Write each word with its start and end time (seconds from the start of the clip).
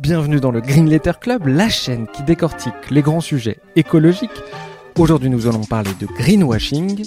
Bienvenue 0.00 0.40
dans 0.40 0.50
le 0.50 0.62
Green 0.62 0.88
Letter 0.88 1.12
Club, 1.20 1.46
la 1.46 1.68
chaîne 1.68 2.06
qui 2.06 2.22
décortique 2.22 2.90
les 2.90 3.02
grands 3.02 3.20
sujets 3.20 3.58
écologiques. 3.76 4.30
Aujourd'hui, 4.98 5.28
nous 5.28 5.46
allons 5.46 5.64
parler 5.64 5.90
de 6.00 6.06
greenwashing, 6.06 7.04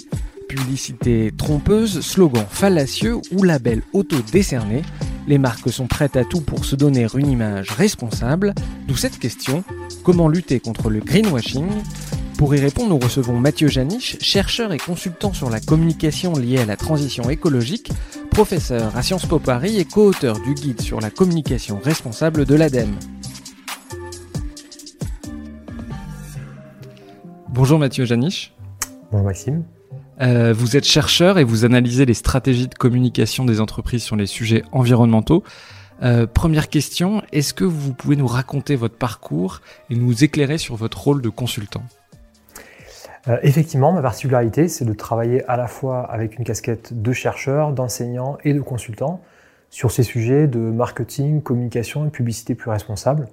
publicité 0.48 1.32
trompeuse, 1.36 2.02
slogan 2.02 2.46
fallacieux 2.48 3.16
ou 3.32 3.42
label 3.42 3.82
auto-décerné. 3.94 4.82
Les 5.26 5.38
marques 5.38 5.72
sont 5.72 5.88
prêtes 5.88 6.16
à 6.16 6.24
tout 6.24 6.40
pour 6.40 6.64
se 6.64 6.76
donner 6.76 7.08
une 7.16 7.30
image 7.32 7.70
responsable, 7.70 8.54
d'où 8.86 8.94
cette 8.94 9.18
question 9.18 9.64
comment 10.04 10.28
lutter 10.28 10.60
contre 10.60 10.88
le 10.88 11.00
greenwashing? 11.00 11.66
Pour 12.38 12.54
y 12.54 12.60
répondre, 12.60 12.90
nous 12.90 12.98
recevons 12.98 13.38
Mathieu 13.38 13.68
Janisch, 13.68 14.18
chercheur 14.20 14.72
et 14.72 14.78
consultant 14.78 15.32
sur 15.32 15.50
la 15.50 15.60
communication 15.60 16.32
liée 16.32 16.58
à 16.58 16.66
la 16.66 16.76
transition 16.76 17.30
écologique, 17.30 17.90
professeur 18.34 18.96
à 18.96 19.02
Sciences 19.02 19.26
Po 19.26 19.38
Paris 19.38 19.78
et 19.78 19.84
co-auteur 19.84 20.40
du 20.40 20.54
guide 20.54 20.80
sur 20.80 21.00
la 21.00 21.08
communication 21.08 21.78
responsable 21.78 22.44
de 22.44 22.56
l'ADEME. 22.56 22.98
Bonjour 27.48 27.78
Mathieu 27.78 28.04
Janisch. 28.04 28.52
Bonjour 29.12 29.26
Maxime. 29.26 29.62
Euh, 30.20 30.52
vous 30.52 30.76
êtes 30.76 30.84
chercheur 30.84 31.38
et 31.38 31.44
vous 31.44 31.64
analysez 31.64 32.06
les 32.06 32.14
stratégies 32.14 32.66
de 32.66 32.74
communication 32.74 33.44
des 33.44 33.60
entreprises 33.60 34.02
sur 34.02 34.16
les 34.16 34.26
sujets 34.26 34.64
environnementaux. 34.72 35.44
Euh, 36.02 36.26
première 36.26 36.68
question, 36.68 37.22
est-ce 37.30 37.54
que 37.54 37.62
vous 37.62 37.94
pouvez 37.94 38.16
nous 38.16 38.26
raconter 38.26 38.74
votre 38.74 38.96
parcours 38.96 39.60
et 39.90 39.94
nous 39.94 40.24
éclairer 40.24 40.58
sur 40.58 40.74
votre 40.74 41.00
rôle 41.00 41.22
de 41.22 41.28
consultant? 41.28 41.84
Euh, 43.28 43.38
effectivement, 43.42 43.92
ma 43.92 44.02
particularité, 44.02 44.68
c'est 44.68 44.84
de 44.84 44.92
travailler 44.92 45.44
à 45.48 45.56
la 45.56 45.66
fois 45.66 46.00
avec 46.00 46.38
une 46.38 46.44
casquette 46.44 47.00
de 47.00 47.12
chercheur, 47.12 47.72
d'enseignant 47.72 48.36
et 48.44 48.52
de 48.52 48.60
consultant 48.60 49.20
sur 49.70 49.90
ces 49.90 50.02
sujets 50.02 50.46
de 50.46 50.58
marketing, 50.58 51.42
communication 51.42 52.06
et 52.06 52.10
publicité 52.10 52.54
plus 52.54 52.70
responsable. 52.70 53.28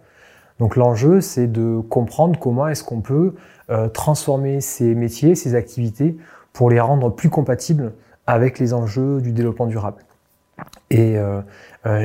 Donc 0.60 0.76
l'enjeu, 0.76 1.22
c'est 1.22 1.48
de 1.48 1.80
comprendre 1.80 2.40
comment 2.40 2.68
est-ce 2.68 2.84
qu'on 2.84 3.02
peut 3.02 3.36
euh, 3.70 3.90
transformer 3.90 4.62
ces 4.62 4.96
métiers, 4.96 5.36
ces 5.36 5.56
activités, 5.56 6.18
pour 6.54 6.70
les 6.70 6.80
rendre 6.80 7.10
plus 7.10 7.30
compatibles 7.30 7.94
avec 8.28 8.60
les 8.60 8.74
enjeux 8.74 9.22
du 9.22 9.32
développement 9.32 9.68
durable. 9.68 10.04
Et 10.90 11.18
euh, 11.18 11.42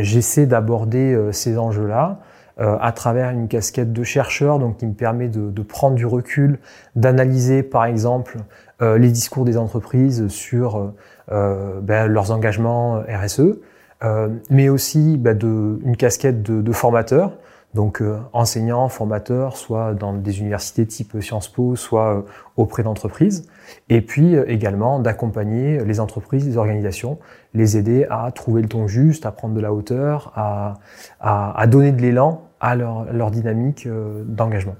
j'essaie 0.03 0.47
d'aborder 0.47 1.19
ces 1.33 1.59
enjeux-là 1.59 2.21
euh, 2.59 2.79
à 2.81 2.91
travers 2.93 3.29
une 3.29 3.49
casquette 3.49 3.93
de 3.93 4.03
chercheur, 4.03 4.59
donc 4.59 4.79
qui 4.79 4.87
me 4.87 4.95
permet 4.95 5.29
de, 5.29 5.51
de 5.51 5.63
prendre 5.63 5.95
du 5.95 6.07
recul, 6.07 6.59
d'analyser 6.95 7.63
par 7.63 7.85
exemple 7.85 8.39
euh, 8.81 8.97
les 8.97 9.11
discours 9.11 9.45
des 9.45 9.59
entreprises 9.59 10.29
sur 10.29 10.95
euh, 11.31 11.81
ben, 11.83 12.07
leurs 12.07 12.31
engagements 12.31 13.03
RSE, 13.07 13.59
mais 14.49 14.71
aussi 14.71 15.19
ben, 15.19 15.37
de, 15.37 15.79
une 15.85 15.99
casquette 15.99 16.43
de, 16.43 16.63
de 16.63 16.73
formateur, 16.73 17.33
donc 17.75 18.03
enseignant, 18.33 18.89
formateur, 18.89 19.59
soit 19.59 19.93
dans 19.93 20.15
des 20.15 20.41
universités 20.41 20.87
type 20.87 21.21
Sciences 21.21 21.49
Po, 21.49 21.77
soit 21.77 22.25
auprès 22.57 22.83
d'entreprises, 22.83 23.51
et 23.91 24.01
puis 24.01 24.35
également 24.47 24.99
d'accompagner 24.99 25.85
les 25.85 26.01
entreprises, 26.01 26.47
les 26.47 26.57
organisations, 26.57 27.19
les 27.53 27.77
aider 27.77 28.07
à 28.09 28.31
trouver 28.33 28.63
le 28.63 28.69
ton 28.69 28.87
juste, 28.87 29.27
à 29.27 29.31
prendre 29.31 29.55
de 29.55 29.61
la 29.61 29.75
hauteur, 29.75 30.33
à, 30.37 30.75
à, 31.21 31.61
à 31.61 31.67
donner 31.67 31.93
de 31.93 32.01
l'élan 32.01 32.46
à 32.61 32.75
leur, 32.75 33.31
dynamique 33.31 33.87
euh, 33.87 34.23
d'engagement. 34.25 34.77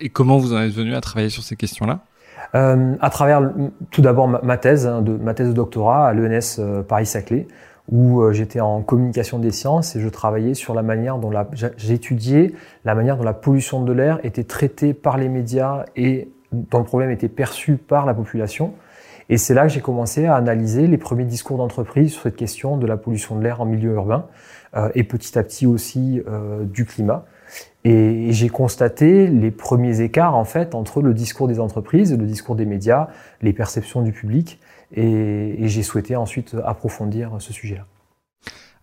Et 0.00 0.08
comment 0.08 0.38
vous 0.38 0.52
en 0.52 0.60
êtes 0.60 0.72
venu 0.72 0.94
à 0.94 1.00
travailler 1.00 1.30
sur 1.30 1.42
ces 1.42 1.56
questions-là? 1.56 2.00
Euh, 2.54 2.94
À 3.00 3.10
travers 3.10 3.52
tout 3.90 4.02
d'abord 4.02 4.28
ma, 4.28 4.56
thèse, 4.56 4.86
hein, 4.86 5.02
de, 5.02 5.12
ma 5.16 5.34
thèse 5.34 5.48
de 5.48 5.52
doctorat 5.52 6.08
à 6.08 6.12
l'ENS 6.12 6.58
euh, 6.58 6.82
Paris-Saclay, 6.82 7.46
où 7.90 8.22
j'étais 8.32 8.60
en 8.60 8.82
communication 8.82 9.38
des 9.38 9.50
sciences 9.50 9.96
et 9.96 10.00
je 10.00 10.08
travaillais 10.10 10.52
sur 10.52 10.74
la 10.74 10.82
manière 10.82 11.16
dont 11.16 11.30
la, 11.30 11.48
j'étudiais 11.78 12.52
la 12.84 12.94
manière 12.94 13.16
dont 13.16 13.24
la 13.24 13.32
pollution 13.32 13.82
de 13.82 13.92
l'air 13.94 14.20
était 14.24 14.44
traitée 14.44 14.92
par 14.92 15.16
les 15.16 15.30
médias 15.30 15.86
et 15.96 16.28
dont 16.52 16.80
le 16.80 16.84
problème 16.84 17.10
était 17.10 17.30
perçu 17.30 17.78
par 17.78 18.04
la 18.04 18.12
population. 18.12 18.74
Et 19.30 19.36
c'est 19.36 19.54
là 19.54 19.62
que 19.62 19.68
j'ai 19.68 19.80
commencé 19.80 20.26
à 20.26 20.36
analyser 20.36 20.86
les 20.86 20.96
premiers 20.96 21.24
discours 21.24 21.58
d'entreprise 21.58 22.12
sur 22.12 22.22
cette 22.22 22.36
question 22.36 22.78
de 22.78 22.86
la 22.86 22.96
pollution 22.96 23.36
de 23.36 23.42
l'air 23.42 23.60
en 23.60 23.66
milieu 23.66 23.92
urbain. 23.92 24.26
Euh, 24.76 24.90
et 24.94 25.02
petit 25.02 25.38
à 25.38 25.42
petit 25.42 25.66
aussi 25.66 26.20
euh, 26.28 26.64
du 26.64 26.84
climat. 26.84 27.24
Et, 27.84 28.32
j'ai 28.32 28.48
constaté 28.50 29.26
les 29.26 29.50
premiers 29.50 30.00
écarts 30.02 30.36
en 30.36 30.44
fait 30.44 30.74
entre 30.74 31.00
le 31.00 31.14
discours 31.14 31.48
des 31.48 31.58
entreprises, 31.58 32.16
le 32.16 32.26
discours 32.26 32.54
des 32.54 32.66
médias, 32.66 33.08
les 33.40 33.54
perceptions 33.54 34.02
du 34.02 34.12
public. 34.12 34.60
Et, 34.94 35.56
j'ai 35.60 35.82
souhaité 35.82 36.16
ensuite 36.16 36.54
approfondir 36.64 37.32
ce 37.38 37.52
sujet-là. 37.52 37.86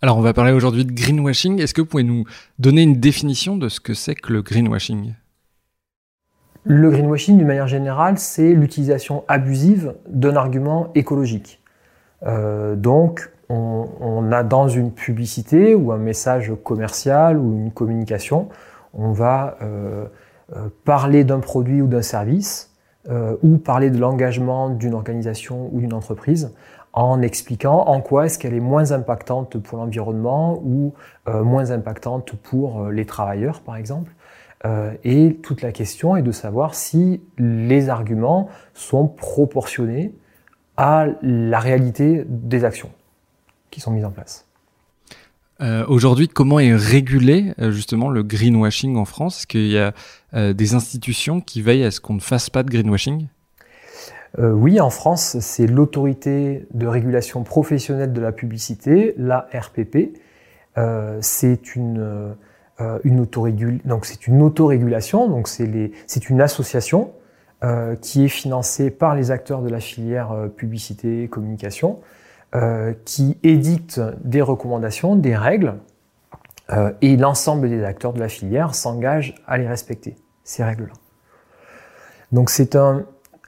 Alors 0.01 0.17
on 0.17 0.21
va 0.21 0.33
parler 0.33 0.51
aujourd'hui 0.51 0.85
de 0.85 0.91
greenwashing. 0.91 1.61
Est-ce 1.61 1.73
que 1.73 1.81
vous 1.81 1.87
pouvez 1.87 2.03
nous 2.03 2.25
donner 2.59 2.83
une 2.83 2.99
définition 2.99 3.55
de 3.55 3.69
ce 3.69 3.79
que 3.79 3.93
c'est 3.93 4.15
que 4.15 4.33
le 4.33 4.41
greenwashing? 4.41 5.13
Le 6.63 6.89
greenwashing, 6.89 7.37
d'une 7.37 7.47
manière 7.47 7.67
générale, 7.67 8.17
c'est 8.17 8.53
l'utilisation 8.53 9.23
abusive 9.27 9.93
d'un 10.09 10.35
argument 10.35 10.91
écologique. 10.95 11.61
Euh, 12.23 12.75
donc 12.75 13.29
on, 13.49 14.31
a 14.31 14.43
dans 14.43 14.67
une 14.67 14.91
publicité 14.91 15.75
ou 15.75 15.91
un 15.91 15.97
message 15.97 16.51
commercial 16.63 17.37
ou 17.37 17.55
une 17.55 17.71
communication, 17.71 18.49
on 18.93 19.11
va 19.11 19.57
euh, 19.61 20.05
euh, 20.55 20.69
parler 20.83 21.23
d'un 21.23 21.39
produit 21.39 21.81
ou 21.81 21.87
d'un 21.87 22.01
service 22.01 22.73
euh, 23.09 23.35
ou 23.43 23.57
parler 23.57 23.89
de 23.89 23.99
l'engagement 23.99 24.69
d'une 24.69 24.93
organisation 24.93 25.69
ou 25.71 25.79
d'une 25.79 25.93
entreprise 25.93 26.53
en 26.93 27.21
expliquant 27.21 27.85
en 27.87 28.01
quoi 28.01 28.25
est-ce 28.25 28.39
qu'elle 28.39 28.53
est 28.53 28.61
moins 28.61 28.93
impactante 28.93 29.57
pour 29.57 29.77
l'environnement 29.77 30.61
ou 30.63 30.93
moins 31.27 31.71
impactante 31.71 32.37
pour 32.37 32.85
les 32.85 33.05
travailleurs, 33.05 33.59
par 33.59 33.75
exemple. 33.75 34.13
et 35.03 35.37
toute 35.43 35.61
la 35.61 35.73
question 35.73 36.15
est 36.15 36.21
de 36.21 36.31
savoir 36.31 36.73
si 36.73 37.21
les 37.37 37.89
arguments 37.89 38.47
sont 38.73 39.09
proportionnés 39.09 40.15
à 40.77 41.07
la 41.21 41.59
réalité 41.59 42.23
des 42.29 42.63
actions 42.63 42.91
qui 43.75 43.81
sont 43.81 43.91
mises 43.91 44.05
en 44.05 44.11
place. 44.11 44.45
Euh, 45.59 45.85
Aujourd'hui, 45.87 46.29
comment 46.29 46.59
est 46.59 46.73
régulé 46.73 47.53
euh, 47.59 47.71
justement 47.71 48.09
le 48.09 48.23
greenwashing 48.23 48.95
en 48.95 49.03
France? 49.03 49.39
Est-ce 49.39 49.47
qu'il 49.47 49.67
y 49.67 49.77
a 49.77 49.93
euh, 50.33 50.53
des 50.53 50.75
institutions 50.75 51.41
qui 51.41 51.61
veillent 51.61 51.83
à 51.83 51.91
ce 51.91 51.99
qu'on 51.99 52.13
ne 52.13 52.21
fasse 52.21 52.49
pas 52.49 52.63
de 52.63 52.69
greenwashing? 52.69 53.27
Oui, 54.37 54.81
en 54.81 54.89
France, 54.89 55.37
c'est 55.39 55.65
l'autorité 55.65 56.67
de 56.73 56.87
régulation 56.87 57.43
professionnelle 57.43 58.11
de 58.11 58.19
la 58.19 58.33
publicité, 58.33 59.15
la 59.17 59.47
RPP. 59.53 60.19
C'est 61.21 61.75
une, 61.77 62.35
une, 63.05 63.21
autorégul... 63.21 63.79
donc 63.85 64.05
une 64.27 64.41
autorégulation, 64.41 65.29
donc 65.29 65.47
c'est 65.47 66.29
une 66.29 66.41
association 66.41 67.13
qui 68.01 68.25
est 68.25 68.27
financée 68.27 68.91
par 68.91 69.15
les 69.15 69.31
acteurs 69.31 69.61
de 69.61 69.69
la 69.69 69.79
filière 69.79 70.35
publicité 70.57 71.29
communication 71.29 72.01
euh, 72.55 72.93
qui 73.03 73.37
édicte 73.43 73.99
des 74.23 74.41
recommandations, 74.41 75.17
des 75.17 75.35
règles, 75.35 75.73
euh, 76.71 76.93
et 77.01 77.17
l'ensemble 77.17 77.67
des 77.67 77.83
acteurs 77.83 78.13
de 78.13 78.19
la 78.19 78.29
filière 78.29 78.75
s'engagent 78.75 79.35
à 79.45 79.57
les 79.57 79.67
respecter, 79.67 80.15
ces 80.45 80.63
règles-là. 80.63 80.93
Donc 82.31 82.49
c'est 82.49 82.77
un... 82.77 83.05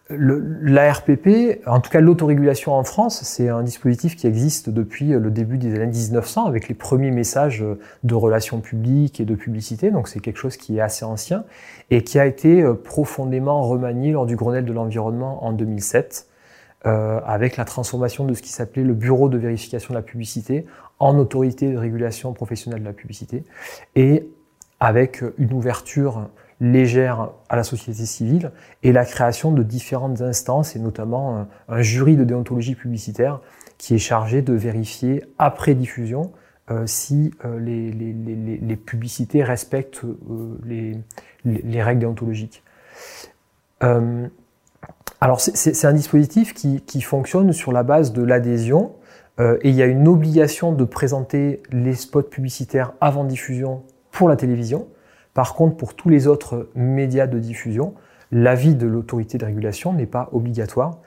L'ARPP, 0.10 1.62
en 1.68 1.80
tout 1.80 1.90
cas 1.90 2.02
l'autorégulation 2.02 2.74
en 2.74 2.84
France, 2.84 3.22
c'est 3.24 3.48
un 3.48 3.64
dispositif 3.64 4.18
qui 4.18 4.28
existe 4.28 4.70
depuis 4.70 5.10
le 5.10 5.32
début 5.32 5.58
des 5.58 5.76
années 5.76 5.88
1900 5.88 6.46
avec 6.46 6.68
les 6.68 6.76
premiers 6.76 7.12
messages 7.12 7.64
de 8.04 8.16
relations 8.16 8.60
publiques 8.60 9.22
et 9.22 9.26
de 9.26 9.36
publicité, 9.36 9.90
donc 9.90 10.08
c'est 10.08 10.22
quelque 10.22 10.40
chose 10.40 10.58
qui 10.58 10.78
est 10.78 10.82
assez 10.82 11.06
ancien 11.06 11.44
et 11.92 12.04
qui 12.04 12.20
a 12.20 12.26
été 12.26 12.66
profondément 12.84 13.62
remanié 13.64 14.12
lors 14.12 14.26
du 14.26 14.36
Grenelle 14.36 14.66
de 14.66 14.74
l'environnement 14.74 15.46
en 15.46 15.52
2007 15.52 16.28
euh, 16.86 17.20
avec 17.26 17.58
la 17.58 17.66
transformation 17.66 18.24
de 18.26 18.36
ce 18.36 18.44
qui 18.44 18.50
s'appelait 18.50 18.84
le 18.84 18.94
Bureau 18.94 19.30
de 19.30 19.38
vérification 19.40 19.96
de 19.96 19.98
la 19.98 20.04
publicité 20.04 20.68
en 21.00 21.18
autorité 21.18 21.72
de 21.72 21.78
régulation 21.78 22.34
professionnelle 22.34 22.82
de 22.82 22.86
la 22.86 22.94
publicité, 22.94 23.44
et 23.96 24.30
avec 24.80 25.24
une 25.40 25.54
ouverture 25.54 26.30
légère 26.62 27.32
à 27.50 27.56
la 27.56 27.64
société 27.64 28.06
civile 28.06 28.52
et 28.84 28.92
la 28.92 29.06
création 29.06 29.52
de 29.52 29.64
différentes 29.64 30.22
instances, 30.22 30.76
et 30.76 30.80
notamment 30.80 31.48
un, 31.68 31.82
jury 31.82 32.16
de 32.16 32.24
déontologie 32.24 32.76
publicitaire 32.76 33.42
qui 33.80 33.96
est 33.96 34.00
chargé 34.00 34.44
de 34.44 34.54
vérifier 34.54 35.24
après 35.40 35.74
diffusion 35.74 36.32
si 36.86 37.32
les, 37.60 38.76
publicités 38.76 39.44
respectent 39.44 40.02
les, 40.64 41.82
règles 41.82 42.02
déontologiques. 42.02 42.64
Alors 45.20 45.42
c'est 45.42 45.86
un 45.86 45.94
dispositif 45.94 46.54
qui, 46.54 47.02
fonctionne 47.02 47.52
sur 47.52 47.72
la 47.72 47.84
base 47.84 48.14
de 48.14 48.22
l'adhésion 48.22 48.94
et 49.40 49.70
il 49.70 49.76
y 49.76 49.82
a 49.82 49.86
une 49.86 50.08
obligation 50.08 50.72
de 50.72 50.84
présenter 50.84 51.64
les 51.72 51.96
spots 51.96 52.22
publicitaires 52.24 52.94
avant 53.02 53.24
diffusion 53.24 53.84
pour 54.12 54.30
la 54.30 54.36
télévision. 54.36 54.88
Par 55.34 55.54
contre, 55.54 55.78
pour 55.78 55.96
tous 55.96 56.10
les 56.10 56.28
autres 56.28 56.70
médias 56.76 57.28
de 57.28 57.40
diffusion, 57.40 57.94
l'avis 58.32 58.76
de 58.76 58.88
l'autorité 58.88 59.38
de 59.38 59.46
régulation 59.46 59.94
n'est 59.94 60.08
pas 60.08 60.30
obligatoire 60.32 60.98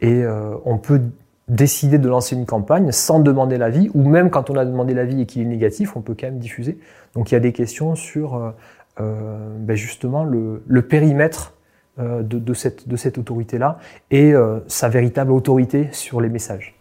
et 0.00 0.22
euh, 0.22 0.54
on 0.64 0.78
peut 0.78 1.00
décider 1.48 1.98
de 1.98 2.08
lancer 2.08 2.36
une 2.36 2.46
campagne 2.46 2.92
sans 2.92 3.18
demander 3.18 3.58
l'avis, 3.58 3.90
ou 3.94 4.08
même 4.08 4.30
quand 4.30 4.50
on 4.50 4.54
a 4.54 4.64
demandé 4.64 4.94
l'avis 4.94 5.22
et 5.22 5.26
qu'il 5.26 5.42
est 5.42 5.46
négatif, 5.46 5.96
on 5.96 6.00
peut 6.00 6.14
quand 6.18 6.28
même 6.28 6.38
diffuser. 6.38 6.78
Donc 7.14 7.30
il 7.30 7.34
y 7.34 7.36
a 7.36 7.40
des 7.40 7.52
questions 7.52 7.96
sur 7.96 8.36
euh, 8.36 8.50
euh, 9.00 9.48
ben 9.58 9.74
justement 9.74 10.24
le, 10.24 10.82
périmètre 10.82 11.54
de, 11.98 12.22
de, 12.22 12.54
cette, 12.54 12.88
de 12.88 12.96
cette 12.96 13.18
autorité-là 13.18 13.78
et 14.10 14.32
sa 14.68 14.88
véritable 14.88 15.32
autorité 15.32 15.88
sur 15.92 16.20
les 16.20 16.28
messages. 16.28 16.74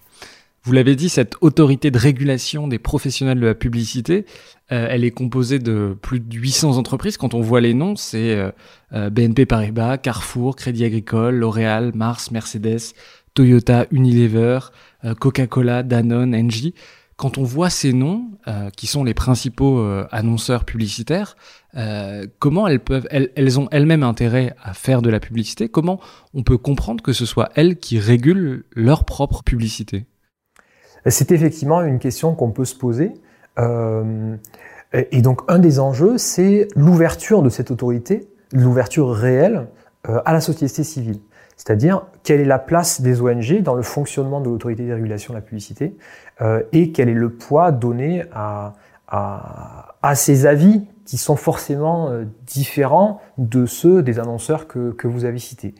Vous 0.63 0.73
l'avez 0.73 0.95
dit, 0.95 1.09
cette 1.09 1.35
autorité 1.41 1.89
de 1.89 1.97
régulation 1.97 2.67
des 2.67 2.79
professionnels 2.79 3.39
de 3.39 3.45
la 3.45 3.55
publicité, 3.55 4.25
euh, 4.71 4.87
elle 4.89 5.03
est 5.03 5.11
composée 5.11 5.57
de 5.57 5.97
plus 6.01 6.19
de 6.19 6.35
800 6.35 6.77
entreprises. 6.77 7.17
Quand 7.17 7.33
on 7.33 7.41
voit 7.41 7.61
les 7.61 7.73
noms, 7.73 7.95
c'est 7.95 8.35
euh, 8.35 8.51
euh, 8.93 9.09
BNP 9.09 9.45
Paribas, 9.45 9.97
Carrefour, 9.97 10.55
Crédit 10.55 10.83
Agricole, 10.83 11.35
L'Oréal, 11.35 11.91
Mars, 11.95 12.31
Mercedes, 12.31 12.93
Toyota, 13.33 13.85
Unilever, 13.91 14.59
Coca-Cola, 15.19 15.81
Danone, 15.81 16.35
Engie. 16.35 16.73
Quand 17.19 17.37
on 17.37 17.43
voit 17.43 17.69
ces 17.69 17.91
noms, 17.91 18.23
qui 18.77 18.87
sont 18.87 19.03
les 19.03 19.13
principaux 19.13 19.85
annonceurs 20.09 20.63
publicitaires, 20.63 21.35
comment 22.39 22.65
elles 22.65 22.79
peuvent, 22.79 23.09
elles, 23.11 23.59
ont 23.59 23.67
elles-mêmes 23.71 24.03
intérêt 24.03 24.55
à 24.63 24.73
faire 24.73 25.01
de 25.01 25.09
la 25.09 25.19
publicité? 25.19 25.67
Comment 25.67 25.99
on 26.33 26.43
peut 26.43 26.57
comprendre 26.57 27.03
que 27.03 27.11
ce 27.11 27.25
soit 27.25 27.49
elles 27.55 27.75
qui 27.75 27.99
régulent 27.99 28.63
leur 28.73 29.03
propre 29.03 29.43
publicité? 29.43 30.05
C'est 31.05 31.33
effectivement 31.33 31.81
une 31.81 31.99
question 31.99 32.35
qu'on 32.35 32.51
peut 32.51 32.63
se 32.63 32.75
poser. 32.75 33.13
Euh, 33.57 34.35
et 34.93 35.21
donc 35.21 35.41
un 35.47 35.59
des 35.59 35.79
enjeux, 35.79 36.17
c'est 36.17 36.67
l'ouverture 36.75 37.43
de 37.43 37.49
cette 37.49 37.71
autorité, 37.71 38.27
l'ouverture 38.53 39.11
réelle 39.11 39.67
euh, 40.07 40.21
à 40.25 40.33
la 40.33 40.41
société 40.41 40.83
civile. 40.83 41.19
C'est-à-dire 41.57 42.03
quelle 42.23 42.39
est 42.39 42.45
la 42.45 42.59
place 42.59 43.01
des 43.01 43.21
ONG 43.21 43.61
dans 43.61 43.75
le 43.75 43.83
fonctionnement 43.83 44.39
de 44.39 44.49
l'autorité 44.49 44.87
de 44.87 44.93
régulation 44.93 45.33
de 45.33 45.37
la 45.37 45.41
publicité 45.41 45.93
euh, 46.41 46.63
et 46.71 46.91
quel 46.91 47.09
est 47.09 47.13
le 47.13 47.29
poids 47.29 47.71
donné 47.71 48.25
à, 48.33 48.73
à, 49.07 50.15
ces 50.15 50.45
avis 50.45 50.85
qui 51.05 51.17
sont 51.17 51.35
forcément 51.35 52.11
différents 52.45 53.21
de 53.37 53.65
ceux 53.65 54.03
des 54.03 54.19
annonceurs 54.19 54.67
que, 54.67 54.91
que 54.91 55.07
vous 55.07 55.25
avez 55.25 55.39
cités. 55.39 55.73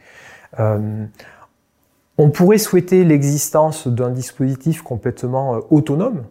On 2.20 2.32
pourrait 2.32 2.58
souhaiter 2.58 3.06
l'existence 3.06 3.88
d'un 3.88 4.10
dispositif 4.10 4.82
complètement 4.82 5.56
euh, 5.56 5.60
autonome, 5.70 6.26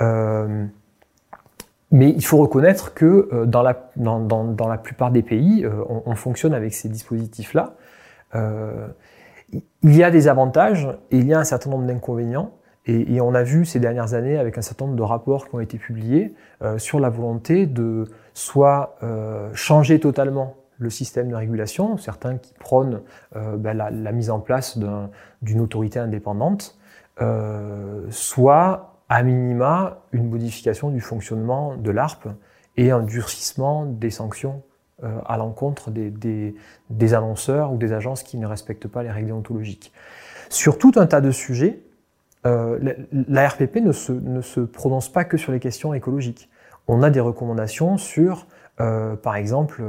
euh, 0.00 0.64
mais 1.90 2.08
il 2.08 2.24
faut 2.24 2.38
reconnaître 2.38 2.94
que 2.94 3.28
euh, 3.30 3.44
dans, 3.44 3.60
la, 3.60 3.90
dans, 3.96 4.66
la, 4.66 4.78
plupart 4.78 5.10
des 5.10 5.20
pays, 5.20 5.66
on, 6.06 6.14
fonctionne 6.14 6.54
avec 6.54 6.72
ces 6.72 6.88
dispositifs-là. 6.88 7.74
il 9.52 9.94
y 9.94 10.02
a 10.02 10.10
des 10.10 10.26
avantages 10.26 10.88
et 11.10 11.18
il 11.18 11.26
y 11.26 11.34
a 11.34 11.38
un 11.38 11.44
certain 11.44 11.68
nombre 11.68 11.84
d'inconvénients. 11.84 12.52
Et, 12.86 13.20
on 13.20 13.34
a 13.34 13.42
vu 13.42 13.64
ces 13.64 13.80
dernières 13.80 14.14
années 14.14 14.38
avec 14.38 14.58
un 14.58 14.62
certain 14.62 14.84
nombre 14.84 14.96
de 14.96 15.02
rapports 15.02 15.48
qui 15.48 15.54
ont 15.56 15.60
été 15.60 15.76
publiés 15.76 16.34
sur 16.78 17.00
la 17.00 17.10
volonté 17.10 17.66
de 17.66 18.04
soit 18.32 18.96
changer 19.54 19.98
totalement 19.98 20.54
le 20.78 20.90
système 20.90 21.28
de 21.28 21.34
régulation, 21.34 21.96
certains 21.96 22.36
qui 22.38 22.52
prônent 22.54 23.02
euh, 23.34 23.56
ben, 23.56 23.76
la, 23.76 24.12
mise 24.12 24.30
en 24.30 24.40
place 24.40 24.78
d'une 25.42 25.60
autorité 25.60 25.98
indépendante, 25.98 26.76
euh, 27.20 28.04
soit 28.10 29.00
à 29.08 29.22
minima 29.22 30.02
une 30.12 30.28
modification 30.28 30.90
du 30.90 31.00
fonctionnement 31.00 31.76
de 31.76 31.90
l'ARP 31.90 32.28
et 32.76 32.90
un 32.90 33.02
durcissement 33.02 33.86
des 33.86 34.10
sanctions 34.10 34.62
euh, 35.02 35.18
à 35.26 35.36
l'encontre 35.36 35.90
des, 35.90 36.10
des, 36.90 37.14
annonceurs 37.14 37.72
ou 37.72 37.78
des 37.78 37.92
agences 37.92 38.22
qui 38.22 38.36
ne 38.36 38.46
respectent 38.46 38.88
pas 38.88 39.02
les 39.02 39.10
règles 39.10 39.28
déontologiques. 39.28 39.92
Sur 40.50 40.78
tout 40.78 40.92
un 40.96 41.06
tas 41.06 41.20
de 41.20 41.30
sujets, 41.30 41.80
la 42.46 43.48
RPP 43.48 43.76
ne 43.76 43.92
se, 43.92 44.12
ne 44.12 44.40
se 44.40 44.60
prononce 44.60 45.08
pas 45.08 45.24
que 45.24 45.36
sur 45.36 45.52
les 45.52 45.60
questions 45.60 45.94
écologiques. 45.94 46.48
On 46.88 47.02
a 47.02 47.10
des 47.10 47.20
recommandations 47.20 47.98
sur 47.98 48.46
euh, 48.80 49.16
par 49.16 49.36
exemple, 49.36 49.82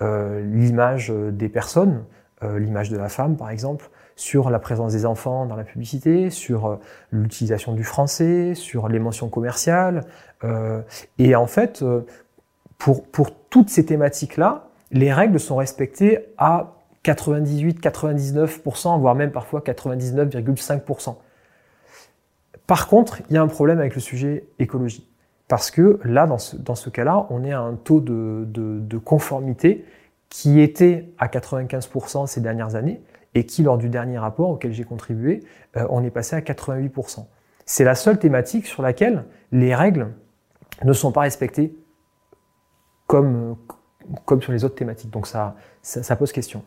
euh, 0.00 0.40
l'image 0.40 1.10
des 1.10 1.48
personnes, 1.48 2.04
euh, 2.42 2.58
l'image 2.58 2.90
de 2.90 2.96
la 2.96 3.08
femme, 3.08 3.36
par 3.36 3.50
exemple, 3.50 3.88
sur 4.16 4.50
la 4.50 4.58
présence 4.58 4.92
des 4.92 5.06
enfants 5.06 5.46
dans 5.46 5.56
la 5.56 5.64
publicité, 5.64 6.28
sur 6.30 6.78
l'utilisation 7.10 7.72
du 7.72 7.84
français, 7.84 8.54
sur 8.54 8.88
les 8.88 8.98
mentions 8.98 9.28
commerciales. 9.28 10.04
et 11.18 11.34
en 11.34 11.46
fait, 11.46 11.82
pour, 12.78 13.04
pour 13.06 13.34
toutes 13.48 13.70
ces 13.70 13.86
thématiques-là, 13.86 14.68
les 14.90 15.12
règles 15.12 15.40
sont 15.40 15.56
respectées 15.56 16.26
à 16.36 16.74
98-99%, 17.04 19.00
voire 19.00 19.14
même 19.14 19.32
parfois 19.32 19.60
99,5%. 19.60 21.16
Par 22.72 22.88
contre, 22.88 23.20
il 23.28 23.34
y 23.34 23.36
a 23.36 23.42
un 23.42 23.48
problème 23.48 23.80
avec 23.80 23.94
le 23.94 24.00
sujet 24.00 24.46
écologie. 24.58 25.06
Parce 25.46 25.70
que 25.70 26.00
là, 26.04 26.26
dans 26.26 26.38
ce, 26.38 26.88
cas-là, 26.88 27.26
on 27.28 27.44
est 27.44 27.52
à 27.52 27.60
un 27.60 27.74
taux 27.74 28.00
de, 28.00 28.98
conformité 29.04 29.84
qui 30.30 30.58
était 30.58 31.12
à 31.18 31.26
95% 31.26 32.26
ces 32.26 32.40
dernières 32.40 32.74
années 32.74 33.02
et 33.34 33.44
qui, 33.44 33.62
lors 33.62 33.76
du 33.76 33.90
dernier 33.90 34.16
rapport 34.16 34.48
auquel 34.48 34.72
j'ai 34.72 34.84
contribué, 34.84 35.40
euh, 35.76 35.86
on 35.90 36.02
est 36.02 36.10
passé 36.10 36.34
à 36.34 36.40
88%. 36.40 37.26
C'est 37.66 37.84
la 37.84 37.94
seule 37.94 38.18
thématique 38.18 38.64
sur 38.64 38.82
laquelle 38.82 39.26
les 39.50 39.74
règles 39.74 40.08
ne 40.82 40.94
sont 40.94 41.12
pas 41.12 41.20
respectées 41.20 41.76
comme, 43.06 43.58
sur 44.40 44.50
les 44.50 44.64
autres 44.64 44.76
thématiques. 44.76 45.10
Donc 45.10 45.26
ça 45.26 46.16
pose 46.18 46.32
question. 46.32 46.64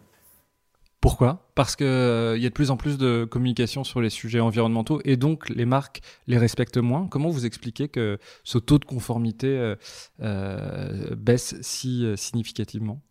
Pourquoi? 1.05 1.37
Parce 1.53 1.75
qu'il 1.75 1.85
euh, 1.85 2.35
y 2.35 2.47
a 2.47 2.49
de 2.49 2.53
plus 2.53 2.71
en 2.71 2.77
plus 2.77 2.97
de 2.97 3.25
communication 3.25 3.83
sur 3.83 4.01
les 4.01 4.09
sujets 4.09 4.39
environnementaux 4.39 5.01
et 5.05 5.17
donc 5.17 5.49
les 5.49 5.65
marques 5.65 6.01
les 6.25 6.39
respectent 6.39 6.79
moins. 6.79 7.07
Comment 7.11 7.29
vous 7.29 7.45
expliquez 7.45 7.89
que 7.89 8.17
ce 8.43 8.57
taux 8.57 8.79
de 8.79 8.85
conformité 8.85 9.49
euh, 9.49 9.75
euh, 10.23 11.15
baisse 11.15 11.61
si 11.61 12.11
significativement? 12.15 13.01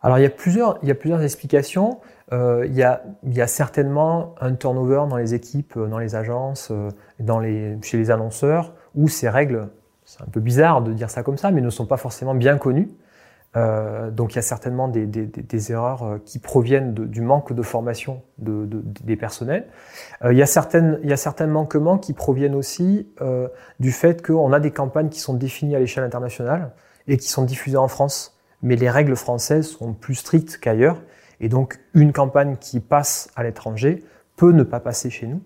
Alors 0.00 0.18
il 0.18 0.22
y 0.22 0.24
a 0.24 0.30
plusieurs, 0.30 0.78
explications. 1.22 2.00
il, 2.32 2.72
y 2.72 2.82
a, 2.82 3.46
certainement 3.46 4.34
un 4.40 4.54
turnover 4.54 5.04
dans 5.10 5.18
les 5.18 5.34
équipes, 5.34 5.78
dans 5.78 5.98
les 5.98 6.14
agences, 6.14 6.72
chez 7.82 7.98
les 7.98 8.10
annonceurs, 8.10 8.72
où 8.94 9.08
ces 9.08 9.28
règles, 9.28 9.68
c'est 10.06 10.22
un 10.22 10.30
peu 10.32 10.40
bizarre 10.40 10.80
de 10.80 10.94
dire 10.94 11.10
ça 11.10 11.22
comme 11.22 11.36
ça, 11.36 11.50
mais 11.50 11.60
ne 11.60 11.68
sont 11.68 11.84
pas 11.84 11.98
forcément 11.98 12.34
bien 12.34 12.56
connues. 12.56 12.88
Euh, 13.56 14.12
donc 14.12 14.32
il 14.32 14.36
y 14.36 14.38
a 14.38 14.42
certainement 14.42 14.86
des, 14.86 15.06
des, 15.06 15.26
des 15.26 15.72
erreurs 15.72 16.04
euh, 16.04 16.18
qui 16.24 16.38
proviennent 16.38 16.94
de, 16.94 17.04
du 17.04 17.20
manque 17.20 17.52
de 17.52 17.62
formation 17.62 18.22
de, 18.38 18.64
de, 18.64 18.80
des 18.84 19.16
personnels. 19.16 19.66
Euh, 20.24 20.32
il, 20.32 20.38
y 20.38 20.42
a 20.42 20.46
certaines, 20.46 21.00
il 21.02 21.10
y 21.10 21.12
a 21.12 21.16
certains 21.16 21.48
manquements 21.48 21.98
qui 21.98 22.12
proviennent 22.12 22.54
aussi 22.54 23.08
euh, 23.20 23.48
du 23.80 23.90
fait 23.90 24.24
qu'on 24.24 24.52
a 24.52 24.60
des 24.60 24.70
campagnes 24.70 25.08
qui 25.08 25.18
sont 25.18 25.34
définies 25.34 25.74
à 25.74 25.80
l'échelle 25.80 26.04
internationale 26.04 26.70
et 27.08 27.16
qui 27.16 27.28
sont 27.28 27.42
diffusées 27.44 27.76
en 27.76 27.88
France, 27.88 28.38
mais 28.62 28.76
les 28.76 28.88
règles 28.88 29.16
françaises 29.16 29.66
sont 29.66 29.94
plus 29.94 30.14
strictes 30.14 30.58
qu'ailleurs, 30.58 31.02
et 31.40 31.48
donc 31.48 31.80
une 31.92 32.12
campagne 32.12 32.56
qui 32.56 32.78
passe 32.78 33.30
à 33.34 33.42
l'étranger 33.42 34.04
peut 34.36 34.52
ne 34.52 34.62
pas 34.62 34.78
passer 34.78 35.10
chez 35.10 35.26
nous. 35.26 35.42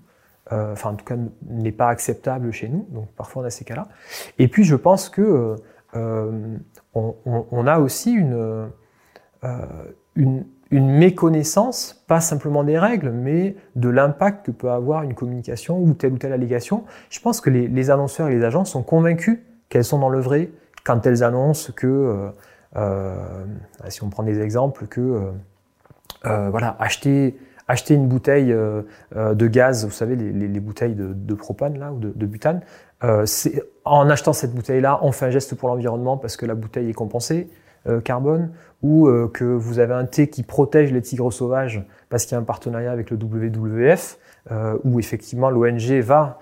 Euh, 0.52 0.72
enfin, 0.72 0.90
en 0.90 0.94
tout 0.94 1.06
cas, 1.06 1.16
n'est 1.48 1.72
pas 1.72 1.88
acceptable 1.88 2.52
chez 2.52 2.68
nous. 2.68 2.86
Donc, 2.90 3.08
parfois, 3.16 3.42
on 3.42 3.46
a 3.46 3.50
ces 3.50 3.64
cas-là. 3.64 3.88
Et 4.38 4.46
puis, 4.46 4.62
je 4.64 4.76
pense 4.76 5.08
que 5.08 5.56
euh, 5.96 6.56
on, 6.94 7.66
a 7.66 7.78
aussi 7.78 8.16
euh, 8.20 8.66
une, 10.14 10.44
une, 10.70 10.90
méconnaissance, 10.90 12.04
pas 12.06 12.20
simplement 12.20 12.64
des 12.64 12.78
règles, 12.78 13.10
mais 13.10 13.56
de 13.76 13.88
l'impact 13.88 14.46
que 14.46 14.50
peut 14.50 14.70
avoir 14.70 15.02
une 15.02 15.14
communication 15.14 15.78
ou 15.78 15.94
telle 15.94 16.14
ou 16.14 16.18
telle 16.18 16.32
allégation. 16.32 16.84
Je 17.10 17.20
pense 17.20 17.40
que 17.40 17.50
les, 17.50 17.90
annonceurs 17.90 18.28
et 18.28 18.34
les 18.34 18.44
agents 18.44 18.64
sont 18.64 18.82
convaincus 18.82 19.40
qu'elles 19.68 19.84
sont 19.84 19.98
dans 19.98 20.08
le 20.08 20.20
vrai 20.20 20.50
quand 20.84 21.06
elles 21.06 21.22
annoncent 21.24 21.72
que, 21.72 22.30
euh, 22.76 23.44
si 23.88 24.02
on 24.02 24.10
prend 24.10 24.22
des 24.22 24.40
exemples, 24.40 24.86
que 24.86 25.32
voilà, 26.22 26.76
acheter 26.78 27.38
acheter 27.66 27.94
une 27.94 28.08
bouteille 28.08 28.54
de 29.14 29.46
gaz, 29.46 29.86
vous 29.86 29.90
savez, 29.90 30.16
les, 30.16 30.60
bouteilles 30.60 30.94
de, 30.94 31.34
propane 31.34 31.78
là, 31.78 31.92
ou 31.92 31.98
de, 31.98 32.12
de 32.14 32.26
butane, 32.26 32.60
euh, 33.04 33.26
en 33.84 34.08
achetant 34.08 34.32
cette 34.32 34.54
bouteille-là, 34.54 34.98
on 35.02 35.12
fait 35.12 35.26
un 35.26 35.30
geste 35.30 35.54
pour 35.54 35.68
l'environnement 35.68 36.16
parce 36.16 36.36
que 36.36 36.46
la 36.46 36.54
bouteille 36.54 36.88
est 36.88 36.94
compensée 36.94 37.50
euh, 37.86 38.00
carbone, 38.00 38.52
ou 38.82 39.08
euh, 39.08 39.28
que 39.28 39.44
vous 39.44 39.78
avez 39.78 39.92
un 39.92 40.06
thé 40.06 40.28
qui 40.28 40.42
protège 40.42 40.90
les 40.90 41.02
tigres 41.02 41.32
sauvages 41.32 41.84
parce 42.08 42.24
qu'il 42.24 42.32
y 42.32 42.36
a 42.36 42.38
un 42.38 42.44
partenariat 42.44 42.90
avec 42.90 43.10
le 43.10 43.18
WWF, 43.18 44.18
où 44.84 44.98
effectivement 44.98 45.48
l'ONG 45.48 46.00
va 46.00 46.38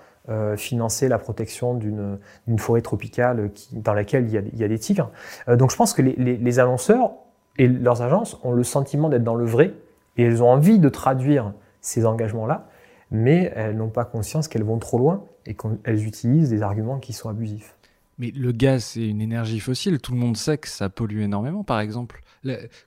financer 0.57 1.07
la 1.07 1.17
protection 1.17 1.73
d'une 1.73 2.19
forêt 2.59 2.81
tropicale 2.81 3.49
dans 3.71 3.93
laquelle 3.93 4.27
il 4.27 4.59
y 4.59 4.63
a, 4.63 4.67
des 4.67 4.77
tigres. 4.77 5.09
donc 5.47 5.71
je 5.71 5.77
pense 5.77 5.93
que 5.93 6.01
les, 6.01 6.59
annonceurs 6.59 7.13
et 7.57 7.67
leurs 7.67 8.01
agences 8.01 8.37
ont 8.43 8.51
le 8.51 8.63
sentiment 8.63 9.07
d'être 9.07 9.23
dans 9.23 9.35
le 9.35 9.45
vrai 9.45 9.73
et 10.17 10.23
elles 10.23 10.43
ont 10.43 10.49
envie 10.49 10.79
de 10.79 10.89
traduire 10.89 11.53
ces 11.79 12.05
engagements-là, 12.05 12.67
mais 13.13 13.53
elles 13.55 13.77
n'ont 13.77 13.89
pas 13.89 14.03
conscience 14.03 14.47
qu'elles 14.49 14.63
vont 14.63 14.79
trop 14.79 14.97
loin 14.97 15.23
et 15.45 15.53
qu'elles 15.53 16.05
utilisent 16.05 16.49
des 16.49 16.63
arguments 16.63 16.99
qui 16.99 17.13
sont 17.13 17.29
abusifs. 17.29 17.77
Mais 18.17 18.31
le 18.31 18.51
gaz, 18.51 18.83
c'est 18.83 19.07
une 19.07 19.21
énergie 19.21 19.59
fossile. 19.59 19.99
Tout 19.99 20.13
le 20.13 20.17
monde 20.17 20.35
sait 20.35 20.57
que 20.57 20.67
ça 20.67 20.89
pollue 20.89 21.21
énormément, 21.21 21.63
par 21.63 21.79
exemple. 21.79 22.21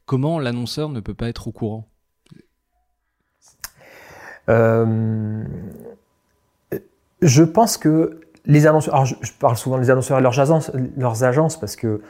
comment 0.04 0.38
l'annonceur 0.38 0.88
ne 0.88 1.00
peut 1.00 1.14
pas 1.14 1.28
être 1.28 1.48
au 1.48 1.52
courant? 1.52 1.88
Euh, 4.48 5.44
Je 7.22 7.42
pense 7.42 7.76
que 7.76 8.20
les 8.44 8.66
annonceurs. 8.66 8.94
Alors, 8.94 9.06
je, 9.06 9.32
parle 9.38 9.56
souvent 9.56 9.78
des 9.78 9.90
annonceurs 9.90 10.18
et 10.18 10.22
leurs 10.22 10.38
agences, 10.38 10.70
leurs 10.96 11.24
agences 11.24 11.58
parce 11.58 11.76
que 11.76 12.02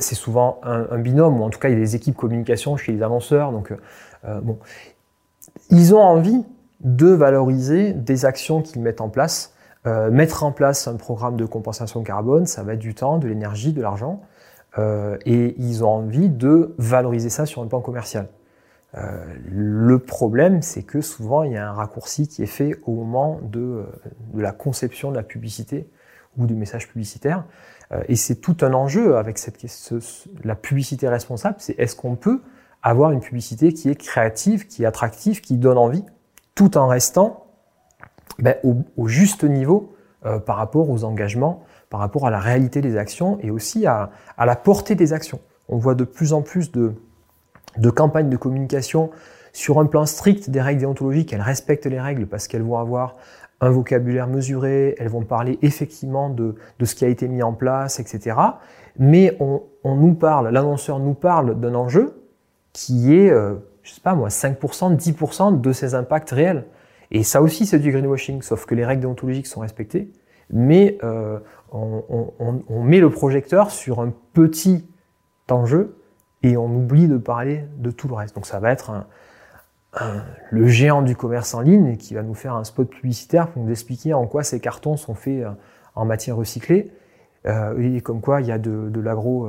c'est 0.00 0.16
souvent 0.16 0.60
un, 0.62 0.98
binôme, 0.98 1.40
ou 1.40 1.44
en 1.44 1.50
tout 1.50 1.58
cas, 1.58 1.68
il 1.68 1.72
y 1.72 1.76
a 1.76 1.80
des 1.80 1.96
équipes 1.96 2.16
communication 2.16 2.76
chez 2.76 2.92
les 2.92 3.02
annonceurs. 3.02 3.50
Donc, 3.52 3.72
euh, 4.24 4.40
bon. 4.40 4.58
Ils 5.70 5.94
ont 5.94 6.00
envie 6.00 6.44
de 6.80 7.08
valoriser 7.08 7.92
des 7.92 8.24
actions 8.24 8.62
qu'ils 8.62 8.82
mettent 8.82 9.00
en 9.00 9.08
place 9.08 9.54
euh, 9.86 10.10
mettre 10.10 10.42
en 10.42 10.50
place 10.50 10.88
un 10.88 10.96
programme 10.96 11.36
de 11.36 11.44
compensation 11.44 12.02
carbone, 12.02 12.46
ça 12.46 12.62
va 12.62 12.74
être 12.74 12.80
du 12.80 12.94
temps, 12.94 13.18
de 13.18 13.28
l'énergie, 13.28 13.72
de 13.72 13.80
l'argent, 13.80 14.20
euh, 14.76 15.16
et 15.24 15.54
ils 15.58 15.84
ont 15.84 15.88
envie 15.88 16.28
de 16.28 16.74
valoriser 16.78 17.30
ça 17.30 17.46
sur 17.46 17.62
un 17.62 17.68
plan 17.68 17.80
commercial. 17.80 18.28
Euh, 18.96 19.24
le 19.50 19.98
problème, 19.98 20.62
c'est 20.62 20.82
que 20.82 21.00
souvent, 21.00 21.44
il 21.44 21.52
y 21.52 21.56
a 21.56 21.68
un 21.68 21.72
raccourci 21.72 22.26
qui 22.26 22.42
est 22.42 22.46
fait 22.46 22.76
au 22.86 22.92
moment 22.92 23.38
de, 23.42 23.86
la 24.34 24.52
conception 24.52 25.10
de 25.10 25.16
la 25.16 25.22
publicité 25.22 25.88
ou 26.36 26.46
du 26.46 26.54
message 26.54 26.88
publicitaire. 26.88 27.44
et 28.08 28.16
c'est 28.16 28.36
tout 28.36 28.56
un 28.62 28.74
enjeu 28.74 29.16
avec 29.16 29.40
la 30.44 30.54
publicité 30.54 31.08
responsable, 31.08 31.56
c'est 31.58 31.78
est-ce 31.78 31.96
qu'on 31.96 32.16
peut 32.16 32.42
avoir 32.82 33.12
une 33.12 33.20
publicité 33.20 33.72
qui 33.72 33.88
est 33.88 33.96
créative, 33.96 34.66
qui 34.66 34.82
est 34.82 34.86
attractive, 34.86 35.40
qui 35.40 35.56
donne 35.56 35.78
envie, 35.78 36.04
tout 36.58 36.76
en 36.76 36.88
restant 36.88 37.46
ben, 38.40 38.56
au, 38.64 39.06
juste 39.06 39.44
niveau 39.44 39.94
euh, 40.26 40.40
par 40.40 40.56
rapport 40.56 40.90
aux 40.90 41.04
engagements, 41.04 41.62
par 41.88 42.00
rapport 42.00 42.26
à 42.26 42.30
la 42.30 42.40
réalité 42.40 42.80
des 42.80 42.96
actions 42.96 43.38
et 43.42 43.52
aussi 43.52 43.86
à, 43.86 44.10
la 44.36 44.56
portée 44.56 44.96
des 44.96 45.12
actions. 45.12 45.38
On 45.68 45.76
voit 45.76 45.94
de 45.94 46.02
plus 46.02 46.32
en 46.32 46.42
plus 46.42 46.72
de, 46.72 46.94
campagnes 47.94 48.28
de 48.28 48.36
communication 48.36 49.10
sur 49.52 49.78
un 49.78 49.86
plan 49.86 50.04
strict 50.04 50.50
des 50.50 50.60
règles 50.60 50.80
déontologiques. 50.80 51.32
Elles 51.32 51.42
respectent 51.42 51.86
les 51.86 52.00
règles 52.00 52.26
parce 52.26 52.48
qu'elles 52.48 52.64
vont 52.64 52.78
avoir 52.78 53.14
un 53.60 53.70
vocabulaire 53.70 54.26
mesuré, 54.26 54.96
elles 54.98 55.10
vont 55.10 55.22
parler 55.22 55.60
effectivement 55.62 56.28
de, 56.28 56.56
ce 56.82 56.96
qui 56.96 57.04
a 57.04 57.08
été 57.08 57.28
mis 57.28 57.44
en 57.44 57.52
place, 57.52 58.00
etc. 58.00 58.36
Mais 58.98 59.36
on, 59.38 59.62
nous 59.84 60.14
parle, 60.14 60.48
l'annonceur 60.48 60.98
nous 60.98 61.14
parle 61.14 61.60
d'un 61.60 61.76
enjeu 61.76 62.20
qui 62.72 63.14
est, 63.14 63.30
euh, 63.30 63.54
je 63.88 63.94
sais 63.94 64.00
pas 64.02 64.14
moi, 64.14 64.28
5%, 64.28 64.96
10% 64.96 65.60
de 65.60 65.72
ses 65.72 65.94
impacts 65.94 66.30
réels. 66.30 66.64
Et 67.10 67.22
ça 67.22 67.40
aussi, 67.40 67.64
c'est 67.64 67.78
du 67.78 67.90
greenwashing, 67.90 68.42
sauf 68.42 68.66
que 68.66 68.74
les 68.74 68.84
règles 68.84 69.00
déontologiques 69.00 69.46
sont 69.46 69.60
respectées, 69.60 70.10
mais 70.50 70.98
euh, 71.02 71.38
on, 71.72 72.82
met 72.82 73.00
le 73.00 73.08
projecteur 73.08 73.70
sur 73.70 74.00
un 74.00 74.12
petit 74.34 74.86
enjeu 75.50 75.96
et 76.42 76.58
on 76.58 76.66
oublie 76.66 77.08
de 77.08 77.16
parler 77.16 77.64
de 77.78 77.90
tout 77.90 78.08
le 78.08 78.14
reste. 78.14 78.34
Donc 78.34 78.44
ça 78.44 78.60
va 78.60 78.70
être 78.70 79.06
le 80.50 80.66
géant 80.66 81.00
du 81.00 81.16
commerce 81.16 81.54
en 81.54 81.60
ligne 81.60 81.96
qui 81.96 82.12
va 82.12 82.22
nous 82.22 82.34
faire 82.34 82.54
un 82.54 82.64
spot 82.64 82.90
publicitaire 82.90 83.48
pour 83.48 83.62
nous 83.62 83.70
expliquer 83.70 84.12
en 84.12 84.26
quoi 84.26 84.42
ces 84.44 84.60
cartons 84.60 84.98
sont 84.98 85.14
faits 85.14 85.44
euh, 85.44 85.50
en 85.94 86.04
matière 86.04 86.36
recyclée. 86.36 86.92
Euh, 87.46 87.96
et 87.96 88.02
comme 88.02 88.20
quoi 88.20 88.42
il 88.42 88.48
y 88.48 88.52
a 88.52 88.58
de, 88.58 89.00
l'agro 89.00 89.48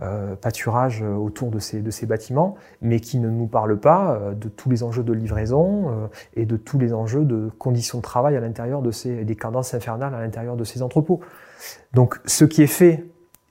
euh, 0.00 0.34
pâturage 0.36 1.02
autour 1.02 1.50
de 1.50 1.58
ces, 1.58 2.06
bâtiments, 2.06 2.56
mais 2.82 3.00
qui 3.00 3.18
ne 3.18 3.30
nous 3.30 3.46
parle 3.46 3.78
pas 3.78 4.20
de 4.34 4.48
tous 4.48 4.70
les 4.70 4.82
enjeux 4.82 5.02
de 5.02 5.12
livraison 5.12 6.08
et 6.34 6.46
de 6.46 6.56
tous 6.56 6.78
les 6.78 6.92
enjeux 6.92 7.24
de 7.24 7.50
conditions 7.58 7.98
de 7.98 8.02
travail 8.02 8.36
à 8.36 8.40
l'intérieur 8.40 8.82
de 8.82 8.90
ces 8.90 9.24
des 9.24 9.36
cadences 9.36 9.74
infernales 9.74 10.14
à 10.14 10.20
l'intérieur 10.20 10.56
de 10.56 10.64
ces 10.64 10.82
entrepôts. 10.82 11.20
Donc 11.92 12.20
ce 12.26 12.44
qui 12.44 12.62
est 12.62 12.66
fait 12.68 13.04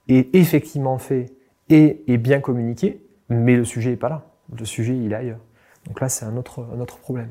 est 0.08 0.34
effectivement 0.34 0.98
fait 0.98 1.32
et 1.70 2.04
est 2.06 2.18
bien 2.18 2.40
communiqué, 2.40 3.00
mais 3.28 3.56
le 3.56 3.64
sujet 3.64 3.90
n'est 3.90 3.96
pas 3.96 4.08
là. 4.08 4.26
Le 4.56 4.64
sujet 4.64 4.96
il 4.96 5.12
est 5.12 5.16
ailleurs. 5.16 5.40
Donc 5.86 6.00
là 6.00 6.08
c'est 6.08 6.24
un 6.24 6.36
autre, 6.36 6.98
problème. 6.98 7.30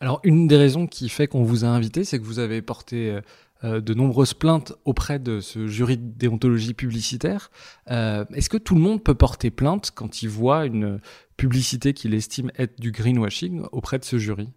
Alors 0.00 0.20
une 0.24 0.46
des 0.46 0.56
raisons 0.56 0.86
qui 0.86 1.08
fait 1.08 1.26
qu'on 1.26 1.42
vous 1.42 1.64
a 1.64 1.68
invité, 1.68 2.04
c'est 2.04 2.18
que 2.18 2.24
vous 2.24 2.38
avez 2.38 2.62
porté 2.62 3.10
euh, 3.10 3.20
de 3.62 3.94
nombreuses 3.94 4.34
plaintes 4.34 4.74
auprès 4.84 5.18
de 5.18 5.40
ce 5.40 5.66
jury 5.66 5.96
de 5.96 6.02
déontologie 6.04 6.74
publicitaire. 6.74 7.50
Euh, 7.90 8.24
est-ce 8.34 8.48
que 8.48 8.56
tout 8.56 8.74
le 8.74 8.80
monde 8.80 9.02
peut 9.02 9.14
porter 9.14 9.50
plainte 9.50 9.92
quand 9.94 10.22
il 10.22 10.28
voit 10.28 10.66
une 10.66 11.00
publicité 11.36 11.92
qu'il 11.92 12.14
estime 12.14 12.50
être 12.58 12.80
du 12.80 12.92
greenwashing 12.92 13.64
auprès 13.72 13.98
de 13.98 14.04
ce 14.04 14.18
jury? 14.18 14.50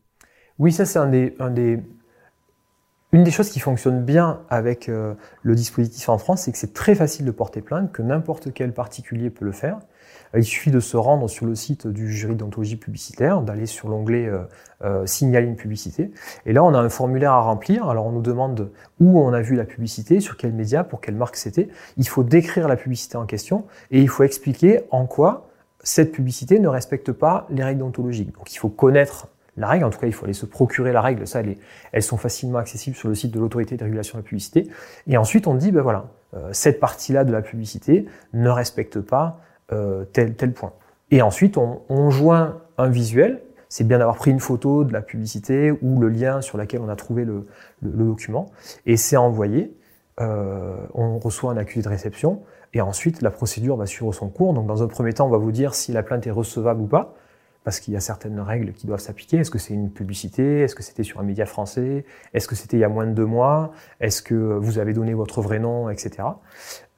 Oui, 0.57 0.73
ça 0.73 0.85
c'est 0.85 0.99
un 0.99 1.09
des, 1.09 1.79
une 3.11 3.23
des 3.23 3.31
choses 3.31 3.49
qui 3.49 3.59
fonctionne 3.59 4.03
bien 4.03 4.41
avec 4.49 4.87
euh, 4.87 5.15
le 5.41 5.55
dispositif 5.55 6.09
en 6.09 6.19
France, 6.19 6.43
c'est 6.43 6.51
que 6.51 6.57
c'est 6.57 6.73
très 6.73 6.93
facile 6.93 7.25
de 7.25 7.31
porter 7.31 7.61
plainte, 7.61 7.91
que 7.91 8.03
n'importe 8.03 8.53
quel 8.53 8.71
particulier 8.71 9.31
peut 9.31 9.45
le 9.45 9.51
faire. 9.51 9.79
Il 10.35 10.43
suffit 10.43 10.69
de 10.69 10.79
se 10.79 10.95
rendre 10.95 11.27
sur 11.27 11.47
le 11.47 11.55
site 11.55 11.87
du 11.87 12.11
jury 12.11 12.35
d'ontologie 12.35 12.75
publicitaire, 12.75 13.41
d'aller 13.41 13.65
sur 13.65 13.89
l'onglet 13.89 14.27
euh, 14.27 14.43
euh, 14.83 15.05
signaler 15.07 15.47
une 15.47 15.55
publicité. 15.55 16.11
Et 16.45 16.53
là, 16.53 16.63
on 16.63 16.75
a 16.75 16.77
un 16.77 16.89
formulaire 16.89 17.31
à 17.31 17.41
remplir. 17.41 17.89
Alors, 17.89 18.05
on 18.05 18.11
nous 18.11 18.21
demande 18.21 18.69
où 18.99 19.19
on 19.19 19.33
a 19.33 19.41
vu 19.41 19.55
la 19.55 19.65
publicité, 19.65 20.19
sur 20.19 20.37
quel 20.37 20.53
média, 20.53 20.83
pour 20.83 21.01
quelle 21.01 21.15
marque 21.15 21.35
c'était. 21.35 21.69
Il 21.97 22.07
faut 22.07 22.23
décrire 22.23 22.67
la 22.67 22.75
publicité 22.75 23.17
en 23.17 23.25
question 23.25 23.65
et 23.89 24.01
il 24.01 24.07
faut 24.07 24.21
expliquer 24.21 24.81
en 24.91 25.07
quoi 25.07 25.47
cette 25.81 26.11
publicité 26.11 26.59
ne 26.59 26.67
respecte 26.67 27.11
pas 27.11 27.47
les 27.49 27.63
règles 27.63 27.79
d'ontologie. 27.79 28.25
Donc, 28.25 28.53
il 28.53 28.57
faut 28.57 28.69
connaître 28.69 29.29
la 29.59 29.67
règle. 29.67 29.85
En 29.85 29.89
tout 29.89 29.99
cas, 29.99 30.07
il 30.07 30.13
faut 30.13 30.25
aller 30.25 30.33
se 30.33 30.45
procurer 30.45 30.91
la 30.91 31.01
règle. 31.01 31.27
Ça, 31.27 31.41
elles 31.91 32.03
sont 32.03 32.17
facilement 32.17 32.57
accessibles 32.57 32.95
sur 32.95 33.09
le 33.09 33.15
site 33.15 33.31
de 33.31 33.39
l'autorité 33.39 33.77
de 33.77 33.83
régulation 33.83 34.17
de 34.17 34.23
la 34.23 34.27
publicité. 34.27 34.69
Et 35.07 35.17
ensuite, 35.17 35.47
on 35.47 35.55
dit, 35.55 35.71
ben 35.71 35.81
voilà, 35.81 36.07
euh, 36.35 36.49
cette 36.51 36.79
partie-là 36.79 37.23
de 37.23 37.31
la 37.31 37.41
publicité 37.41 38.05
ne 38.33 38.49
respecte 38.49 38.99
pas 38.99 39.41
euh, 39.71 40.05
tel, 40.05 40.35
tel 40.35 40.53
point. 40.53 40.73
Et 41.11 41.21
ensuite, 41.21 41.57
on, 41.57 42.09
joint 42.09 42.61
un 42.77 42.89
visuel. 42.89 43.41
C'est 43.67 43.87
bien 43.87 43.99
d'avoir 43.99 44.17
pris 44.17 44.31
une 44.31 44.39
photo 44.39 44.83
de 44.83 44.93
la 44.93 45.01
publicité 45.01 45.71
ou 45.71 45.99
le 45.99 46.09
lien 46.09 46.41
sur 46.41 46.57
lequel 46.57 46.81
on 46.81 46.89
a 46.89 46.95
trouvé 46.95 47.25
le, 47.25 47.45
document. 47.81 48.51
Et 48.85 48.97
c'est 48.97 49.17
envoyé. 49.17 49.75
Euh, 50.19 50.75
on 50.93 51.19
reçoit 51.19 51.51
un 51.51 51.57
accusé 51.57 51.81
de 51.81 51.89
réception. 51.89 52.41
Et 52.73 52.81
ensuite, 52.81 53.21
la 53.21 53.31
procédure 53.31 53.75
va 53.77 53.85
suivre 53.85 54.11
son 54.11 54.29
cours. 54.29 54.53
Donc, 54.53 54.67
dans 54.67 54.83
un 54.83 54.87
premier 54.87 55.13
temps, 55.13 55.27
on 55.27 55.31
va 55.31 55.37
vous 55.37 55.51
dire 55.51 55.73
si 55.73 55.91
la 55.91 56.03
plainte 56.03 56.25
est 56.27 56.31
recevable 56.31 56.81
ou 56.81 56.87
pas 56.87 57.15
parce 57.69 57.81
qu'il 57.81 57.93
y 57.93 57.97
a 57.97 57.99
certaines 57.99 58.39
règles 58.39 58.73
qui 58.73 58.87
doivent 58.87 58.99
s'appliquer. 58.99 59.37
Est-ce 59.37 59.51
que 59.51 59.59
c'est 59.59 59.75
une 59.75 59.91
publicité? 59.91 60.61
Est-ce 60.61 60.73
que 60.73 60.81
c'était 60.81 61.03
sur 61.03 61.19
un 61.19 61.23
média 61.23 61.45
français? 61.45 62.03
Est-ce 62.33 62.47
que 62.47 62.55
c'était 62.55 62.77
il 62.77 62.79
y 62.79 62.83
a 62.83 62.89
moins 62.89 63.05
de 63.05 63.11
deux 63.11 63.27
mois? 63.27 63.73
Est-ce 63.99 64.23
que 64.23 64.33
vous 64.33 64.79
avez 64.79 64.91
donné 64.93 65.13
votre 65.13 65.43
vrai 65.43 65.59
nom, 65.59 65.87
etc. 65.87 66.29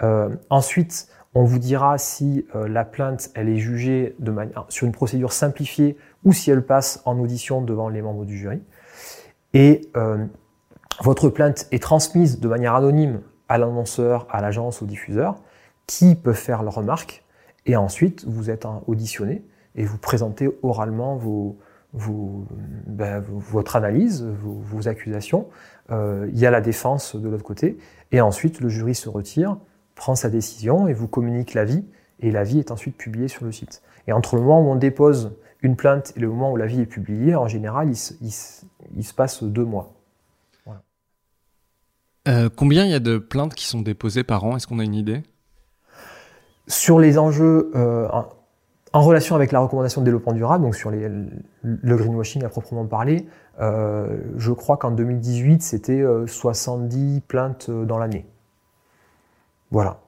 Euh, 0.02 0.34
ensuite, 0.50 1.10
on 1.34 1.44
vous 1.44 1.60
dira 1.60 1.98
si 1.98 2.46
euh, 2.56 2.70
la 2.70 2.86
plainte 2.86 3.32
elle 3.36 3.50
est 3.50 3.58
jugée 3.58 4.16
de 4.20 4.32
manière, 4.32 4.66
sur 4.70 4.88
une 4.88 4.94
procédure 4.94 5.34
simplifiée 5.34 5.98
ou 6.24 6.32
si 6.32 6.50
elle 6.52 6.66
passe 6.66 7.02
en 7.04 7.20
audition 7.20 7.62
devant 7.62 7.90
les 7.90 8.02
membres 8.02 8.24
du 8.24 8.38
jury. 8.38 8.62
Et 9.54 9.90
euh, 9.98 10.26
votre 11.02 11.28
plainte 11.28 11.68
est 11.74 11.84
transmise 11.84 12.40
de 12.40 12.48
manière 12.48 12.76
anonyme 12.76 13.20
à 13.50 13.58
l'annonceur, 13.58 14.26
à 14.30 14.40
l'agence, 14.40 14.82
au 14.82 14.86
diffuseur, 14.86 15.36
qui 15.86 16.16
peut 16.16 16.32
faire 16.32 16.64
leur 16.64 16.76
remarque. 16.76 17.26
Et 17.66 17.76
ensuite, 17.76 18.24
vous 18.26 18.50
êtes 18.50 18.66
auditionné 18.88 19.44
et 19.76 19.86
vous 19.86 19.98
présentez 19.98 20.50
oralement 20.64 21.16
vos, 21.16 21.58
ben, 21.94 23.20
votre 23.20 23.76
analyse, 23.76 24.24
vos, 24.24 24.88
accusations. 24.88 25.48
Euh, 25.92 26.30
il 26.32 26.40
y 26.40 26.46
a 26.46 26.52
la 26.52 26.62
défense 26.62 27.16
de 27.16 27.28
l'autre 27.28 27.44
côté. 27.44 27.78
Et 28.12 28.22
ensuite, 28.22 28.62
le 28.62 28.70
jury 28.70 28.96
se 28.96 29.10
retire 29.10 29.58
prend 29.96 30.16
sa 30.16 30.30
décision 30.30 30.88
et 30.88 30.94
vous 30.94 31.08
communique 31.08 31.54
l'avis, 31.54 31.84
et 32.22 32.32
l'avis 32.32 32.58
est 32.58 32.72
ensuite 32.72 32.98
publié 32.98 33.28
sur 33.28 33.46
le 33.46 33.52
site. 33.52 33.84
Et 34.08 34.14
entre 34.14 34.36
le 34.36 34.42
moment 34.42 34.62
où 34.62 34.72
on 34.72 34.76
dépose 34.76 35.36
une 35.62 35.76
plainte 35.76 36.12
et 36.16 36.20
le 36.20 36.28
moment 36.28 36.52
où 36.52 36.58
l'avis 36.58 36.82
est 36.82 36.88
publié, 36.88 37.36
en 37.36 37.48
général, 37.48 37.90
il 37.90 38.32
se, 38.32 39.14
passe 39.14 39.44
deux 39.44 39.64
mois. 39.64 39.94
Euh, 42.28 42.50
combien 42.56 42.86
il 42.86 42.92
y 42.92 42.96
a 42.96 43.00
de 43.00 43.18
plaintes 43.20 43.54
qui 43.54 43.66
sont 43.66 43.82
déposées 43.82 44.24
par 44.24 44.44
an? 44.44 44.56
Est-ce 44.56 44.66
qu'on 44.66 44.80
a 44.80 44.84
une 44.84 44.96
idée? 44.96 45.22
Sur 46.68 47.00
les 47.00 47.18
enjeux 47.18 47.72
euh, 47.76 48.08
en, 48.94 49.02
relation 49.02 49.36
avec 49.36 49.52
la 49.52 49.60
recommandation 49.60 50.02
de 50.02 50.06
développement 50.06 50.34
durable, 50.34 50.64
donc 50.64 50.76
sur 50.76 50.92
les, 50.92 51.10
le 51.64 51.96
greenwashing 51.96 52.44
à 52.44 52.50
proprement 52.50 52.86
parler, 52.86 53.26
euh, 53.60 54.18
je 54.38 54.52
crois 54.52 54.78
qu'en 54.78 54.92
2018, 54.92 55.62
c'était 55.62 56.04
70 56.28 57.22
plaintes 57.28 57.70
dans 57.70 57.98
l'année. 57.98 58.26
Voilà. 59.72 60.00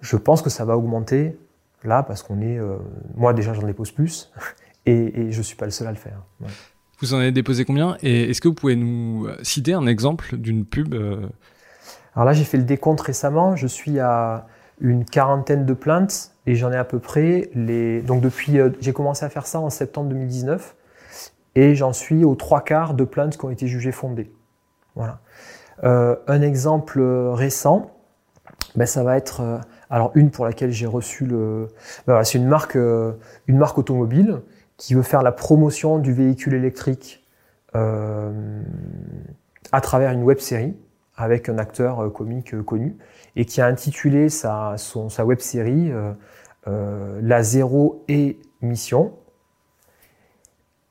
Je 0.00 0.16
pense 0.16 0.42
que 0.42 0.50
ça 0.50 0.64
va 0.64 0.76
augmenter 0.76 1.38
là 1.82 2.02
parce 2.02 2.22
qu'on 2.22 2.40
est. 2.40 2.58
Euh, 2.58 2.76
moi 3.16 3.32
déjà 3.32 3.54
j'en 3.54 3.62
dépose 3.62 3.90
plus 3.90 4.30
et, 4.86 5.20
et 5.20 5.32
je 5.32 5.42
suis 5.42 5.56
pas 5.56 5.64
le 5.64 5.70
seul 5.70 5.88
à 5.88 5.90
le 5.90 5.96
faire. 5.96 6.22
Vous 7.00 7.14
en 7.14 7.18
avez 7.18 7.32
déposé 7.32 7.64
combien? 7.64 7.96
Et 8.02 8.30
est-ce 8.30 8.40
que 8.40 8.48
vous 8.48 8.54
pouvez 8.54 8.76
nous 8.76 9.26
citer 9.42 9.72
un 9.72 9.86
exemple 9.86 10.36
d'une 10.36 10.64
pub 10.64 10.94
Alors 12.14 12.24
là, 12.24 12.32
j'ai 12.32 12.44
fait 12.44 12.56
le 12.56 12.64
décompte 12.64 13.00
récemment. 13.02 13.56
Je 13.56 13.66
suis 13.66 13.98
à 13.98 14.46
une 14.80 15.04
quarantaine 15.04 15.66
de 15.66 15.74
plaintes 15.74 16.32
et 16.46 16.54
j'en 16.54 16.72
ai 16.72 16.76
à 16.76 16.84
peu 16.84 16.98
près 16.98 17.50
les. 17.54 18.00
Donc 18.02 18.20
depuis, 18.20 18.58
j'ai 18.80 18.92
commencé 18.92 19.24
à 19.24 19.28
faire 19.28 19.46
ça 19.46 19.60
en 19.60 19.70
septembre 19.70 20.08
2019 20.10 20.74
et 21.54 21.74
j'en 21.74 21.92
suis 21.92 22.24
aux 22.24 22.34
trois 22.34 22.62
quarts 22.62 22.94
de 22.94 23.04
plaintes 23.04 23.36
qui 23.36 23.44
ont 23.44 23.50
été 23.50 23.66
jugées 23.66 23.92
fondées. 23.92 24.30
Voilà. 24.94 25.20
un 25.82 26.40
exemple 26.40 27.02
récent, 27.02 27.96
ben, 28.76 28.86
ça 28.86 29.02
va 29.02 29.16
être 29.16 29.40
euh, 29.40 29.58
alors 29.90 30.12
une 30.14 30.30
pour 30.30 30.44
laquelle 30.44 30.70
j'ai 30.70 30.86
reçu 30.86 31.24
le, 31.24 31.68
ben, 32.06 32.22
c'est 32.24 32.38
une 32.38 32.46
marque, 32.46 32.76
euh, 32.76 33.12
une 33.46 33.56
marque 33.56 33.78
automobile 33.78 34.42
qui 34.76 34.94
veut 34.94 35.02
faire 35.02 35.22
la 35.22 35.32
promotion 35.32 35.98
du 35.98 36.12
véhicule 36.12 36.54
électrique 36.54 37.24
euh, 37.74 38.62
à 39.72 39.80
travers 39.80 40.12
une 40.12 40.22
web 40.22 40.38
série 40.38 40.76
avec 41.16 41.48
un 41.48 41.56
acteur 41.56 42.12
comique 42.12 42.60
connu 42.62 42.96
et 43.36 43.46
qui 43.46 43.62
a 43.62 43.66
intitulé 43.66 44.28
sa, 44.28 44.74
son, 44.76 45.08
sa 45.08 45.24
web 45.24 45.40
série 45.40 45.90
La 46.66 47.42
zéro 47.42 48.04
émission. 48.08 49.12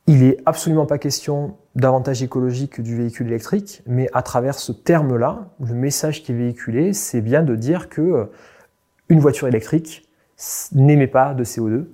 Il 0.08 0.24
est 0.24 0.38
absolument 0.46 0.86
pas 0.86 1.00
question 1.00 1.55
davantage 1.75 2.22
écologique 2.22 2.79
du 2.79 2.96
véhicule 2.96 3.27
électrique, 3.27 3.82
mais 3.88 4.08
à 4.13 4.22
travers 4.22 4.55
ce 4.55 4.72
terme-là, 4.72 5.50
le 5.60 5.74
message 5.74 6.24
qui 6.24 6.32
est 6.32 6.36
véhiculé, 6.36 6.94
c'est 6.94 7.22
bien 7.22 7.41
de 7.41 7.55
dire 7.55 7.89
que 7.89 8.01
euh, 8.01 8.25
une 9.10 9.20
voiture 9.20 9.48
électrique 9.48 10.08
n'émet 10.74 11.08
pas 11.08 11.34
de 11.34 11.44
CO2. 11.44 11.86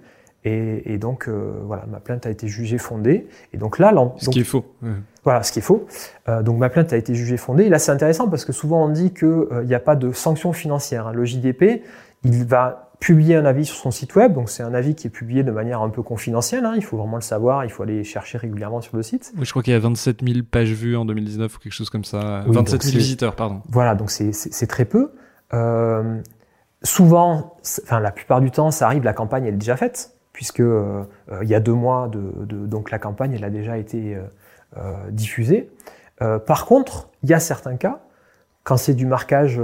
Et, 0.44 0.98
donc, 0.98 1.28
euh, 1.28 1.62
voilà, 1.66 1.86
ma 1.86 2.00
plainte 2.00 2.26
a 2.26 2.32
été 2.32 2.48
jugée 2.48 2.80
fondée. 2.80 3.28
Et 3.54 3.58
donc 3.58 3.78
là, 3.78 3.94
ce 4.18 4.32
qui 4.32 4.40
est 4.40 4.44
faux. 4.44 4.66
Voilà, 5.24 5.44
ce 5.44 5.52
qui 5.52 5.60
est 5.60 5.62
faux. 5.62 5.86
Euh, 6.28 6.42
donc 6.42 6.58
ma 6.58 6.70
plainte 6.70 6.94
a 6.94 6.98
été 6.98 7.14
jugée 7.14 7.38
fondée. 7.38 7.66
Et 7.66 7.70
là, 7.70 7.78
c'est 7.78 7.92
intéressant 7.92 8.28
parce 8.28 8.44
que 8.44 8.52
souvent 8.52 8.84
on 8.84 8.90
dit 8.90 9.14
qu'il 9.14 9.46
n'y 9.66 9.76
a 9.76 9.80
pas 9.80 9.96
de 9.96 10.12
sanctions 10.12 10.52
financières. 10.52 11.08
Hein. 11.08 11.14
Le 11.14 11.26
JDP, 11.26 11.84
il 12.24 12.44
va 12.44 12.91
publier 13.02 13.36
un 13.36 13.44
avis 13.44 13.66
sur 13.66 13.76
son 13.76 13.92
site 13.92 14.16
web. 14.16 14.32
Donc 14.32 14.50
c'est 14.50 14.64
un 14.64 14.74
avis 14.74 14.96
qui 14.96 15.08
est 15.08 15.10
publié 15.10 15.44
de 15.44 15.52
manière 15.52 15.82
un 15.82 15.90
peu 15.90 16.04
confidentielle. 16.04 16.64
Hein. 16.64 16.76
Il 16.78 16.84
faut 16.84 16.96
vraiment 16.96 17.18
le 17.18 17.22
savoir. 17.22 17.66
Il 17.66 17.70
faut 17.70 17.84
aller 17.84 18.06
chercher 18.06 18.38
régulièrement 18.38 18.80
sur 18.80 18.96
le 18.96 19.04
site. 19.04 19.34
Oui, 19.38 19.44
je 19.44 19.50
crois 19.50 19.62
qu'il 19.62 19.74
y 19.74 19.76
a 19.76 19.80
27 19.80 20.24
000 20.26 20.46
pages 20.50 20.72
vues 20.72 20.96
en 20.96 21.04
2019 21.04 21.54
ou 21.54 21.60
quelque 21.60 21.74
chose 21.74 21.90
comme 21.90 22.06
ça. 22.06 22.46
27 22.48 22.82
000 22.84 22.98
visiteurs, 22.98 23.36
pardon. 23.36 23.62
Voilà, 23.68 23.96
donc 23.96 24.10
c'est 24.10 24.68
très 24.68 24.86
peu. 24.86 25.12
Euh, 25.54 26.22
souvent, 26.84 27.58
enfin 27.84 28.00
la 28.00 28.12
plupart 28.12 28.40
du 28.40 28.52
temps, 28.52 28.72
ça 28.72 28.86
arrive. 28.86 29.04
La 29.04 29.14
campagne 29.14 29.46
elle 29.46 29.56
est 29.56 29.58
déjà 29.58 29.76
faite 29.76 30.16
puisque 30.34 30.62
euh, 30.62 31.04
euh, 31.32 31.40
il 31.44 31.50
y 31.50 31.56
a 31.56 31.60
deux 31.60 31.74
mois 31.74 32.08
de, 32.08 32.46
de, 32.46 32.66
donc 32.66 32.92
la 32.92 33.00
campagne 33.00 33.34
elle 33.34 33.44
a 33.44 33.50
déjà 33.50 33.78
été 33.78 34.18
euh, 34.78 35.10
diffusée. 35.10 35.70
par 36.20 36.66
contre, 36.66 37.10
il 37.24 37.30
y 37.30 37.34
a 37.34 37.40
certains 37.40 37.76
cas 37.76 38.00
quand 38.64 38.78
c'est 38.78 38.94
du 38.94 39.06
marquage 39.06 39.60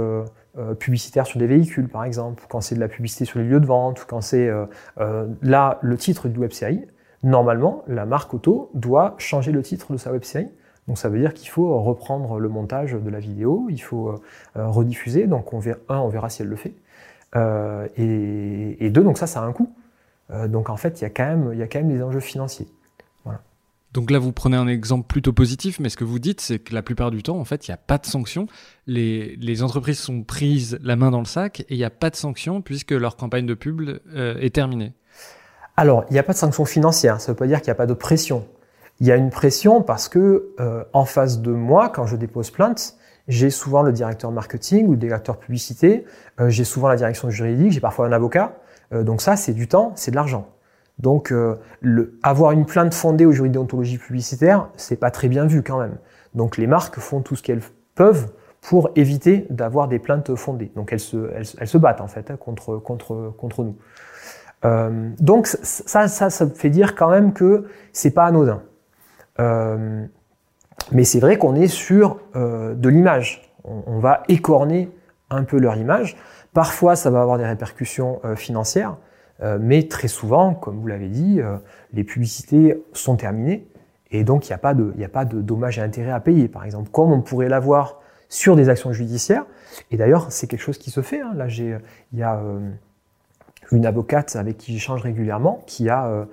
euh, 0.56 0.74
publicitaire 0.74 1.26
sur 1.26 1.38
des 1.38 1.46
véhicules, 1.46 1.88
par 1.88 2.04
exemple, 2.04 2.42
quand 2.48 2.62
c'est 2.62 2.74
de 2.74 2.80
la 2.80 2.88
publicité 2.88 3.26
sur 3.26 3.38
les 3.38 3.44
lieux 3.44 3.60
de 3.60 3.66
vente, 3.66 4.06
quand 4.08 4.22
c'est 4.22 4.48
euh, 4.48 4.64
euh, 4.98 5.26
là 5.42 5.78
le 5.82 5.96
titre 5.98 6.26
du 6.26 6.38
web 6.38 6.52
série, 6.52 6.86
normalement, 7.22 7.84
la 7.86 8.06
marque 8.06 8.32
auto 8.32 8.70
doit 8.72 9.14
changer 9.18 9.52
le 9.52 9.62
titre 9.62 9.92
de 9.92 9.98
sa 9.98 10.10
web 10.10 10.24
série. 10.24 10.48
Donc 10.88 10.96
ça 10.96 11.10
veut 11.10 11.18
dire 11.18 11.34
qu'il 11.34 11.50
faut 11.50 11.78
reprendre 11.82 12.40
le 12.40 12.48
montage 12.48 12.94
de 12.94 13.10
la 13.10 13.20
vidéo, 13.20 13.66
il 13.68 13.78
faut 13.78 14.22
rediffuser. 14.54 15.26
Donc 15.26 15.52
on 15.52 15.58
verra, 15.58 16.30
si 16.30 16.40
elle 16.40 16.48
le 16.48 16.56
fait. 16.56 16.72
et, 17.98 18.86
et, 18.86 18.88
deux, 18.88 19.02
donc 19.02 19.18
ça, 19.18 19.26
ça 19.26 19.42
a 19.42 19.44
un 19.44 19.52
coût. 19.52 19.70
donc 20.46 20.70
en 20.70 20.78
fait, 20.78 20.98
il 21.00 21.04
y 21.04 21.06
a 21.06 21.10
quand 21.10 21.26
même 21.26 21.88
des 21.88 22.02
enjeux 22.02 22.20
financiers. 22.20 22.68
Donc 23.92 24.10
là, 24.10 24.18
vous 24.18 24.32
prenez 24.32 24.56
un 24.56 24.68
exemple 24.68 25.06
plutôt 25.06 25.32
positif, 25.32 25.80
mais 25.80 25.88
ce 25.88 25.96
que 25.96 26.04
vous 26.04 26.18
dites, 26.18 26.40
c'est 26.40 26.58
que 26.58 26.74
la 26.74 26.82
plupart 26.82 27.10
du 27.10 27.22
temps, 27.22 27.38
en 27.38 27.44
fait, 27.44 27.66
il 27.66 27.70
n'y 27.70 27.74
a 27.74 27.78
pas 27.78 27.96
de 27.96 28.06
sanctions. 28.06 28.46
Les, 28.86 29.62
entreprises 29.62 29.98
sont 29.98 30.22
prises 30.22 30.78
la 30.82 30.94
main 30.94 31.10
dans 31.10 31.20
le 31.20 31.26
sac 31.26 31.60
et 31.60 31.74
il 31.74 31.78
n'y 31.78 31.84
a 31.84 31.90
pas 31.90 32.10
de 32.10 32.16
sanctions 32.16 32.60
puisque 32.60 32.90
leur 32.90 33.16
campagne 33.16 33.46
de 33.46 33.54
pub 33.54 33.80
euh, 33.80 34.38
est 34.38 34.54
terminée. 34.54 34.92
Alors, 35.76 36.04
il 36.10 36.12
n'y 36.12 36.18
a 36.18 36.22
pas 36.22 36.34
de 36.34 36.38
sanctions 36.38 36.66
financières. 36.66 37.20
Ça 37.20 37.32
ne 37.32 37.34
veut 37.34 37.38
pas 37.38 37.46
dire 37.46 37.60
qu'il 37.60 37.68
n'y 37.68 37.72
a 37.72 37.76
pas 37.76 37.86
de 37.86 37.94
pression. 37.94 38.46
Il 39.00 39.06
y 39.06 39.12
a 39.12 39.16
une 39.16 39.30
pression 39.30 39.82
parce 39.82 40.08
que 40.08 40.54
euh, 40.60 40.84
en 40.92 41.04
face 41.04 41.40
de 41.40 41.52
moi, 41.52 41.88
quand 41.88 42.06
je 42.06 42.16
dépose 42.16 42.50
plainte, 42.50 42.96
j'ai 43.26 43.48
souvent 43.50 43.82
le 43.82 43.92
directeur 43.92 44.32
marketing 44.32 44.86
ou 44.86 44.92
le 44.92 44.98
directeur 44.98 45.38
publicité, 45.38 46.04
euh, 46.40 46.50
j'ai 46.50 46.64
souvent 46.64 46.88
la 46.88 46.96
direction 46.96 47.30
juridique, 47.30 47.72
j'ai 47.72 47.80
parfois 47.80 48.06
un 48.06 48.12
avocat. 48.12 48.58
donc 48.92 49.20
ça, 49.22 49.36
c'est 49.36 49.54
du 49.54 49.68
temps, 49.68 49.92
c'est 49.96 50.10
de 50.10 50.16
l'argent. 50.16 50.48
Donc, 50.98 51.30
euh, 51.30 51.56
avoir 52.22 52.52
une 52.52 52.66
plainte 52.66 52.92
fondée 52.92 53.24
au 53.24 53.32
jury 53.32 53.50
déontologie 53.50 53.98
publicitaire, 53.98 54.68
c'est 54.76 54.96
pas 54.96 55.10
très 55.10 55.28
bien 55.28 55.46
vu 55.46 55.62
quand 55.62 55.78
même. 55.78 55.96
Donc, 56.34 56.56
les 56.56 56.66
marques 56.66 56.98
font 56.98 57.20
tout 57.20 57.36
ce 57.36 57.42
qu'elles 57.42 57.62
peuvent 57.94 58.32
pour 58.60 58.90
éviter 58.96 59.46
d'avoir 59.50 59.86
des 59.86 60.00
plaintes 60.00 60.34
fondées. 60.34 60.72
Donc, 60.74 60.92
elles 60.92 61.00
se, 61.00 61.78
battent 61.78 62.00
en 62.00 62.08
fait 62.08 62.30
hein, 62.30 62.36
contre, 62.36 63.62
nous. 63.62 63.76
Euh, 64.64 65.10
donc, 65.20 65.46
ça, 65.46 66.08
ça, 66.08 66.30
ça 66.30 66.48
fait 66.48 66.70
dire 66.70 66.96
quand 66.96 67.10
même 67.10 67.32
que 67.32 67.66
c'est 67.92 68.10
pas 68.10 68.24
anodin. 68.24 68.62
Euh, 69.38 70.04
mais 70.90 71.04
c'est 71.04 71.20
vrai 71.20 71.38
qu'on 71.38 71.54
est 71.54 71.68
sur 71.68 72.18
de 72.34 72.88
l'image. 72.88 73.52
On, 73.64 73.98
va 73.98 74.22
écorner 74.28 74.90
un 75.30 75.44
peu 75.44 75.58
leur 75.58 75.76
image. 75.76 76.16
Parfois, 76.54 76.96
ça 76.96 77.10
va 77.10 77.20
avoir 77.20 77.36
des 77.36 77.44
répercussions 77.44 78.20
financières. 78.36 78.96
Euh, 79.42 79.58
mais 79.60 79.86
très 79.86 80.08
souvent, 80.08 80.54
comme 80.54 80.78
vous 80.78 80.86
l'avez 80.86 81.08
dit, 81.08 81.40
euh, 81.40 81.56
les 81.92 82.04
publicités 82.04 82.82
sont 82.92 83.16
terminées 83.16 83.66
et 84.10 84.24
donc 84.24 84.46
il 84.46 84.50
n'y 84.50 84.54
a 84.54 85.08
pas 85.08 85.24
de, 85.24 85.40
dommages 85.42 85.78
et 85.78 85.82
intérêts 85.82 86.10
à 86.10 86.20
payer, 86.20 86.48
par 86.48 86.64
exemple, 86.64 86.90
comme 86.90 87.12
on 87.12 87.20
pourrait 87.20 87.48
l'avoir 87.48 88.00
sur 88.28 88.56
des 88.56 88.68
actions 88.68 88.92
judiciaires. 88.92 89.46
Et 89.90 89.96
d'ailleurs, 89.96 90.32
c'est 90.32 90.46
quelque 90.46 90.62
chose 90.62 90.78
qui 90.78 90.90
se 90.90 91.02
fait. 91.02 91.20
Hein. 91.20 91.32
Là, 91.34 91.48
j'ai, 91.48 91.78
il 92.12 92.18
y 92.18 92.22
a 92.22 92.36
euh, 92.36 92.58
une 93.70 93.86
avocate 93.86 94.34
avec 94.36 94.56
qui 94.56 94.72
j'échange 94.72 95.02
régulièrement 95.02 95.62
qui 95.66 95.88
a, 95.88 96.26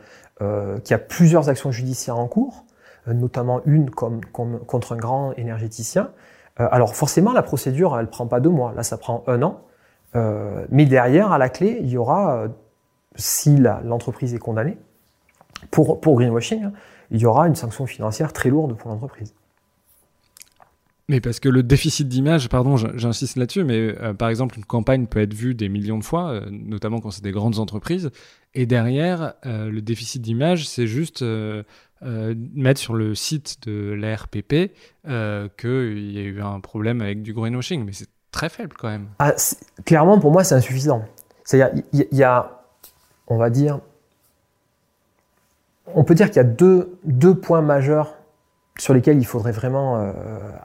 qui 0.83 0.93
a 0.93 0.97
plusieurs 0.97 1.49
actions 1.49 1.71
judiciaires 1.71 2.17
en 2.17 2.27
cours, 2.27 2.65
notamment 3.07 3.61
une 3.65 3.89
comme, 3.89 4.21
contre 4.31 4.93
un 4.93 4.97
grand 4.97 5.33
énergéticien. 5.33 6.11
alors 6.55 6.95
forcément, 6.95 7.33
la 7.33 7.43
procédure, 7.43 7.97
elle 7.99 8.07
prend 8.07 8.25
pas 8.25 8.39
deux 8.39 8.49
mois. 8.49 8.73
Là, 8.73 8.83
ça 8.83 8.97
prend 8.97 9.25
un 9.27 9.41
an. 9.43 9.61
mais 10.69 10.85
derrière, 10.85 11.33
à 11.33 11.37
la 11.37 11.49
clé, 11.49 11.77
il 11.81 11.89
y 11.89 11.97
aura 11.97 12.47
si 13.15 13.57
l'entreprise 13.57 14.33
est 14.33 14.39
condamnée, 14.39 14.77
pour, 15.71 15.99
pour 16.01 16.15
greenwashing, 16.15 16.63
hein, 16.63 16.73
il 17.11 17.19
y 17.19 17.25
aura 17.25 17.47
une 17.47 17.55
sanction 17.55 17.85
financière 17.85 18.33
très 18.33 18.49
lourde 18.49 18.75
pour 18.77 18.91
l'entreprise. 18.91 19.33
Mais 21.07 21.21
parce 21.21 21.39
que 21.39 21.49
le 21.49 21.61
déficit 21.61 22.07
d'image, 22.07 22.49
pardon, 22.49 22.77
j'insiste 22.77 23.37
là-dessus, 23.37 23.63
mais 23.63 23.77
euh, 23.77 24.13
par 24.15 24.29
exemple, 24.29 24.57
une 24.57 24.65
campagne 24.65 25.05
peut 25.05 25.21
être 25.21 25.35
vue 25.35 25.53
des 25.53 25.69
millions 25.69 25.99
de 25.99 26.03
fois, 26.03 26.31
euh, 26.31 26.49
notamment 26.49 26.99
quand 26.99 27.11
c'est 27.11 27.23
des 27.23 27.31
grandes 27.31 27.59
entreprises, 27.59 28.09
et 28.55 28.65
derrière, 28.65 29.35
euh, 29.45 29.69
le 29.69 29.81
déficit 29.81 30.21
d'image, 30.21 30.67
c'est 30.67 30.87
juste 30.87 31.23
mettre 32.01 32.79
sur 32.79 32.93
le 32.93 33.15
site 33.15 33.67
de 33.67 33.93
l'ARPP 33.93 34.71
qu'il 35.57 36.11
y 36.11 36.19
a 36.19 36.21
eu 36.21 36.41
un 36.41 36.59
problème 36.59 37.01
avec 37.01 37.21
du 37.23 37.33
greenwashing, 37.33 37.83
mais 37.83 37.93
c'est 37.93 38.09
très 38.31 38.49
faible 38.49 38.75
quand 38.77 38.89
même. 38.89 39.07
Ah, 39.19 39.33
clairement, 39.85 40.19
pour 40.19 40.31
moi, 40.31 40.43
c'est 40.43 40.55
insuffisant. 40.55 41.03
C'est-à-dire, 41.43 41.83
il 41.93 42.17
y, 42.17 42.23
a 42.23 42.54
on 45.93 46.03
peut 46.03 46.15
dire 46.15 46.29
qu'il 46.29 46.37
y 46.37 46.39
a 46.39 46.43
deux, 46.43 47.35
points 47.41 47.61
majeurs 47.61 48.15
sur 48.77 48.93
lesquels 48.93 49.17
il 49.17 49.25
faudrait 49.25 49.51
vraiment 49.51 49.97
euh, 49.97 50.11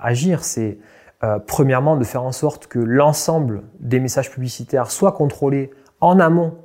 agir. 0.01 0.45
C'est 0.45 0.79
euh, 1.23 1.39
premièrement 1.39 1.97
de 1.97 2.05
faire 2.05 2.23
en 2.23 2.33
sorte 2.33 2.67
que 2.67 2.79
l'ensemble 2.79 3.63
des 3.79 4.01
messages 4.01 4.31
publicitaires 4.31 4.91
soient 4.91 5.13
contrôlés 5.13 5.71
en 6.01 6.19
amont 6.19 6.57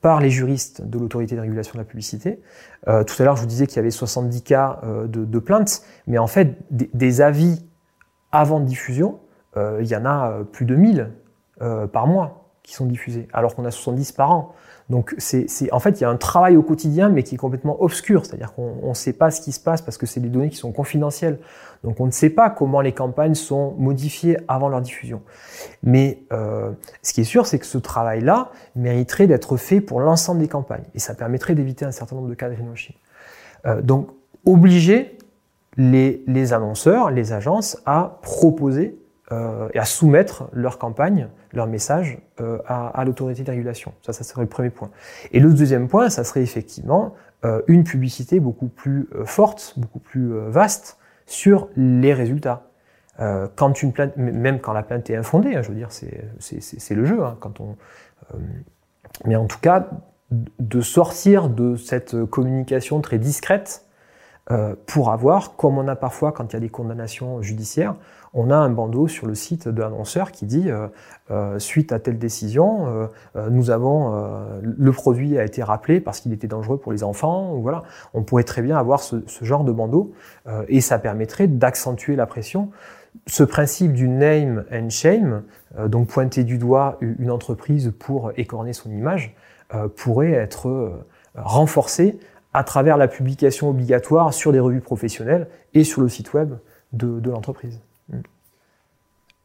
par 0.00 0.20
les 0.20 0.30
juristes 0.30 0.82
de 0.82 0.98
l'autorité 0.98 1.36
de 1.36 1.40
régulation 1.40 1.74
de 1.74 1.78
la 1.78 1.84
publicité. 1.84 2.40
Euh, 2.88 3.04
tout 3.04 3.14
à 3.20 3.24
l'heure, 3.24 3.36
je 3.36 3.42
vous 3.42 3.46
disais 3.46 3.66
qu'il 3.66 3.76
y 3.76 3.80
avait 3.80 3.90
70 3.90 4.42
cas 4.42 4.80
de, 5.06 5.38
plaintes, 5.38 5.82
mais 6.06 6.18
en 6.18 6.26
fait, 6.26 6.56
des, 6.70 6.90
des 6.94 7.20
avis 7.20 7.62
avant 8.32 8.60
diffusion, 8.60 9.18
il 9.56 9.86
y 9.86 9.96
en 9.96 10.06
a 10.06 10.44
plus 10.52 10.64
de 10.64 10.76
1000 10.76 11.10
par 11.92 12.06
mois 12.06 12.50
qui 12.62 12.72
sont 12.72 12.86
diffusés, 12.86 13.28
alors 13.32 13.54
qu'on 13.54 13.64
a 13.64 13.70
70 13.70 14.12
par 14.12 14.30
an. 14.30 14.54
Donc, 14.90 15.14
c'est, 15.18 15.46
en 15.72 15.78
fait, 15.78 16.00
il 16.00 16.02
y 16.02 16.04
a 16.04 16.10
un 16.10 16.16
travail 16.16 16.56
au 16.56 16.62
quotidien, 16.62 17.10
mais 17.10 17.22
qui 17.22 17.36
est 17.36 17.38
complètement 17.38 17.80
obscur. 17.80 18.26
C'est-à-dire 18.26 18.52
qu'on 18.54 18.88
ne 18.88 18.94
sait 18.94 19.12
pas 19.12 19.30
ce 19.30 19.40
qui 19.40 19.52
se 19.52 19.60
passe 19.60 19.82
parce 19.82 19.96
que 19.96 20.04
c'est 20.04 20.18
des 20.18 20.28
données 20.28 20.50
qui 20.50 20.56
sont 20.56 20.72
confidentielles. 20.72 21.38
Donc, 21.84 22.00
on 22.00 22.06
ne 22.06 22.10
sait 22.10 22.28
pas 22.28 22.50
comment 22.50 22.80
les 22.80 22.90
campagnes 22.90 23.36
sont 23.36 23.74
modifiées 23.78 24.36
avant 24.48 24.68
leur 24.68 24.80
diffusion. 24.80 25.22
Mais 25.84 26.18
euh, 26.32 26.72
ce 27.02 27.12
qui 27.12 27.20
est 27.20 27.24
sûr, 27.24 27.46
c'est 27.46 27.60
que 27.60 27.66
ce 27.66 27.78
travail-là 27.78 28.50
mériterait 28.74 29.28
d'être 29.28 29.56
fait 29.56 29.80
pour 29.80 30.00
l'ensemble 30.00 30.40
des 30.40 30.48
campagnes. 30.48 30.84
Et 30.96 30.98
ça 30.98 31.14
permettrait 31.14 31.54
d'éviter 31.54 31.84
un 31.84 31.92
certain 31.92 32.16
nombre 32.16 32.28
de 32.28 32.34
cas 32.34 32.48
de 32.48 32.54
greenwashing. 32.54 32.96
Euh, 33.66 33.82
donc, 33.82 34.08
obliger 34.44 35.18
les, 35.76 36.52
annonceurs, 36.52 37.12
les 37.12 37.32
agences 37.32 37.80
à 37.86 38.18
proposer 38.22 38.98
euh, 39.30 39.68
et 39.72 39.78
à 39.78 39.84
soumettre 39.84 40.48
leur 40.52 40.78
campagne, 40.78 41.28
leur 41.52 41.66
message 41.66 42.18
euh, 42.40 42.58
à, 42.66 43.02
l'autorité 43.04 43.42
de 43.42 43.50
régulation. 43.50 43.92
Ça, 44.02 44.12
ça 44.12 44.24
serait 44.24 44.42
le 44.42 44.48
premier 44.48 44.70
point. 44.70 44.90
Et 45.32 45.40
le 45.40 45.52
deuxième 45.52 45.88
point, 45.88 46.10
ça 46.10 46.24
serait 46.24 46.42
effectivement 46.42 47.14
une 47.68 47.84
publicité 47.84 48.38
beaucoup 48.38 48.68
plus 48.68 49.08
forte, 49.24 49.72
beaucoup 49.78 49.98
plus 49.98 50.30
vaste 50.50 50.98
sur 51.24 51.68
les 51.74 52.12
résultats. 52.12 52.64
quand 53.56 53.82
une 53.82 53.94
même 54.18 54.60
quand 54.60 54.74
la 54.74 54.82
plainte 54.82 55.08
est 55.08 55.16
infondée, 55.16 55.56
hein, 55.56 55.62
je 55.62 55.70
veux 55.70 55.74
dire, 55.74 55.88
c'est 55.90 56.94
le 56.94 57.04
jeu. 57.06 57.24
Hein, 57.24 57.38
quand 57.40 57.60
on, 57.60 57.76
mais 59.24 59.36
en 59.36 59.46
tout 59.46 59.58
cas, 59.58 59.88
de 60.30 60.80
sortir 60.80 61.48
de 61.48 61.76
cette 61.76 62.24
communication 62.26 63.00
très 63.00 63.18
discrète 63.18 63.86
euh, 64.50 64.74
pour 64.86 65.10
avoir, 65.10 65.54
comme 65.56 65.78
on 65.78 65.86
a 65.86 65.96
parfois 65.96 66.32
quand 66.32 66.52
il 66.52 66.54
y 66.54 66.56
a 66.56 66.60
des 66.60 66.68
condamnations 66.68 67.40
judiciaires, 67.40 67.94
on 68.32 68.50
a 68.50 68.56
un 68.56 68.70
bandeau 68.70 69.08
sur 69.08 69.26
le 69.26 69.34
site 69.34 69.68
de 69.68 69.80
l'annonceur 69.80 70.32
qui 70.32 70.46
dit 70.46 70.70
euh, 70.70 70.86
euh, 71.30 71.58
suite 71.58 71.92
à 71.92 71.98
telle 71.98 72.18
décision, 72.18 73.08
nous 73.50 73.70
avons 73.70 74.60
le 74.62 74.92
produit 74.92 75.38
a 75.38 75.44
été 75.44 75.62
rappelé 75.62 76.00
parce 76.00 76.20
qu'il 76.20 76.32
était 76.32 76.46
dangereux 76.46 76.78
pour 76.78 76.92
les 76.92 77.04
enfants. 77.04 77.54
Voilà, 77.56 77.82
on 78.14 78.22
pourrait 78.22 78.44
très 78.44 78.62
bien 78.62 78.76
avoir 78.76 79.00
ce, 79.00 79.16
ce 79.26 79.44
genre 79.44 79.64
de 79.64 79.72
bandeau 79.72 80.12
et 80.68 80.80
ça 80.80 80.98
permettrait 80.98 81.46
d'accentuer 81.46 82.16
la 82.16 82.26
pression. 82.26 82.70
Ce 83.26 83.42
principe 83.42 83.92
du 83.92 84.08
name 84.08 84.64
and 84.72 84.90
shame, 84.90 85.42
donc 85.86 86.08
pointer 86.08 86.44
du 86.44 86.58
doigt 86.58 86.98
une 87.00 87.30
entreprise 87.30 87.92
pour 87.98 88.32
écorner 88.36 88.72
son 88.72 88.90
image, 88.90 89.34
pourrait 89.96 90.32
être 90.32 90.92
renforcé 91.34 92.18
à 92.52 92.64
travers 92.64 92.96
la 92.96 93.08
publication 93.08 93.70
obligatoire 93.70 94.34
sur 94.34 94.52
des 94.52 94.60
revues 94.60 94.80
professionnelles 94.80 95.48
et 95.74 95.84
sur 95.84 96.00
le 96.00 96.08
site 96.08 96.32
web 96.34 96.54
de, 96.92 97.30
l'entreprise. 97.30 97.80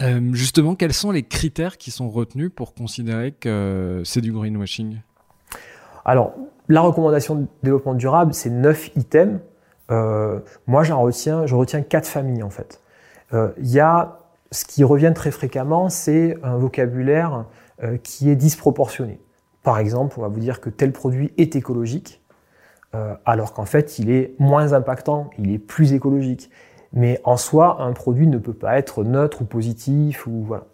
Euh, 0.02 0.34
justement, 0.34 0.76
quels 0.76 0.94
sont 0.94 1.12
les 1.12 1.24
critères 1.24 1.78
qui 1.78 1.92
sont 1.92 2.10
retenus 2.10 2.52
pour 2.54 2.74
considérer 2.74 3.32
que 3.32 4.02
c'est 4.04 4.22
du 4.22 4.34
greenwashing? 4.34 5.00
Alors, 6.04 6.34
la 6.68 6.82
recommandation 6.82 7.36
de 7.36 7.48
développement 7.64 7.94
durable, 7.94 8.34
c'est 8.34 8.50
neuf 8.50 8.90
items. 8.96 9.40
Euh, 9.92 10.40
moi, 10.68 10.84
j'en 10.84 11.02
retiens, 11.02 11.46
je 11.46 11.56
retiens 11.56 11.82
quatre 11.82 12.08
familles 12.08 12.44
en 12.44 12.50
fait. 12.50 12.82
Euh, 13.34 13.52
il 13.60 13.70
y 13.70 13.80
a 13.80 14.20
ce 14.52 14.66
qui 14.66 14.84
revient 14.84 15.14
très 15.16 15.32
fréquemment, 15.32 15.90
c'est 15.90 16.38
un 16.44 16.58
vocabulaire 16.58 17.46
qui 18.04 18.30
est 18.30 18.38
disproportionné. 18.38 19.20
Par 19.64 19.80
exemple, 19.80 20.16
on 20.18 20.22
va 20.22 20.30
vous 20.30 20.40
dire 20.40 20.62
que 20.62 20.70
tel 20.70 20.94
produit 20.94 21.34
est 21.38 21.58
écologique, 21.58 22.22
euh, 22.96 23.14
alors 23.26 23.54
qu'en 23.54 23.66
fait, 23.66 24.00
il 24.00 24.10
est 24.10 24.34
moins 24.40 24.74
impactant, 24.74 25.30
il 25.38 25.52
est 25.52 25.58
plus 25.58 25.94
écologique. 25.94 26.50
Mais 26.94 27.20
en 27.26 27.36
soi, 27.36 27.82
un 27.82 27.92
produit 27.92 28.28
ne 28.28 28.38
peut 28.38 28.54
pas 28.54 28.78
être 28.78 29.04
neutre 29.04 29.42
ou 29.42 29.46
positif 29.46 30.28
ou 30.28 30.44
voilà. 30.46 30.66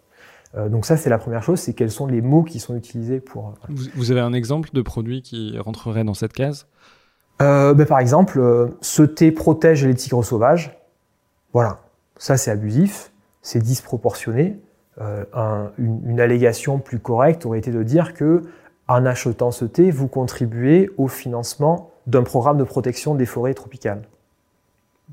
Euh, 0.54 0.68
donc 0.68 0.84
ça, 0.84 0.96
c'est 0.96 1.10
la 1.10 1.18
première 1.18 1.42
chose, 1.42 1.58
c'est 1.58 1.72
quels 1.72 1.90
sont 1.90 2.06
les 2.06 2.20
mots 2.20 2.44
qui 2.44 2.60
sont 2.60 2.76
utilisés 2.76 3.18
pour. 3.18 3.54
Euh, 3.68 3.74
vous, 3.96 4.12
avez 4.12 4.20
un 4.20 4.32
exemple 4.32 4.70
de 4.72 4.82
produit 4.82 5.22
qui 5.22 5.58
rentrerait 5.58 6.04
dans 6.04 6.14
cette 6.14 6.32
case? 6.32 6.66
Ben, 7.40 7.84
Par 7.86 7.98
exemple, 7.98 8.70
ce 8.82 9.02
thé 9.02 9.32
protège 9.32 9.84
les 9.84 9.94
tigres 9.94 10.24
sauvages. 10.24 10.78
Voilà, 11.52 11.80
ça 12.16 12.36
c'est 12.36 12.52
abusif, 12.52 13.10
c'est 13.40 13.58
disproportionné. 13.58 14.60
une, 15.00 16.00
une, 16.06 16.20
allégation 16.20 16.78
plus 16.78 17.00
correcte 17.00 17.44
aurait 17.44 17.58
été 17.58 17.72
de 17.72 17.82
dire 17.82 18.14
que 18.14 18.42
en 18.86 19.04
achetant 19.06 19.50
ce 19.50 19.64
thé, 19.64 19.90
vous 19.90 20.06
contribuez 20.06 20.88
au 20.98 21.08
financement 21.08 21.91
d'un 22.06 22.22
programme 22.22 22.58
de 22.58 22.64
protection 22.64 23.14
des 23.14 23.26
forêts 23.26 23.54
tropicales, 23.54 24.02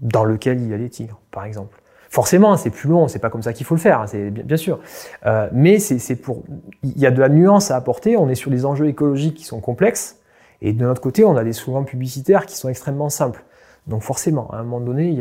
dans 0.01 0.23
lequel 0.23 0.61
il 0.61 0.69
y 0.69 0.73
a 0.73 0.77
des 0.77 0.89
tigres, 0.89 1.19
par 1.31 1.45
exemple. 1.45 1.81
Forcément, 2.09 2.57
c'est 2.57 2.71
plus 2.71 2.89
long, 2.89 3.07
c'est 3.07 3.19
pas 3.19 3.29
comme 3.29 3.43
ça 3.43 3.53
qu'il 3.53 3.65
faut 3.65 3.75
le 3.75 3.79
faire, 3.79 4.01
hein, 4.01 4.07
c'est 4.07 4.31
bien, 4.31 4.57
sûr. 4.57 4.79
Euh, 5.27 5.47
mais 5.51 5.77
c'est 5.77 6.15
pour, 6.15 6.43
il 6.81 6.97
y 6.97 7.05
a 7.05 7.11
de 7.11 7.19
la 7.19 7.29
nuance 7.29 7.69
à 7.69 7.75
apporter. 7.75 8.17
On 8.17 8.29
est 8.29 8.35
sur 8.35 8.49
des 8.49 8.65
enjeux 8.65 8.87
écologiques 8.87 9.35
qui 9.35 9.43
sont 9.43 9.59
complexes, 9.59 10.17
et 10.61 10.73
de 10.73 10.83
notre 10.83 11.01
côté, 11.01 11.23
on 11.23 11.37
a 11.37 11.43
des 11.43 11.53
slogans 11.53 11.85
publicitaires 11.85 12.45
qui 12.45 12.57
sont 12.57 12.67
extrêmement 12.67 13.09
simples. 13.09 13.43
Donc 13.87 14.03
forcément, 14.03 14.49
à 14.51 14.57
un 14.57 14.63
moment 14.63 14.79
donné, 14.79 15.07
il 15.07 15.17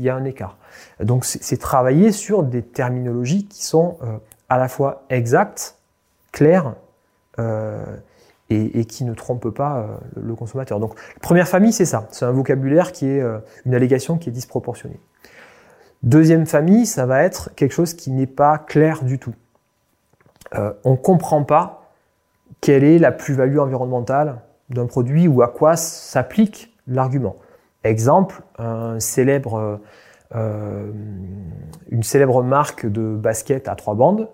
y 0.00 0.08
a, 0.08 0.14
un 0.14 0.24
écart. 0.24 0.56
Donc 1.00 1.24
c'est 1.24 1.58
travailler 1.58 2.12
sur 2.12 2.42
des 2.42 2.62
terminologies 2.62 3.46
qui 3.46 3.64
sont 3.64 3.98
euh, 4.02 4.16
à 4.48 4.58
la 4.58 4.68
fois 4.68 5.04
exactes, 5.10 5.76
claires 6.30 6.74
euh, 7.38 7.84
et, 8.52 8.84
qui 8.84 9.04
ne 9.04 9.14
trompe 9.14 9.50
pas 9.50 9.78
euh, 9.78 9.86
le 10.20 10.34
consommateur. 10.34 10.80
Donc, 10.80 10.94
première 11.20 11.48
famille, 11.48 11.72
c'est 11.72 11.84
ça. 11.84 12.08
C'est 12.10 12.24
un 12.24 12.32
vocabulaire 12.32 12.92
qui 12.92 13.08
est 13.08 13.20
euh, 13.20 13.38
une 13.64 13.74
allégation 13.74 14.18
qui 14.18 14.28
est 14.28 14.32
disproportionnée. 14.32 15.00
Deuxième 16.02 16.46
famille, 16.46 16.86
ça 16.86 17.06
va 17.06 17.22
être 17.22 17.50
quelque 17.54 17.72
chose 17.72 17.94
qui 17.94 18.10
n'est 18.10 18.26
pas 18.26 18.58
clair 18.58 19.04
du 19.04 19.18
tout. 19.18 19.34
Euh, 20.54 20.72
on 20.84 20.92
ne 20.92 20.96
comprend 20.96 21.44
pas 21.44 21.92
quelle 22.60 22.84
est 22.84 22.98
la 22.98 23.12
plus-value 23.12 23.58
environnementale 23.58 24.40
d'un 24.70 24.86
produit 24.86 25.28
ou 25.28 25.42
à 25.42 25.48
quoi 25.48 25.76
s'applique 25.76 26.76
l'argument. 26.86 27.36
Exemple, 27.84 28.42
une 28.58 29.00
célèbre 29.00 29.74
marque 32.42 32.86
de 32.86 33.16
basket 33.16 33.68
à 33.68 33.74
trois 33.74 33.94
bandes 33.94 34.28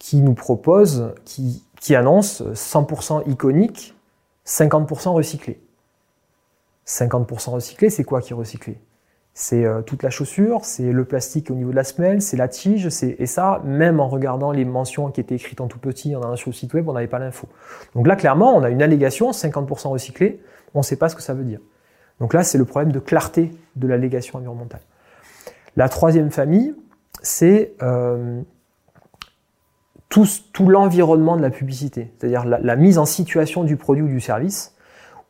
qui 0.00 0.22
nous 0.22 0.34
propose, 0.34 1.12
qui 1.24 1.62
qui 1.80 1.96
annonce 1.96 2.42
100% 2.42 3.28
iconique, 3.28 3.96
50% 4.46 5.08
recyclé. 5.10 5.60
50% 6.86 7.50
recyclé, 7.50 7.90
c'est 7.90 8.04
quoi 8.04 8.20
qui 8.20 8.32
est 8.32 8.36
recyclé? 8.36 8.78
C'est 9.32 9.64
euh, 9.64 9.80
toute 9.80 10.02
la 10.02 10.10
chaussure, 10.10 10.64
c'est 10.64 10.92
le 10.92 11.04
plastique 11.04 11.50
au 11.50 11.54
niveau 11.54 11.70
de 11.70 11.76
la 11.76 11.84
semelle, 11.84 12.20
c'est 12.20 12.36
la 12.36 12.48
tige, 12.48 12.88
et 13.02 13.26
ça, 13.26 13.62
même 13.64 14.00
en 14.00 14.08
regardant 14.08 14.50
les 14.50 14.64
mentions 14.64 15.10
qui 15.10 15.20
étaient 15.20 15.36
écrites 15.36 15.60
en 15.60 15.68
tout 15.68 15.78
petit 15.78 16.14
en 16.14 16.22
allant 16.22 16.36
sur 16.36 16.50
le 16.50 16.54
site 16.54 16.74
web, 16.74 16.88
on 16.88 16.92
n'avait 16.92 17.06
pas 17.06 17.18
l'info. 17.18 17.48
Donc 17.94 18.06
là, 18.06 18.16
clairement, 18.16 18.54
on 18.54 18.62
a 18.62 18.70
une 18.70 18.82
allégation 18.82 19.30
50% 19.30 19.88
recyclé, 19.88 20.42
on 20.74 20.80
ne 20.80 20.84
sait 20.84 20.96
pas 20.96 21.08
ce 21.08 21.16
que 21.16 21.22
ça 21.22 21.32
veut 21.32 21.44
dire. 21.44 21.60
Donc 22.18 22.34
là, 22.34 22.42
c'est 22.42 22.58
le 22.58 22.64
problème 22.64 22.92
de 22.92 22.98
clarté 22.98 23.52
de 23.76 23.88
l'allégation 23.88 24.38
environnementale. 24.38 24.82
La 25.76 25.88
troisième 25.88 26.30
famille, 26.30 26.74
c'est 27.22 27.72
euh, 27.82 28.42
tout, 30.10 30.26
tout 30.52 30.68
l'environnement 30.68 31.36
de 31.36 31.42
la 31.42 31.50
publicité, 31.50 32.12
c'est-à-dire 32.18 32.44
la, 32.44 32.76
mise 32.76 32.98
en 32.98 33.06
situation 33.06 33.64
du 33.64 33.76
produit 33.76 34.02
ou 34.02 34.08
du 34.08 34.20
service, 34.20 34.74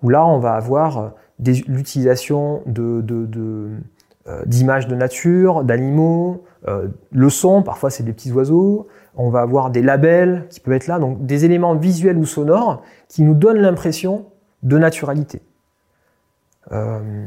où 0.02 0.08
là 0.08 0.26
on 0.26 0.38
va 0.38 0.54
avoir 0.54 0.98
euh, 0.98 1.08
l'utilisation 1.68 2.62
euh, 4.26 4.42
d'images 4.46 4.88
de 4.88 4.96
nature, 4.96 5.64
d'animaux, 5.64 6.44
euh, 6.68 6.88
le 7.12 7.30
son, 7.30 7.62
parfois 7.62 7.90
c'est 7.90 8.02
des 8.02 8.12
petits 8.12 8.32
oiseaux, 8.32 8.88
on 9.16 9.28
va 9.30 9.40
avoir 9.40 9.70
des 9.70 9.82
labels 9.82 10.46
qui 10.50 10.60
peuvent 10.60 10.74
être 10.74 10.86
là, 10.86 10.98
donc 10.98 11.24
des 11.24 11.44
éléments 11.44 11.74
visuels 11.74 12.16
ou 12.16 12.24
sonores 12.26 12.82
qui 13.08 13.22
nous 13.22 13.34
donnent 13.34 13.60
l'impression 13.60 14.26
de 14.62 14.78
naturalité. 14.78 15.42
Euh, 16.72 17.26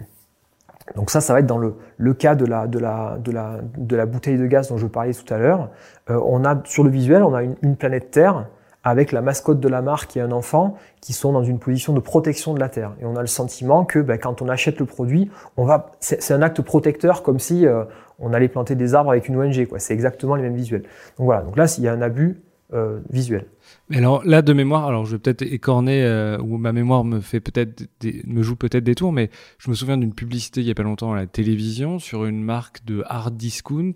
donc 0.96 1.10
ça, 1.10 1.22
ça 1.22 1.34
va 1.34 1.40
être 1.40 1.46
dans 1.46 1.58
le, 1.58 1.76
le 1.98 2.14
cas 2.14 2.36
de 2.36 2.46
la, 2.46 2.68
de, 2.68 2.80
la, 2.80 3.18
de, 3.20 3.32
la, 3.32 3.60
de 3.78 3.96
la 3.96 4.06
bouteille 4.06 4.38
de 4.38 4.46
gaz 4.46 4.70
dont 4.70 4.78
je 4.78 4.88
parlais 4.88 5.14
tout 5.14 5.34
à 5.34 5.38
l'heure. 5.38 5.70
Euh, 6.10 6.20
on 6.26 6.44
a 6.44 6.62
sur 6.66 6.84
le 6.84 6.90
visuel, 6.90 7.24
on 7.24 7.34
a 7.34 7.44
une, 7.44 7.76
planète 7.78 8.12
Terre 8.12 8.48
avec 8.84 9.14
la 9.14 9.22
mascotte 9.22 9.62
de 9.62 9.70
la 9.70 9.82
marque 9.82 10.18
et 10.18 10.22
un 10.22 10.34
enfant 10.34 10.76
qui 11.00 11.14
sont 11.14 11.32
dans 11.32 11.44
une 11.44 11.58
position 11.58 11.94
de 11.94 12.02
protection 12.02 12.54
de 12.54 12.60
la 12.60 12.68
Terre. 12.68 12.92
Et 13.02 13.06
on 13.06 13.16
a 13.16 13.22
le 13.22 13.28
sentiment 13.28 13.86
que 13.86 14.00
ben, 14.00 14.18
quand 14.18 14.42
on 14.42 14.50
achète 14.50 14.78
le 14.80 14.86
produit, 14.86 15.32
on 15.56 15.64
va, 15.64 15.92
c'est 16.02 16.34
un 16.34 16.42
acte 16.42 16.62
protecteur 16.62 17.24
comme 17.24 17.40
si 17.40 17.66
euh, 17.66 17.86
on 18.20 18.34
allait 18.34 18.50
planter 18.50 18.76
des 18.76 18.94
arbres 18.94 19.12
avec 19.12 19.30
une 19.30 19.38
ONG. 19.38 19.68
Quoi. 19.68 19.80
C'est 19.80 19.94
exactement 19.94 20.36
les 20.36 20.44
mêmes 20.44 20.56
visuels. 20.56 20.84
Donc 21.18 21.26
voilà. 21.26 21.44
Donc 21.44 21.56
là, 21.56 21.74
il 21.78 21.84
y 21.84 21.88
a 21.88 21.94
un 21.94 22.02
abus 22.02 22.42
euh, 22.74 23.00
visuel. 23.10 23.48
Mais 23.90 23.98
alors 23.98 24.24
là, 24.26 24.42
de 24.42 24.54
mémoire, 24.54 24.88
alors 24.88 25.06
je 25.06 25.12
vais 25.12 25.20
peut-être 25.20 25.42
écorner 25.42 26.04
euh, 26.04 26.38
ou 26.40 26.58
ma 26.58 26.72
mémoire 26.72 27.04
me 27.04 27.20
fait 27.20 27.40
peut-être 27.40 27.84
me 28.26 28.42
joue 28.42 28.56
peut-être 28.56 28.84
des 28.84 28.96
tours, 28.96 29.12
mais 29.12 29.30
je 29.58 29.70
me 29.70 29.76
souviens 29.76 29.98
d'une 29.98 30.14
publicité 30.14 30.62
il 30.62 30.68
y 30.68 30.72
a 30.72 30.76
pas 30.76 30.84
longtemps 30.84 31.14
à 31.14 31.16
la 31.16 31.28
télévision 31.28 32.00
sur 32.00 32.26
une 32.26 32.44
marque 32.44 32.86
de 32.86 33.04
hard 33.08 33.36
discount 33.36 33.94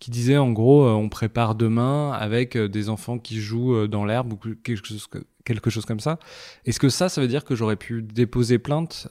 qui 0.00 0.10
disait 0.10 0.36
en 0.36 0.50
gros 0.52 0.84
euh, 0.84 0.92
on 0.92 1.08
prépare 1.08 1.54
demain 1.54 2.12
avec 2.12 2.56
euh, 2.56 2.68
des 2.68 2.88
enfants 2.88 3.18
qui 3.18 3.40
jouent 3.40 3.86
dans 3.86 4.04
l'herbe 4.04 4.32
ou 4.32 4.36
quelque 4.36 4.76
chose 4.84 5.08
quelque 5.44 5.70
chose 5.70 5.86
comme 5.86 6.00
ça. 6.00 6.18
Est-ce 6.66 6.78
que 6.78 6.88
ça, 6.88 7.08
ça 7.08 7.20
veut 7.20 7.28
dire 7.28 7.44
que 7.44 7.54
j'aurais 7.54 7.76
pu 7.76 8.02
déposer 8.02 8.58
plainte 8.58 9.08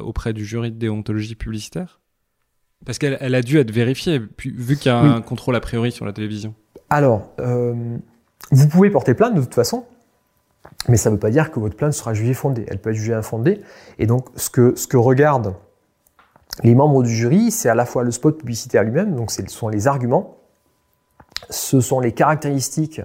auprès 0.00 0.32
du 0.32 0.44
jury 0.44 0.72
de 0.72 0.78
déontologie 0.78 1.36
publicitaire? 1.36 2.00
Parce 2.84 2.98
qu'elle 2.98 3.18
elle 3.20 3.34
a 3.34 3.42
dû 3.42 3.58
être 3.58 3.70
vérifiée, 3.70 4.20
vu 4.42 4.76
qu'il 4.76 4.86
y 4.86 4.88
a 4.88 4.98
un 4.98 5.20
contrôle 5.20 5.54
a 5.54 5.60
priori 5.60 5.92
sur 5.92 6.06
la 6.06 6.12
télévision. 6.12 6.54
Alors, 6.88 7.30
vous 8.50 8.68
pouvez 8.68 8.90
porter 8.90 9.14
plainte 9.14 9.34
de 9.34 9.40
toute 9.40 9.54
façon, 9.54 9.84
mais 10.88 10.96
ça 10.96 11.10
ne 11.10 11.14
veut 11.14 11.20
pas 11.20 11.30
dire 11.30 11.50
que 11.50 11.60
votre 11.60 11.76
plainte 11.76 11.92
sera 11.92 12.14
jugée 12.14 12.34
fondée. 12.34 12.66
Elle 12.68 12.78
peut 12.78 12.90
être 12.90 12.96
jugée 12.96 13.14
infondée. 13.14 13.60
Et 13.98 14.06
donc, 14.06 14.28
ce 14.36 14.50
que, 14.50 14.96
regardent 14.96 15.54
les 16.62 16.74
membres 16.74 17.02
du 17.02 17.14
jury, 17.14 17.50
c'est 17.50 17.68
à 17.68 17.74
la 17.74 17.86
fois 17.86 18.02
le 18.02 18.10
spot 18.10 18.38
publicitaire 18.38 18.82
lui-même, 18.82 19.14
donc 19.14 19.30
ce 19.30 19.46
sont 19.46 19.68
les 19.68 19.86
arguments, 19.86 20.38
ce 21.48 21.80
sont 21.80 22.00
les 22.00 22.12
caractéristiques 22.12 23.00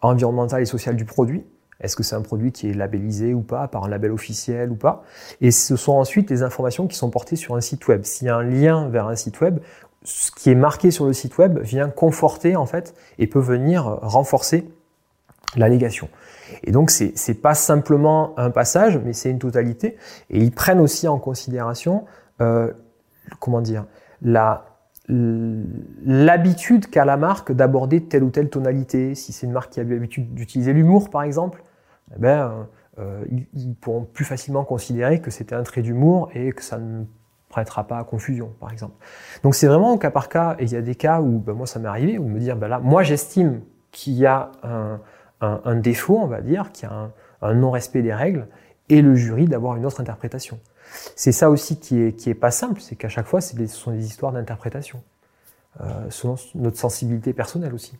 environnementales 0.00 0.62
et 0.62 0.66
sociales 0.66 0.96
du 0.96 1.04
produit. 1.04 1.44
Est-ce 1.80 1.96
que 1.96 2.02
c'est 2.02 2.14
un 2.14 2.22
produit 2.22 2.52
qui 2.52 2.70
est 2.70 2.74
labellisé 2.74 3.34
ou 3.34 3.40
pas, 3.40 3.66
par 3.66 3.84
un 3.84 3.88
label 3.88 4.12
officiel 4.12 4.70
ou 4.70 4.76
pas? 4.76 5.04
Et 5.40 5.50
ce 5.50 5.76
sont 5.76 5.92
ensuite 5.92 6.30
les 6.30 6.42
informations 6.42 6.86
qui 6.86 6.96
sont 6.96 7.10
portées 7.10 7.36
sur 7.36 7.56
un 7.56 7.60
site 7.60 7.88
web. 7.88 8.04
S'il 8.04 8.28
y 8.28 8.30
a 8.30 8.36
un 8.36 8.42
lien 8.42 8.88
vers 8.88 9.08
un 9.08 9.16
site 9.16 9.40
web, 9.40 9.58
ce 10.04 10.30
qui 10.30 10.50
est 10.50 10.54
marqué 10.54 10.90
sur 10.90 11.06
le 11.06 11.12
site 11.12 11.38
web 11.38 11.60
vient 11.60 11.88
conforter 11.88 12.56
en 12.56 12.66
fait 12.66 12.94
et 13.18 13.26
peut 13.26 13.40
venir 13.40 13.84
renforcer 14.02 14.68
l'allégation. 15.56 16.08
Et 16.64 16.72
donc, 16.72 16.90
c'est 16.90 17.14
n'est 17.28 17.34
pas 17.34 17.54
simplement 17.54 18.34
un 18.38 18.50
passage, 18.50 18.98
mais 18.98 19.12
c'est 19.12 19.30
une 19.30 19.38
totalité. 19.38 19.96
Et 20.30 20.38
ils 20.38 20.52
prennent 20.52 20.80
aussi 20.80 21.08
en 21.08 21.18
considération, 21.18 22.04
euh, 22.40 22.72
comment 23.38 23.60
dire, 23.60 23.84
l'habitude 25.08 26.88
qu'a 26.90 27.04
la 27.04 27.16
marque 27.16 27.52
d'aborder 27.52 28.04
telle 28.04 28.22
ou 28.24 28.30
telle 28.30 28.50
tonalité. 28.50 29.14
Si 29.14 29.32
c'est 29.32 29.46
une 29.46 29.52
marque 29.52 29.72
qui 29.72 29.80
a 29.80 29.84
l'habitude 29.84 30.34
d'utiliser 30.34 30.72
l'humour, 30.72 31.10
par 31.10 31.22
exemple, 31.22 31.62
eh 32.14 32.18
ben, 32.18 32.66
euh, 32.98 33.24
ils, 33.54 33.74
pourront 33.74 34.04
plus 34.04 34.24
facilement 34.24 34.64
considérer 34.64 35.20
que 35.20 35.30
c'était 35.30 35.54
un 35.54 35.62
trait 35.62 35.82
d'humour 35.82 36.30
et 36.34 36.52
que 36.52 36.62
ça 36.62 36.78
ne 36.78 37.04
prêtera 37.52 37.86
pas 37.86 37.98
à 37.98 38.04
confusion, 38.04 38.52
par 38.58 38.72
exemple. 38.72 38.94
Donc 39.44 39.54
c'est 39.54 39.68
vraiment 39.68 39.92
au 39.92 39.98
cas 39.98 40.10
par 40.10 40.28
cas, 40.28 40.56
et 40.58 40.64
il 40.64 40.72
y 40.72 40.76
a 40.76 40.82
des 40.82 40.96
cas 40.96 41.20
où, 41.20 41.38
ben, 41.38 41.52
moi 41.52 41.66
ça 41.66 41.78
m'est 41.78 41.88
arrivé, 41.88 42.18
où 42.18 42.26
me 42.26 42.40
dire, 42.40 42.56
ben 42.56 42.66
là, 42.66 42.80
moi 42.80 43.04
j'estime 43.04 43.60
qu'il 43.92 44.14
y 44.14 44.26
a 44.26 44.50
un, 44.62 45.76
défaut, 45.76 46.18
on 46.18 46.26
va 46.26 46.40
dire, 46.40 46.72
qu'il 46.72 46.88
y 46.88 46.92
a 46.92 47.10
un, 47.42 47.54
non-respect 47.54 48.02
des 48.02 48.14
règles, 48.14 48.48
et 48.88 49.02
le 49.02 49.14
jury 49.14 49.44
d'avoir 49.44 49.76
une 49.76 49.86
autre 49.86 50.00
interprétation. 50.00 50.58
C'est 51.14 51.32
ça 51.32 51.50
aussi 51.50 51.78
qui 51.78 52.00
est, 52.00 52.12
qui 52.12 52.30
est 52.30 52.34
pas 52.34 52.50
simple, 52.50 52.80
c'est 52.80 52.96
qu'à 52.96 53.08
chaque 53.08 53.26
fois, 53.26 53.40
ce 53.40 53.66
sont 53.66 53.92
des 53.92 54.04
histoires 54.04 54.32
d'interprétation, 54.32 55.02
euh, 55.80 55.84
selon 56.10 56.36
notre 56.54 56.78
sensibilité 56.78 57.32
personnelle 57.32 57.74
aussi. 57.74 57.96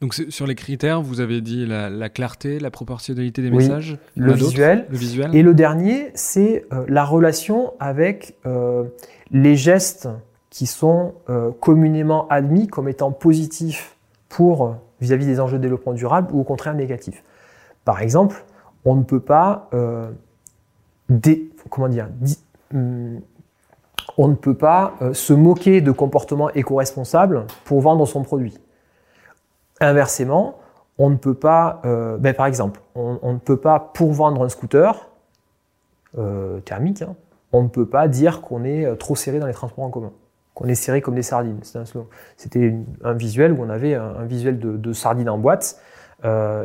Donc 0.00 0.14
sur 0.14 0.46
les 0.46 0.54
critères, 0.54 1.02
vous 1.02 1.20
avez 1.20 1.40
dit 1.40 1.66
la, 1.66 2.08
clarté, 2.08 2.60
la 2.60 2.70
proportionnalité 2.70 3.42
des 3.42 3.50
messages, 3.50 3.98
le 4.16 4.32
visuel, 4.32 4.86
le 4.90 4.96
visuel. 4.96 5.34
Et 5.34 5.42
le 5.42 5.54
dernier, 5.54 6.10
c'est 6.14 6.66
euh, 6.72 6.84
la 6.88 7.04
relation 7.04 7.72
avec 7.80 8.36
euh, 8.46 8.84
les 9.32 9.56
gestes 9.56 10.08
qui 10.50 10.66
sont 10.66 11.14
euh, 11.28 11.50
communément 11.60 12.28
admis 12.28 12.68
comme 12.68 12.88
étant 12.88 13.10
positifs 13.10 13.96
pour 14.28 14.76
vis-à-vis 15.00 15.26
des 15.26 15.40
enjeux 15.40 15.58
de 15.58 15.62
développement 15.62 15.94
durable 15.94 16.28
ou 16.32 16.40
au 16.40 16.44
contraire 16.44 16.74
négatifs. 16.74 17.24
Par 17.84 18.00
exemple, 18.00 18.44
on 18.84 18.94
ne 18.94 19.02
peut 19.02 19.20
pas 19.20 19.68
comment 21.70 21.88
dire, 21.88 22.08
hum, 22.72 23.20
on 24.16 24.28
ne 24.28 24.34
peut 24.34 24.54
pas 24.54 24.94
se 25.12 25.32
moquer 25.32 25.80
de 25.80 25.90
comportements 25.90 26.50
éco-responsables 26.50 27.46
pour 27.64 27.80
vendre 27.80 28.06
son 28.06 28.22
produit. 28.22 28.54
Inversement, 29.80 30.58
on 30.98 31.10
ne 31.10 31.16
peut 31.16 31.34
pas, 31.34 31.80
euh, 31.84 32.18
ben, 32.18 32.34
par 32.34 32.46
exemple, 32.46 32.80
on, 32.94 33.32
ne 33.32 33.38
peut 33.38 33.56
pas 33.56 33.78
pour 33.78 34.12
vendre 34.12 34.44
un 34.44 34.48
scooter 34.48 35.08
euh, 36.18 36.58
thermique, 36.60 37.02
hein, 37.02 37.14
on 37.52 37.62
ne 37.62 37.68
peut 37.68 37.86
pas 37.86 38.08
dire 38.08 38.40
qu'on 38.40 38.64
est 38.64 38.84
euh, 38.84 38.96
trop 38.96 39.14
serré 39.14 39.38
dans 39.38 39.46
les 39.46 39.52
transports 39.52 39.84
en 39.84 39.90
commun, 39.90 40.12
qu'on 40.54 40.66
est 40.66 40.74
serré 40.74 41.00
comme 41.00 41.14
des 41.14 41.22
sardines. 41.22 41.60
C'était 42.36 42.74
un, 43.04 43.12
visuel 43.12 43.52
où 43.52 43.62
on 43.62 43.70
avait 43.70 43.94
un, 43.94 44.24
visuel 44.24 44.58
de, 44.58 44.92
sardines 44.92 45.30
en 45.30 45.38
boîte 45.38 45.80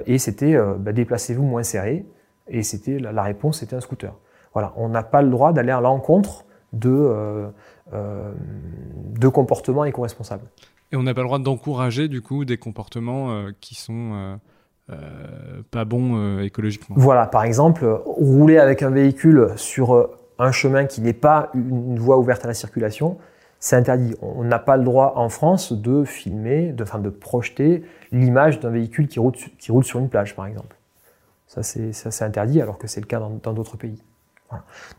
et 0.07 0.17
c'était 0.17 0.57
ben, 0.79 0.93
déplacez-vous 0.93 1.43
moins 1.43 1.61
serré 1.61 2.07
et 2.47 2.63
c'était 2.63 2.97
la, 2.97 3.21
réponse 3.21 3.59
c'était 3.59 3.75
un 3.75 3.81
scooter. 3.81 4.13
On 4.55 4.89
n'a 4.89 5.03
pas 5.03 5.21
le 5.21 5.29
droit 5.29 5.53
d'aller 5.53 5.71
à 5.71 5.79
l'encontre 5.79 6.45
de, 6.73 7.45
de 7.91 9.27
comportements 9.27 9.85
éco-responsables. 9.85 10.47
Et 10.93 10.95
on 10.95 11.01
n'a 11.01 11.15
pas 11.15 11.21
le 11.21 11.27
droit 11.27 11.39
d'encourager 11.39 12.07
du 12.07 12.21
coup 12.21 12.45
des 12.45 12.57
comportements 12.57 13.31
euh, 13.31 13.49
qui 13.59 13.73
sont 13.73 14.11
euh, 14.13 14.35
euh, 14.91 14.95
pas 15.71 15.85
bons 15.85 16.39
écologiquement. 16.39 16.95
Voilà, 16.99 17.25
par 17.25 17.43
exemple, 17.43 17.83
rouler 18.05 18.59
avec 18.59 18.83
un 18.83 18.91
véhicule 18.91 19.49
sur 19.55 20.09
un 20.37 20.51
chemin 20.51 20.85
qui 20.85 21.01
n'est 21.01 21.13
pas 21.13 21.49
une 21.55 21.97
voie 21.97 22.19
ouverte 22.19 22.45
à 22.45 22.47
la 22.47 22.53
circulation, 22.53 23.17
c'est 23.59 23.75
interdit. 23.75 24.15
On 24.21 24.43
n'a 24.43 24.59
pas 24.59 24.77
le 24.77 24.83
droit 24.83 25.13
en 25.15 25.29
France 25.29 25.73
de 25.73 26.03
filmer, 26.03 26.71
de, 26.71 26.85
de 26.99 27.09
projeter 27.09 27.83
l'image 28.11 28.59
d'un 28.59 28.69
véhicule 28.69 29.07
qui 29.07 29.19
roule, 29.19 29.33
qui 29.33 29.71
roule 29.71 29.83
sur 29.83 29.97
une 29.99 30.09
plage, 30.09 30.35
par 30.35 30.45
exemple. 30.45 30.75
Ça, 31.47 31.63
c'est 31.63 32.23
interdit, 32.23 32.61
alors 32.61 32.77
que 32.77 32.85
c'est 32.85 33.01
le 33.01 33.07
cas 33.07 33.19
dans 33.19 33.53
d'autres 33.53 33.77
pays. 33.77 33.99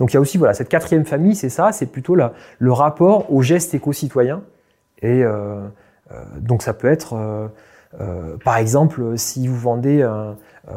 Donc 0.00 0.12
il 0.12 0.14
y 0.14 0.16
a 0.16 0.20
aussi 0.20 0.36
voilà, 0.38 0.54
cette 0.54 0.68
quatrième 0.68 1.04
famille, 1.04 1.36
c'est 1.36 1.48
ça, 1.48 1.70
c'est 1.70 1.86
plutôt 1.86 2.16
la, 2.16 2.32
le 2.58 2.72
rapport 2.72 3.32
aux 3.32 3.42
gestes 3.42 3.72
éco-citoyens. 3.74 4.42
Et 5.02 5.22
euh, 5.22 5.68
donc 6.38 6.62
ça 6.62 6.74
peut 6.74 6.88
être, 6.88 7.14
euh, 7.14 7.48
euh, 8.00 8.36
par 8.44 8.56
exemple, 8.56 9.16
si 9.16 9.46
vous 9.46 9.56
vendez 9.56 10.06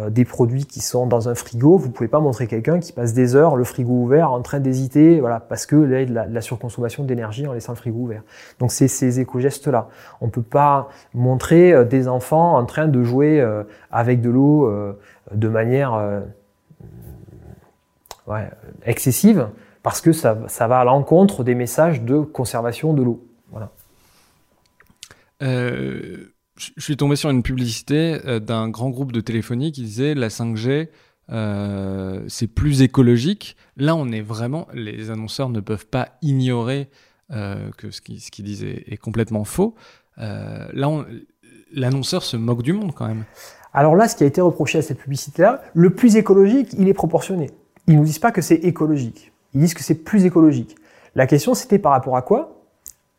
des 0.10 0.26
produits 0.26 0.66
qui 0.66 0.82
sont 0.82 1.08
dans 1.08 1.30
un 1.30 1.36
frigo, 1.36 1.78
vous 1.78 1.90
pouvez 1.90 2.10
pas 2.10 2.20
montrer 2.20 2.48
quelqu'un 2.48 2.80
qui 2.80 2.92
passe 2.92 3.14
des 3.14 3.36
heures 3.36 3.56
le 3.56 3.64
frigo 3.64 3.94
ouvert 3.94 4.32
en 4.32 4.42
train 4.42 4.60
d'hésiter, 4.60 5.20
voilà, 5.20 5.40
parce 5.40 5.66
que 5.66 5.76
là, 5.76 6.02
il 6.02 6.14
y 6.14 6.18
a 6.18 6.26
de 6.26 6.34
la, 6.34 6.42
surconsommation 6.42 7.04
d'énergie 7.04 7.48
en 7.48 7.54
laissant 7.54 7.72
le 7.72 7.78
frigo 7.78 8.00
ouvert. 8.00 8.24
Donc 8.60 8.72
c'est 8.72 8.88
ces 8.88 9.20
éco-gestes-là. 9.20 9.88
On 10.22 10.30
peut 10.30 10.42
pas 10.42 10.90
montrer 11.14 11.86
des 11.86 12.08
enfants 12.08 12.58
en 12.58 12.66
train 12.66 12.88
de 12.88 13.02
jouer 13.04 13.46
avec 13.92 14.22
de 14.22 14.30
l'eau 14.30 14.72
de 15.34 15.48
manière 15.48 16.24
excessive, 18.86 19.48
parce 19.84 20.02
que 20.02 20.12
ça, 20.12 20.38
ça 20.48 20.68
va 20.68 20.80
à 20.80 20.84
l'encontre 20.84 21.44
des 21.44 21.56
messages 21.56 22.02
de 22.02 22.20
conservation 22.20 22.94
de 22.94 23.04
l'eau. 23.04 23.27
Euh, 25.44 26.34
je 26.58 26.82
suis 26.82 26.98
tombé 26.98 27.16
sur 27.16 27.30
une 27.30 27.44
publicité 27.44 28.20
euh, 28.26 28.40
d'un 28.40 28.70
grand 28.70 28.90
groupe 28.90 29.12
de 29.12 29.22
téléphonie 29.22 29.72
qui 29.72 29.84
disait 29.84 30.16
la 30.16 30.30
5G, 30.30 30.90
euh, 31.30 32.24
c'est 32.28 32.48
plus 32.48 32.82
écologique. 32.82 33.56
Là, 33.76 33.96
on 33.96 34.10
est 34.10 34.22
vraiment, 34.22 34.68
les 34.74 35.12
annonceurs 35.12 35.50
ne 35.50 35.60
peuvent 35.60 35.88
pas 35.88 36.10
ignorer 36.22 36.90
que 37.30 37.92
ce 37.92 38.00
qu'ils 38.00 38.22
ce 38.22 38.42
disent 38.42 38.64
est, 38.64 38.96
complètement 38.96 39.44
faux. 39.44 39.76
là, 40.16 41.06
l'annonceur 41.74 42.24
se 42.24 42.38
moque 42.38 42.64
du 42.64 42.72
monde 42.72 42.94
quand 42.96 43.06
même. 43.06 43.26
Alors 43.74 43.98
là, 43.98 44.08
ce 44.08 44.16
qui 44.16 44.24
a 44.24 44.28
été 44.28 44.40
reproché 44.40 44.78
à 44.78 44.82
cette 44.82 45.00
publicité-là, 45.00 45.62
le 45.74 45.90
plus 45.90 46.16
écologique, 46.16 46.70
il 46.78 46.88
est 46.88 46.94
proportionné. 46.94 47.52
Ils 47.86 47.96
ne 47.96 48.00
nous 48.00 48.06
disent 48.06 48.20
pas 48.20 48.32
que 48.32 48.42
c'est 48.42 48.56
écologique. 48.56 49.34
Ils 49.54 49.60
disent 49.60 49.74
que 49.74 49.84
c'est 49.84 49.96
plus 50.06 50.24
écologique. 50.24 50.78
La 51.16 51.28
question, 51.28 51.54
c'était 51.54 51.80
par 51.80 51.92
rapport 51.92 52.16
à 52.16 52.22
quoi 52.22 52.64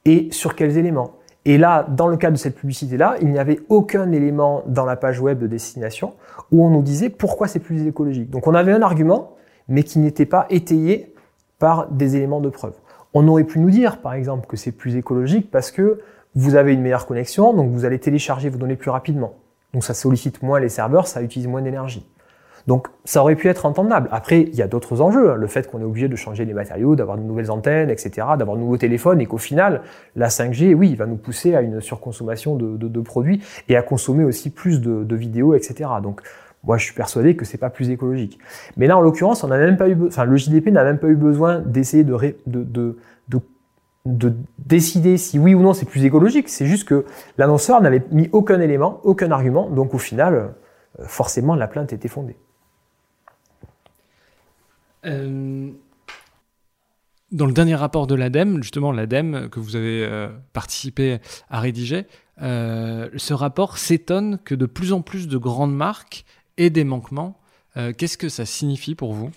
et 0.06 0.28
sur 0.30 0.56
quels 0.56 0.78
éléments? 0.78 1.17
Et 1.48 1.56
là, 1.56 1.86
dans 1.88 2.08
le 2.08 2.18
cas 2.18 2.30
de 2.30 2.36
cette 2.36 2.56
publicité-là, 2.56 3.16
il 3.22 3.30
n'y 3.30 3.38
avait 3.38 3.60
aucun 3.70 4.12
élément 4.12 4.62
dans 4.66 4.84
la 4.84 4.96
page 4.96 5.18
web 5.18 5.38
de 5.38 5.46
destination 5.46 6.12
où 6.52 6.62
on 6.62 6.68
nous 6.68 6.82
disait 6.82 7.08
pourquoi 7.08 7.48
c'est 7.48 7.58
plus 7.58 7.86
écologique. 7.86 8.28
Donc 8.28 8.46
on 8.46 8.52
avait 8.52 8.70
un 8.70 8.82
argument, 8.82 9.34
mais 9.66 9.82
qui 9.82 9.98
n'était 9.98 10.26
pas 10.26 10.44
étayé 10.50 11.14
par 11.58 11.88
des 11.90 12.16
éléments 12.16 12.42
de 12.42 12.50
preuve. 12.50 12.74
On 13.14 13.26
aurait 13.28 13.44
pu 13.44 13.60
nous 13.60 13.70
dire, 13.70 14.02
par 14.02 14.12
exemple, 14.12 14.46
que 14.46 14.58
c'est 14.58 14.72
plus 14.72 14.96
écologique 14.96 15.50
parce 15.50 15.70
que 15.70 16.00
vous 16.34 16.54
avez 16.54 16.74
une 16.74 16.82
meilleure 16.82 17.06
connexion, 17.06 17.54
donc 17.54 17.70
vous 17.70 17.86
allez 17.86 17.98
télécharger 17.98 18.50
vos 18.50 18.58
données 18.58 18.76
plus 18.76 18.90
rapidement. 18.90 19.32
Donc 19.72 19.84
ça 19.84 19.94
sollicite 19.94 20.42
moins 20.42 20.60
les 20.60 20.68
serveurs, 20.68 21.06
ça 21.06 21.22
utilise 21.22 21.48
moins 21.48 21.62
d'énergie. 21.62 22.06
Donc 22.68 22.88
ça 23.06 23.22
aurait 23.22 23.34
pu 23.34 23.48
être 23.48 23.64
entendable. 23.64 24.10
Après, 24.12 24.42
il 24.42 24.54
y 24.54 24.60
a 24.60 24.68
d'autres 24.68 25.00
enjeux. 25.00 25.30
Hein. 25.30 25.36
Le 25.36 25.46
fait 25.46 25.70
qu'on 25.70 25.80
est 25.80 25.84
obligé 25.84 26.06
de 26.06 26.16
changer 26.16 26.44
les 26.44 26.52
matériaux, 26.52 26.96
d'avoir 26.96 27.16
de 27.16 27.22
nouvelles 27.22 27.50
antennes, 27.50 27.88
etc., 27.88 28.26
d'avoir 28.38 28.58
de 28.58 28.60
nouveaux 28.60 28.76
téléphones, 28.76 29.22
et 29.22 29.26
qu'au 29.26 29.38
final, 29.38 29.80
la 30.16 30.28
5G, 30.28 30.74
oui, 30.74 30.94
va 30.94 31.06
nous 31.06 31.16
pousser 31.16 31.54
à 31.54 31.62
une 31.62 31.80
surconsommation 31.80 32.56
de, 32.56 33.00
produits 33.00 33.42
et 33.70 33.76
à 33.76 33.80
consommer 33.80 34.22
aussi 34.22 34.50
plus 34.50 34.82
de, 34.82 35.16
vidéos, 35.16 35.54
etc. 35.54 35.88
Donc 36.02 36.20
moi, 36.62 36.76
je 36.76 36.84
suis 36.84 36.92
persuadé 36.92 37.36
que 37.36 37.46
c'est 37.46 37.56
pas 37.56 37.70
plus 37.70 37.88
écologique. 37.88 38.38
Mais 38.76 38.86
là, 38.86 38.98
en 38.98 39.00
l'occurrence, 39.00 39.42
on 39.44 39.48
n'a 39.48 39.56
même 39.56 39.78
pas 39.78 39.88
eu, 39.88 39.96
enfin, 40.06 40.26
le 40.26 40.36
JDP 40.36 40.66
n'a 40.66 40.84
même 40.84 40.98
pas 40.98 41.08
eu 41.08 41.16
besoin 41.16 41.60
d'essayer 41.60 42.04
de, 42.04 42.36
de, 42.46 42.98
de 44.04 44.34
décider 44.58 45.16
si 45.16 45.38
oui 45.38 45.54
ou 45.54 45.62
non 45.62 45.72
c'est 45.72 45.86
plus 45.86 46.04
écologique. 46.04 46.50
C'est 46.50 46.66
juste 46.66 46.86
que 46.86 47.06
l'annonceur 47.38 47.80
n'avait 47.80 48.02
mis 48.10 48.28
aucun 48.32 48.60
élément, 48.60 49.00
aucun 49.04 49.30
argument. 49.30 49.70
Donc 49.70 49.94
au 49.94 49.98
final, 49.98 50.34
euh, 50.34 51.04
forcément, 51.06 51.54
la 51.54 51.66
plainte 51.66 51.94
était 51.94 52.08
fondée. 52.08 52.36
Euh, 55.06 55.70
dans 57.30 57.46
le 57.46 57.52
dernier 57.52 57.74
rapport 57.74 58.06
de 58.06 58.14
l'ADEME, 58.14 58.62
justement 58.62 58.90
l'ADEME 58.90 59.48
que 59.50 59.60
vous 59.60 59.76
avez 59.76 60.04
euh, 60.04 60.28
participé 60.52 61.18
à 61.50 61.60
rédiger, 61.60 62.06
euh, 62.40 63.10
ce 63.16 63.34
rapport 63.34 63.76
s'étonne 63.76 64.38
que 64.44 64.54
de 64.54 64.66
plus 64.66 64.92
en 64.92 65.02
plus 65.02 65.28
de 65.28 65.36
grandes 65.36 65.74
marques 65.74 66.24
aient 66.56 66.70
des 66.70 66.84
manquements. 66.84 67.38
Qu'est-ce 67.96 68.18
que 68.18 68.28
ça 68.28 68.44
signifie 68.44 68.96
pour 68.96 69.12
vous? 69.12 69.30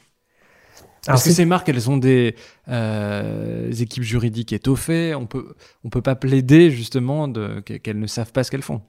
Parce 1.06 1.24
que 1.24 1.30
ces 1.30 1.46
marques, 1.46 1.70
elles 1.70 1.92
ont 1.92 1.98
des, 1.98 2.34
équipes 3.80 4.02
juridiques 4.02 4.52
étoffées. 4.52 5.14
On 5.14 5.28
peut, 5.28 5.54
on 5.84 5.90
peut 5.92 6.02
pas 6.02 6.16
plaider 6.16 6.72
justement 6.72 7.32
qu'elles 7.62 8.00
ne 8.00 8.08
savent 8.08 8.32
pas 8.32 8.44
ce 8.44 8.50
qu'elles 8.50 8.64
font. 8.64 8.82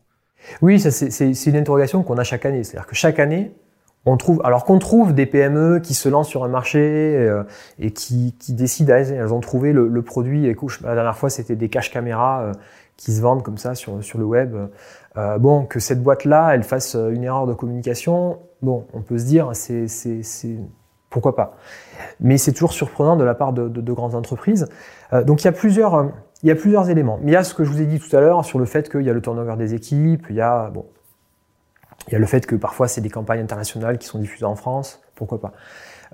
Oui, 0.63 0.81
c'est 0.81 1.47
une 1.51 1.57
interrogation 1.57 2.03
qu'on 2.03 2.17
a 2.17 2.25
chaque 2.25 2.47
année. 2.47 2.65
C'est-à-dire 2.65 2.87
que 2.87 2.95
chaque 2.95 3.19
année, 3.19 3.53
on 4.05 4.17
trouve, 4.17 4.41
alors 4.45 4.65
qu'on 4.65 4.79
trouve 4.79 5.15
des 5.15 5.27
PME 5.27 5.79
qui 5.81 5.95
se 5.95 6.09
lancent 6.09 6.29
sur 6.29 6.43
un 6.45 6.49
marché 6.49 6.81
euh, 6.81 7.45
et 7.79 7.93
qui, 7.93 8.35
qui 8.39 8.53
décident, 8.53 8.95
elles 8.95 9.33
ont 9.33 9.41
trouvé 9.41 9.73
le, 9.73 10.03
produit. 10.03 10.47
Et 10.47 10.57
la 10.83 10.95
dernière 10.95 11.17
fois, 11.17 11.31
c'était 11.31 11.55
des 11.55 11.69
caches 11.69 11.93
caméras 11.93 12.43
euh, 12.43 12.53
qui 12.97 13.13
se 13.13 13.21
vendent 13.21 13.43
comme 13.43 13.59
ça 13.59 13.75
sur, 13.75 14.01
le 14.15 14.25
web. 14.25 14.57
Euh, 15.17 15.39
bon, 15.39 15.67
que 15.67 15.79
cette 15.79 16.03
boîte-là, 16.03 16.55
elle 16.55 16.65
fasse 16.65 16.95
une 16.95 17.23
erreur 17.23 17.47
de 17.47 17.55
communication, 17.55 18.41
bon, 18.61 18.87
on 18.93 19.03
peut 19.03 19.19
se 19.19 19.25
dire, 19.25 19.51
c'est, 19.53 19.87
pourquoi 21.09 21.37
pas. 21.37 21.57
Mais 22.19 22.39
c'est 22.39 22.53
toujours 22.53 22.73
surprenant 22.73 23.17
de 23.17 23.25
la 23.25 23.35
part 23.35 23.53
de, 23.53 23.69
de, 23.69 23.81
de 23.81 23.93
grandes 23.93 24.15
entreprises. 24.15 24.67
donc 25.25 25.43
il 25.43 25.45
y 25.45 25.49
a 25.49 25.53
plusieurs, 25.53 26.11
il 26.43 26.49
y 26.49 26.51
a 26.51 26.57
plusieurs 26.57 26.91
éléments. 26.91 27.21
il 27.23 27.31
y 27.31 27.37
a 27.37 27.45
ce 27.45 27.55
que 27.55 27.63
je 27.65 27.71
vous 27.71 27.81
ai 27.81 27.87
dit 27.87 28.01
tout 28.01 28.17
à 28.17 28.21
l'heure 28.21 28.45
sur 28.45 28.59
le 28.59 28.65
fait 28.65 28.91
qu'il 28.91 29.03
y 29.03 29.11
a 29.11 29.13
le 29.13 29.21
turnover 29.21 29.57
des 29.57 29.75
équipes, 29.75 30.27
il 30.31 30.37
y 30.37 30.41
a 30.41 30.71
bon, 30.71 30.87
Il 32.09 32.13
y 32.13 32.17
a 32.17 32.19
le 32.19 32.27
fait 32.27 32.47
que 32.47 32.57
parfois 32.57 32.89
c'est 32.89 33.01
des 33.01 33.11
campagnes 33.11 33.41
internationales 33.41 33.99
qui 33.99 34.07
sont 34.07 34.19
diffusées 34.19 34.45
en 34.45 34.57
France, 34.57 35.01
pourquoi 35.15 35.41
pas? 35.41 35.53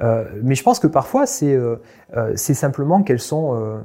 Euh, 0.01 0.25
mais 0.43 0.55
je 0.55 0.63
pense 0.63 0.79
que 0.79 0.87
parfois 0.87 1.27
c'est 1.27 1.55
euh, 1.55 1.77
euh, 2.17 2.37
simplement 2.37 3.03
qu'elles 3.03 3.21
sont 3.21 3.85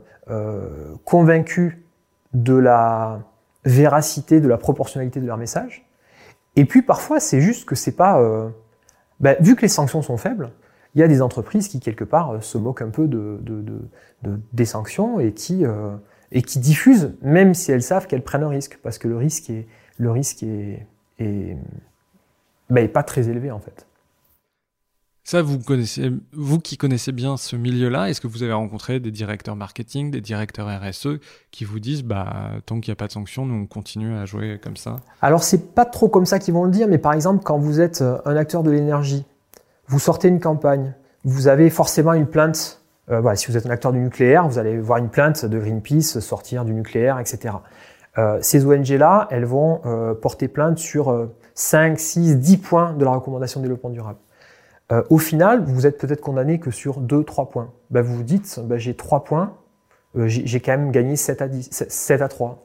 convaincues 1.03 1.83
de 2.33 2.55
la 2.55 3.19
véracité, 3.65 4.39
de 4.39 4.47
la 4.47 4.57
proportionnalité 4.57 5.19
de 5.19 5.27
leur 5.27 5.37
message. 5.37 5.85
Et 6.55 6.65
puis 6.65 6.81
parfois 6.81 7.19
c'est 7.19 7.41
juste 7.41 7.65
que 7.65 7.75
c'est 7.75 7.95
pas, 7.95 8.21
ben, 9.19 9.35
vu 9.39 9.55
que 9.55 9.61
les 9.61 9.67
sanctions 9.67 10.01
sont 10.01 10.17
faibles, 10.17 10.51
il 10.95 11.01
y 11.01 11.03
a 11.03 11.07
des 11.07 11.21
entreprises 11.21 11.67
qui 11.67 11.79
quelque 11.79 12.03
part 12.03 12.41
se 12.41 12.57
moquent 12.57 12.83
un 12.83 12.89
peu 12.89 13.07
de, 13.07 13.39
de, 13.41 13.61
de, 14.21 14.39
des 14.53 14.65
sanctions 14.65 15.19
et 15.19 15.33
qui 15.33 15.65
et 16.31 16.41
qui 16.41 16.59
diffusent, 16.59 17.13
même 17.21 17.53
si 17.53 17.71
elles 17.71 17.83
savent 17.83 18.07
qu'elles 18.07 18.23
prennent 18.23 18.43
un 18.43 18.49
risque, 18.49 18.79
parce 18.81 18.97
que 18.97 19.07
le 19.07 19.17
risque 19.17 19.49
est 19.49 19.67
le 19.97 20.09
risque 20.11 20.43
est, 20.43 20.87
ben, 22.73 22.89
pas 22.89 23.03
très 23.03 23.29
élevé 23.29 23.51
en 23.51 23.59
fait. 23.59 23.85
Ça, 25.25 25.41
vous 25.41 25.57
connaissez, 25.57 26.11
vous 26.33 26.59
qui 26.59 26.75
connaissez 26.75 27.13
bien 27.13 27.37
ce 27.37 27.55
milieu-là, 27.55 28.09
est-ce 28.09 28.19
que 28.19 28.27
vous 28.27 28.43
avez 28.43 28.51
rencontré 28.51 28.99
des 28.99 29.09
directeurs 29.09 29.55
marketing, 29.55 30.11
des 30.11 30.19
directeurs 30.19 30.67
RSE 30.67 31.19
qui 31.49 31.63
vous 31.63 31.79
disent, 31.79 32.03
bah, 32.03 32.51
tant 32.65 32.81
qu'il 32.81 32.91
n'y 32.91 32.93
a 32.93 32.97
pas 32.97 33.07
de 33.07 33.13
sanctions, 33.13 33.45
nous 33.45 33.55
on 33.55 33.65
continue 33.65 34.17
à 34.17 34.25
jouer 34.25 34.59
comme 34.61 34.75
ça? 34.75 34.97
Alors 35.21 35.43
c'est 35.43 35.73
pas 35.73 35.85
trop 35.85 36.09
comme 36.09 36.25
ça 36.25 36.39
qu'ils 36.39 36.53
vont 36.53 36.65
le 36.65 36.71
dire, 36.71 36.89
mais 36.89 36.97
par 36.97 37.13
exemple, 37.13 37.41
quand 37.41 37.57
vous 37.57 37.79
êtes 37.79 38.01
euh, 38.01 38.17
un 38.25 38.35
acteur 38.35 38.63
de 38.63 38.71
l'énergie, 38.71 39.23
vous 39.87 39.99
sortez 39.99 40.27
une 40.27 40.41
campagne, 40.41 40.93
vous 41.23 41.47
avez 41.47 41.69
forcément 41.69 42.13
une 42.13 42.27
plainte. 42.27 42.81
Euh, 43.09 43.21
voilà, 43.21 43.35
si 43.35 43.47
vous 43.47 43.57
êtes 43.57 43.65
un 43.65 43.69
acteur 43.69 43.93
du 43.93 43.99
nucléaire, 43.99 44.47
vous 44.47 44.59
allez 44.59 44.77
voir 44.77 44.97
une 44.97 45.09
plainte 45.09 45.45
de 45.45 45.57
Greenpeace 45.57 46.19
sortir 46.19 46.65
du 46.65 46.73
nucléaire, 46.73 47.19
etc. 47.19 47.55
Euh, 48.17 48.37
ces 48.41 48.65
ONG-là, 48.65 49.27
elles 49.31 49.45
vont 49.45 49.81
euh, 49.85 50.13
porter 50.13 50.47
plainte 50.47 50.77
sur 50.77 51.29
5, 51.55 51.99
6, 51.99 52.37
10 52.37 52.57
points 52.57 52.93
de 52.93 53.05
la 53.05 53.11
recommandation 53.11 53.59
de 53.59 53.65
développement 53.65 53.89
durable. 53.89 54.19
Euh, 54.91 55.03
au 55.09 55.17
final, 55.17 55.63
vous 55.65 55.85
êtes 55.85 55.97
peut-être 55.97 56.21
condamné 56.21 56.59
que 56.59 56.71
sur 56.71 57.01
2-3 57.01 57.49
points. 57.49 57.71
Ben, 57.89 58.01
vous 58.01 58.15
vous 58.15 58.23
dites, 58.23 58.59
ben, 58.63 58.77
j'ai 58.77 58.95
3 58.95 59.23
points, 59.23 59.53
euh, 60.17 60.27
j'ai 60.27 60.59
quand 60.59 60.71
même 60.71 60.91
gagné 60.91 61.15
7 61.15 61.41
à, 61.41 61.47
10, 61.47 61.69
7 61.87 62.21
à 62.21 62.27
3. 62.27 62.63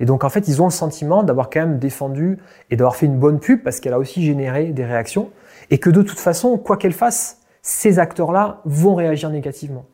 Et 0.00 0.04
donc 0.04 0.24
en 0.24 0.28
fait, 0.28 0.46
ils 0.48 0.62
ont 0.62 0.66
le 0.66 0.72
sentiment 0.72 1.22
d'avoir 1.22 1.50
quand 1.50 1.60
même 1.60 1.78
défendu 1.78 2.38
et 2.70 2.76
d'avoir 2.76 2.96
fait 2.96 3.06
une 3.06 3.18
bonne 3.18 3.40
pub 3.40 3.62
parce 3.62 3.80
qu'elle 3.80 3.94
a 3.94 3.98
aussi 3.98 4.24
généré 4.24 4.66
des 4.66 4.84
réactions 4.84 5.30
et 5.70 5.78
que 5.78 5.90
de 5.90 6.02
toute 6.02 6.20
façon, 6.20 6.56
quoi 6.56 6.76
qu'elle 6.76 6.92
fasse, 6.92 7.40
ces 7.62 7.98
acteurs-là 7.98 8.60
vont 8.64 8.94
réagir 8.94 9.30
négativement. 9.30 9.84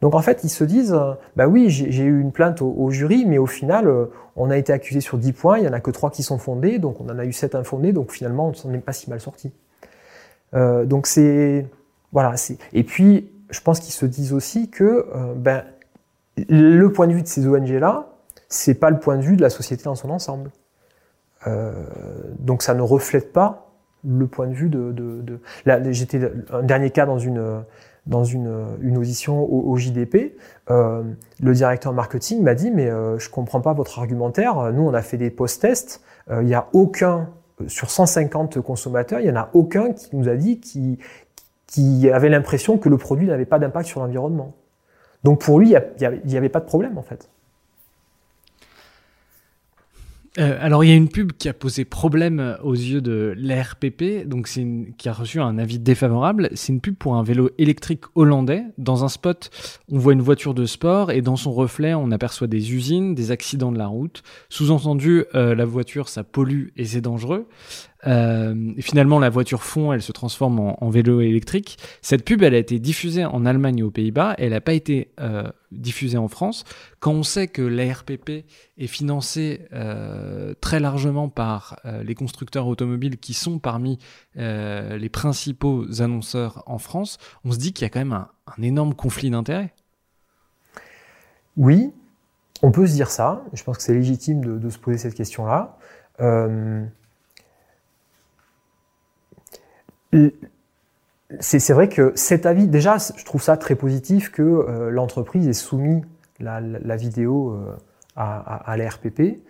Donc 0.00 0.14
en 0.14 0.22
fait, 0.22 0.44
ils 0.44 0.48
se 0.48 0.64
disent, 0.64 0.94
euh, 0.94 1.12
bah 1.36 1.46
oui, 1.46 1.68
j'ai 1.68 2.04
eu 2.04 2.20
une 2.20 2.32
plainte 2.32 2.62
au, 2.62 2.90
jury, 2.90 3.26
mais 3.26 3.38
au 3.38 3.46
final, 3.46 3.86
euh, 3.86 4.06
on 4.34 4.50
a 4.50 4.56
été 4.56 4.72
accusé 4.72 5.00
sur 5.00 5.18
10 5.18 5.32
points, 5.32 5.58
il 5.58 5.64
y 5.64 5.68
en 5.68 5.72
a 5.72 5.80
que 5.80 5.90
3 5.90 6.10
qui 6.10 6.22
sont 6.22 6.38
fondés, 6.38 6.78
donc 6.78 7.00
on 7.00 7.08
en 7.10 7.18
a 7.18 7.24
eu 7.24 7.32
7 7.32 7.54
infondés, 7.54 7.92
donc 7.92 8.10
finalement, 8.10 8.48
on 8.48 8.54
s'en 8.54 8.72
est 8.72 8.78
pas 8.78 8.92
si 8.92 9.10
mal 9.10 9.20
sorti. 9.20 9.52
Euh, 10.54 10.84
donc 10.86 11.06
c'est 11.06 11.66
voilà. 12.12 12.34
Et 12.72 12.82
puis 12.82 13.30
je 13.50 13.60
pense 13.60 13.78
qu'ils 13.78 13.92
se 13.92 14.06
disent 14.06 14.32
aussi 14.32 14.68
que 14.68 15.06
ben, 15.36 15.64
le 16.48 16.88
point 16.88 17.06
de 17.06 17.12
vue 17.12 17.22
de 17.22 17.28
ces 17.28 17.46
ONG 17.46 17.68
là, 17.68 18.08
c'est 18.48 18.74
pas 18.74 18.90
le 18.90 18.98
point 18.98 19.16
de 19.16 19.22
vue 19.22 19.36
de 19.36 19.42
la 19.42 19.50
société 19.50 19.84
dans 19.84 19.94
son 19.94 20.10
ensemble. 20.10 20.50
Donc 22.40 22.62
ça 22.62 22.74
ne 22.74 22.82
reflète 22.82 23.32
pas 23.32 23.70
le 24.04 24.26
point 24.26 24.48
de 24.48 24.54
vue 24.54 24.68
de. 24.68 24.92
de, 24.92 25.40
j'étais 25.92 26.32
un 26.52 26.62
dernier 26.62 26.90
cas 26.90 27.06
dans 27.06 27.18
une 27.18 27.62
dans 28.06 28.24
une, 28.24 28.76
une 28.80 28.98
audition 28.98 29.42
au, 29.42 29.70
au 29.70 29.76
JDP, 29.76 30.36
euh, 30.70 31.02
le 31.42 31.52
directeur 31.52 31.92
marketing 31.92 32.42
m'a 32.42 32.54
dit 32.54 32.70
mais 32.70 32.88
euh, 32.88 33.18
je 33.18 33.28
comprends 33.30 33.60
pas 33.60 33.72
votre 33.72 33.98
argumentaire. 33.98 34.72
Nous 34.72 34.82
on 34.82 34.94
a 34.94 35.02
fait 35.02 35.16
des 35.16 35.30
post-tests, 35.30 36.02
il 36.30 36.46
n'y 36.46 36.54
a 36.54 36.68
aucun 36.72 37.30
sur 37.66 37.90
150 37.90 38.60
consommateurs, 38.60 39.20
il 39.20 39.24
n'y 39.24 39.30
en 39.30 39.36
a 39.36 39.50
aucun 39.52 39.92
qui 39.92 40.16
nous 40.16 40.28
a 40.28 40.36
dit 40.36 40.60
qui, 40.60 40.98
qui 41.66 42.10
avait 42.10 42.28
l'impression 42.28 42.78
que 42.78 42.88
le 42.88 42.96
produit 42.96 43.26
n'avait 43.26 43.44
pas 43.44 43.58
d'impact 43.58 43.86
sur 43.86 44.00
l'environnement. 44.00 44.54
Donc 45.24 45.40
pour 45.40 45.58
lui, 45.58 45.74
il 45.74 46.20
n'y 46.24 46.36
avait 46.36 46.48
pas 46.48 46.60
de 46.60 46.64
problème 46.64 46.98
en 46.98 47.02
fait. 47.02 47.28
Euh, 50.40 50.56
alors, 50.60 50.84
il 50.84 50.88
y 50.88 50.92
a 50.92 50.96
une 50.96 51.08
pub 51.08 51.32
qui 51.32 51.48
a 51.48 51.52
posé 51.52 51.84
problème 51.84 52.56
aux 52.62 52.74
yeux 52.74 53.00
de 53.00 53.34
l'ARPP, 53.36 54.26
donc 54.26 54.48
c'est 54.48 54.66
qui 54.96 55.08
a 55.08 55.12
reçu 55.12 55.40
un 55.40 55.58
avis 55.58 55.78
défavorable. 55.78 56.48
C'est 56.54 56.72
une 56.72 56.80
pub 56.80 56.96
pour 56.96 57.16
un 57.16 57.22
vélo 57.22 57.50
électrique 57.58 58.04
hollandais. 58.14 58.64
Dans 58.78 59.04
un 59.04 59.08
spot, 59.08 59.50
on 59.90 59.98
voit 59.98 60.14
une 60.14 60.22
voiture 60.22 60.54
de 60.54 60.64
sport 60.64 61.10
et 61.10 61.20
dans 61.20 61.36
son 61.36 61.52
reflet, 61.52 61.94
on 61.94 62.10
aperçoit 62.10 62.46
des 62.46 62.72
usines, 62.72 63.14
des 63.14 63.30
accidents 63.30 63.72
de 63.72 63.78
la 63.78 63.86
route. 63.86 64.22
Sous-entendu, 64.48 65.24
euh, 65.34 65.54
la 65.54 65.64
voiture, 65.64 66.08
ça 66.08 66.24
pollue 66.24 66.68
et 66.76 66.84
c'est 66.86 67.00
dangereux. 67.00 67.46
Euh, 68.06 68.72
finalement, 68.78 69.18
la 69.18 69.30
voiture 69.30 69.62
fond, 69.62 69.92
elle 69.92 70.02
se 70.02 70.12
transforme 70.12 70.60
en, 70.60 70.90
vélo 70.90 71.20
électrique. 71.20 71.78
Cette 72.02 72.24
pub, 72.24 72.42
elle 72.42 72.54
a 72.54 72.58
été 72.58 72.78
diffusée 72.78 73.24
en 73.24 73.44
Allemagne 73.46 73.78
et 73.78 73.82
aux 73.82 73.90
Pays-Bas. 73.90 74.34
Elle 74.38 74.50
n'a 74.50 74.60
pas 74.60 74.72
été 74.72 75.12
euh, 75.20 75.44
diffusée 75.72 76.18
en 76.18 76.28
France. 76.28 76.64
Quand 76.98 77.12
on 77.12 77.22
sait 77.22 77.48
que 77.48 77.62
l'ARPP 77.62 78.44
est 78.78 78.86
financée 78.86 79.66
euh, 79.72 80.54
très 80.60 80.80
largement 80.80 81.28
par 81.28 81.78
euh, 81.84 82.02
les 82.02 82.14
constructeurs 82.14 82.66
automobiles 82.66 83.18
qui 83.18 83.34
sont 83.34 83.58
parmi 83.58 83.98
euh, 84.36 84.96
les 84.96 85.08
principaux 85.08 86.00
annonceurs 86.00 86.62
en 86.66 86.78
France, 86.78 87.18
on 87.44 87.52
se 87.52 87.58
dit 87.58 87.72
qu'il 87.72 87.84
y 87.84 87.86
a 87.86 87.90
quand 87.90 88.00
même 88.00 88.12
un, 88.12 88.28
énorme 88.62 88.94
conflit 88.94 89.30
d'intérêts. 89.30 89.72
Oui, 91.56 91.92
on 92.62 92.72
peut 92.72 92.86
se 92.86 92.94
dire 92.94 93.10
ça. 93.10 93.44
Je 93.52 93.62
pense 93.62 93.76
que 93.76 93.82
c'est 93.82 93.94
légitime 93.94 94.44
de, 94.44 94.58
de, 94.58 94.70
se 94.70 94.78
poser 94.78 94.98
cette 94.98 95.14
question-là. 95.14 95.76
Euh, 96.20 96.84
c'est 101.38 101.72
vrai 101.72 101.88
que 101.88 102.12
cet 102.14 102.46
avis, 102.46 102.66
déjà, 102.66 102.96
je 102.98 103.24
trouve 103.24 103.42
ça 103.42 103.56
très 103.56 103.74
positif 103.76 104.30
que 104.30 104.42
euh, 104.42 104.90
l'entreprise 104.90 105.46
ait 105.46 105.52
soumis 105.52 106.02
la, 106.40 106.60
vidéo 106.96 107.52
euh, 107.52 107.76
à, 108.16 108.38
à, 108.38 108.72
à 108.72 108.76
la 108.76 108.88
RPP. 108.88 109.40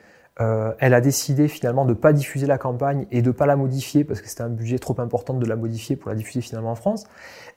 Euh, 0.40 0.72
elle 0.78 0.94
a 0.94 1.00
décidé 1.00 1.48
finalement 1.48 1.84
de 1.84 1.90
ne 1.90 1.94
pas 1.94 2.12
diffuser 2.12 2.46
la 2.46 2.56
campagne 2.56 3.06
et 3.10 3.20
de 3.20 3.30
pas 3.30 3.46
la 3.46 3.56
modifier 3.56 4.04
parce 4.04 4.22
que 4.22 4.28
c'était 4.28 4.42
un 4.42 4.48
budget 4.48 4.78
trop 4.78 4.98
important 4.98 5.34
de 5.34 5.46
la 5.46 5.56
modifier 5.56 5.96
pour 5.96 6.10
la 6.10 6.16
diffuser 6.16 6.40
finalement 6.40 6.70
en 6.70 6.76
France. 6.76 7.04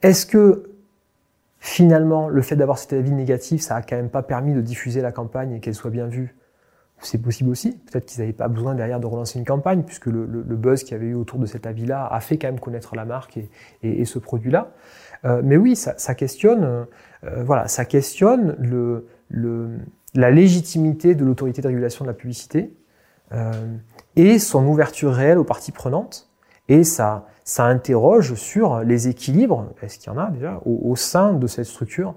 Est-ce 0.02 0.26
que 0.26 0.72
finalement 1.60 2.28
le 2.28 2.42
fait 2.42 2.58
d'avoir 2.58 2.78
cet 2.78 2.92
avis 2.94 3.12
négatif, 3.12 3.62
ça 3.62 3.76
a 3.76 3.82
quand 3.82 3.96
même 3.96 4.10
pas 4.10 4.24
permis 4.24 4.54
de 4.54 4.60
diffuser 4.60 5.02
la 5.02 5.14
campagne 5.14 5.54
et 5.54 5.60
qu'elle 5.62 5.76
soit 5.76 5.92
bien 5.92 6.08
vue? 6.08 6.36
C'est 7.06 7.22
possible 7.22 7.50
aussi. 7.50 7.72
Peut-être 7.72 8.06
qu'ils 8.06 8.22
n'avaient 8.22 8.34
pas 8.34 8.48
besoin 8.48 8.76
derrière 8.76 9.00
de 9.00 9.06
relancer 9.06 9.40
une 9.40 9.46
campagne, 9.46 9.84
puisque 9.84 10.08
le, 10.08 10.26
buzz 10.26 10.84
qu'il 10.84 10.94
y 10.94 10.96
avait 10.96 11.08
eu 11.08 11.16
autour 11.16 11.40
de 11.40 11.46
cet 11.46 11.66
avis-là 11.66 12.08
a 12.08 12.20
fait 12.20 12.38
quand 12.38 12.48
même 12.48 12.60
connaître 12.60 12.96
la 12.96 13.06
marque 13.06 13.40
et, 13.84 14.06
ce 14.06 14.20
produit-là. 14.20 14.72
Euh, 15.26 15.42
mais 15.44 15.58
oui, 15.58 15.76
ça, 15.76 16.16
questionne, 16.16 16.64
euh, 16.64 17.44
voilà, 17.44 17.68
ça 17.68 17.86
questionne 17.86 18.56
la 20.14 20.32
légitimité 20.32 21.16
de 21.16 21.26
l'autorité 21.26 21.62
de 21.62 21.68
régulation 21.68 22.06
de 22.06 22.10
la 22.10 22.14
publicité 22.14 22.74
euh, 23.32 23.52
et 24.16 24.40
son 24.40 24.66
ouverture 24.66 25.14
réelle 25.14 25.38
aux 25.38 25.44
parties 25.44 25.72
prenantes. 25.72 26.30
Et 26.70 26.84
ça, 26.84 27.28
interroge 27.58 28.36
sur 28.36 28.80
les 28.80 29.10
équilibres, 29.10 29.74
est-ce 29.82 30.00
qu'il 30.00 30.12
y 30.12 30.16
en 30.16 30.18
a 30.18 30.30
déjà, 30.32 30.62
au, 30.66 30.92
au 30.92 30.96
sein 30.96 31.34
de 31.34 31.48
cette 31.48 31.66
structure 31.66 32.16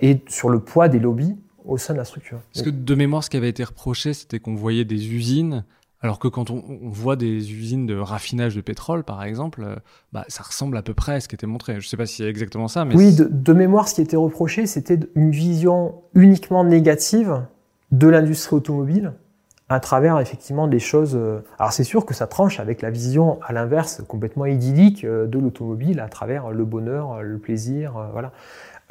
et 0.00 0.22
sur 0.26 0.48
le 0.48 0.58
poids 0.58 0.88
des 0.88 0.98
lobbies 0.98 1.36
au 1.68 1.78
sein 1.78 1.92
de 1.92 1.98
la 1.98 2.04
structure. 2.04 2.40
Parce 2.52 2.64
que 2.64 2.70
de 2.70 2.94
mémoire, 2.94 3.22
ce 3.22 3.30
qui 3.30 3.36
avait 3.36 3.48
été 3.48 3.62
reproché, 3.62 4.14
c'était 4.14 4.40
qu'on 4.40 4.54
voyait 4.54 4.84
des 4.84 5.12
usines, 5.12 5.64
alors 6.00 6.18
que 6.18 6.26
quand 6.26 6.50
on, 6.50 6.64
on, 6.82 6.88
voit 6.88 7.16
des 7.16 7.52
usines 7.52 7.86
de 7.86 7.96
raffinage 7.96 8.56
de 8.56 8.60
pétrole, 8.60 9.04
par 9.04 9.22
exemple, 9.22 9.62
euh, 9.62 9.76
bah, 10.12 10.24
ça 10.28 10.42
ressemble 10.42 10.76
à 10.76 10.82
peu 10.82 10.94
près 10.94 11.14
à 11.14 11.20
ce 11.20 11.28
qui 11.28 11.34
était 11.34 11.46
montré. 11.46 11.74
Je 11.74 11.78
ne 11.78 11.82
sais 11.82 11.96
pas 11.96 12.06
si 12.06 12.16
c'est 12.16 12.28
exactement 12.28 12.68
ça, 12.68 12.84
mais... 12.84 12.96
Oui, 12.96 13.14
de, 13.14 13.24
de, 13.30 13.52
mémoire, 13.52 13.88
ce 13.88 13.96
qui 13.96 14.00
était 14.00 14.16
reproché, 14.16 14.66
c'était 14.66 14.98
une 15.14 15.30
vision 15.30 16.02
uniquement 16.14 16.64
négative 16.64 17.44
de 17.92 18.08
l'industrie 18.08 18.56
automobile 18.56 19.12
à 19.68 19.80
travers 19.80 20.18
effectivement 20.20 20.66
des 20.66 20.78
choses... 20.78 21.14
Euh, 21.14 21.44
alors 21.58 21.72
c'est 21.72 21.84
sûr 21.84 22.06
que 22.06 22.14
ça 22.14 22.26
tranche 22.26 22.58
avec 22.58 22.80
la 22.80 22.90
vision 22.90 23.38
à 23.42 23.52
l'inverse, 23.52 24.02
complètement 24.08 24.46
idyllique 24.46 25.04
euh, 25.04 25.26
de 25.26 25.38
l'automobile 25.38 26.00
à 26.00 26.08
travers 26.08 26.50
le 26.50 26.64
bonheur, 26.64 27.22
le 27.22 27.38
plaisir, 27.38 27.92
voilà. 28.12 28.32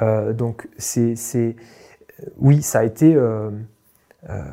Euh, 0.01 0.33
donc 0.33 0.67
c'est 0.77 1.15
oui, 2.37 2.61
ça 2.61 2.79
a 2.79 2.83
été, 2.83 3.15
euh, 3.15 3.49
euh, 4.29 4.43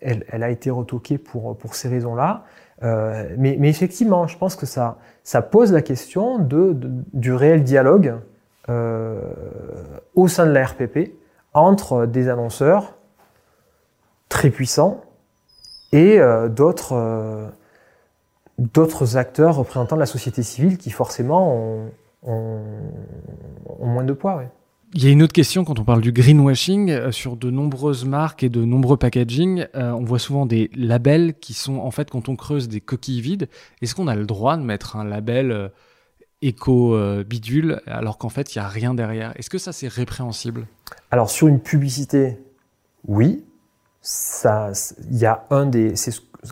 elle, 0.00 0.42
a 0.42 0.50
été 0.50 0.70
retoquée 0.70 1.18
pour, 1.18 1.56
pour 1.56 1.74
ces 1.74 1.88
raisons-là. 1.88 2.44
Euh, 2.82 3.34
mais, 3.36 3.68
effectivement, 3.68 4.26
je 4.26 4.38
pense 4.38 4.56
que 4.56 4.66
ça, 4.66 4.98
ça 5.22 5.42
pose 5.42 5.72
la 5.72 5.82
question 5.82 6.38
de, 6.38 6.76
du 7.12 7.32
réel 7.32 7.62
dialogue 7.62 8.14
au 10.14 10.28
sein 10.28 10.46
de 10.46 10.52
la 10.52 10.64
RPP 10.64 11.12
entre 11.54 12.06
des 12.06 12.28
annonceurs 12.28 12.94
très 14.28 14.50
puissants 14.50 15.00
et 15.90 16.20
d'autres 16.50 17.50
d'autres 18.58 19.16
acteurs 19.16 19.56
représentant 19.56 19.96
la 19.96 20.06
société 20.06 20.44
civile 20.44 20.78
qui 20.78 20.90
forcément 20.90 21.90
ont, 22.22 22.60
moins 23.80 24.04
de 24.04 24.12
poids. 24.12 24.44
Il 24.92 25.04
y 25.04 25.06
a 25.06 25.10
une 25.10 25.22
autre 25.22 25.32
question 25.32 25.64
quand 25.64 25.78
on 25.78 25.84
parle 25.84 26.00
du 26.00 26.12
greenwashing. 26.12 26.90
Euh, 26.90 27.12
sur 27.12 27.36
de 27.36 27.50
nombreuses 27.50 28.04
marques 28.04 28.42
et 28.42 28.48
de 28.48 28.64
nombreux 28.64 28.96
packaging, 28.96 29.66
euh, 29.74 29.92
on 29.92 30.04
voit 30.04 30.18
souvent 30.18 30.46
des 30.46 30.70
labels 30.74 31.34
qui 31.38 31.54
sont 31.54 31.76
en 31.76 31.90
fait 31.90 32.10
quand 32.10 32.28
on 32.28 32.36
creuse 32.36 32.68
des 32.68 32.80
coquilles 32.80 33.20
vides. 33.20 33.48
Est-ce 33.82 33.94
qu'on 33.94 34.08
a 34.08 34.16
le 34.16 34.26
droit 34.26 34.56
de 34.56 34.62
mettre 34.62 34.96
un 34.96 35.04
label 35.04 35.52
euh, 35.52 35.68
éco 36.42 36.96
bidule 37.22 37.82
alors 37.86 38.16
qu'en 38.16 38.30
fait 38.30 38.54
il 38.54 38.58
n'y 38.58 38.64
a 38.64 38.68
rien 38.68 38.94
derrière? 38.94 39.32
Est-ce 39.36 39.50
que 39.50 39.58
ça 39.58 39.72
c'est 39.72 39.88
répréhensible? 39.88 40.66
Alors 41.10 41.30
sur 41.30 41.48
une 41.48 41.60
publicité, 41.60 42.38
oui. 43.06 43.44
Ça, 44.02 44.72
il 45.10 45.18
y 45.18 45.26
a 45.26 45.44
un 45.50 45.66
des, 45.66 45.92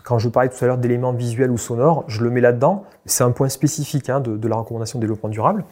quand 0.03 0.19
je 0.19 0.29
parlais 0.29 0.49
tout 0.49 0.63
à 0.63 0.67
l'heure 0.67 0.77
d'éléments 0.77 1.13
visuels 1.13 1.49
ou 1.49 1.57
sonores, 1.57 2.05
je 2.07 2.23
le 2.23 2.29
mets 2.29 2.41
là-dedans. 2.41 2.85
C'est 3.05 3.23
un 3.23 3.31
point 3.31 3.49
spécifique 3.49 4.07
hein, 4.11 4.19
de, 4.19 4.37
de 4.37 4.47
la 4.47 4.57
recommandation 4.57 4.99
de 4.99 5.01
développement 5.01 5.29
durable 5.29 5.65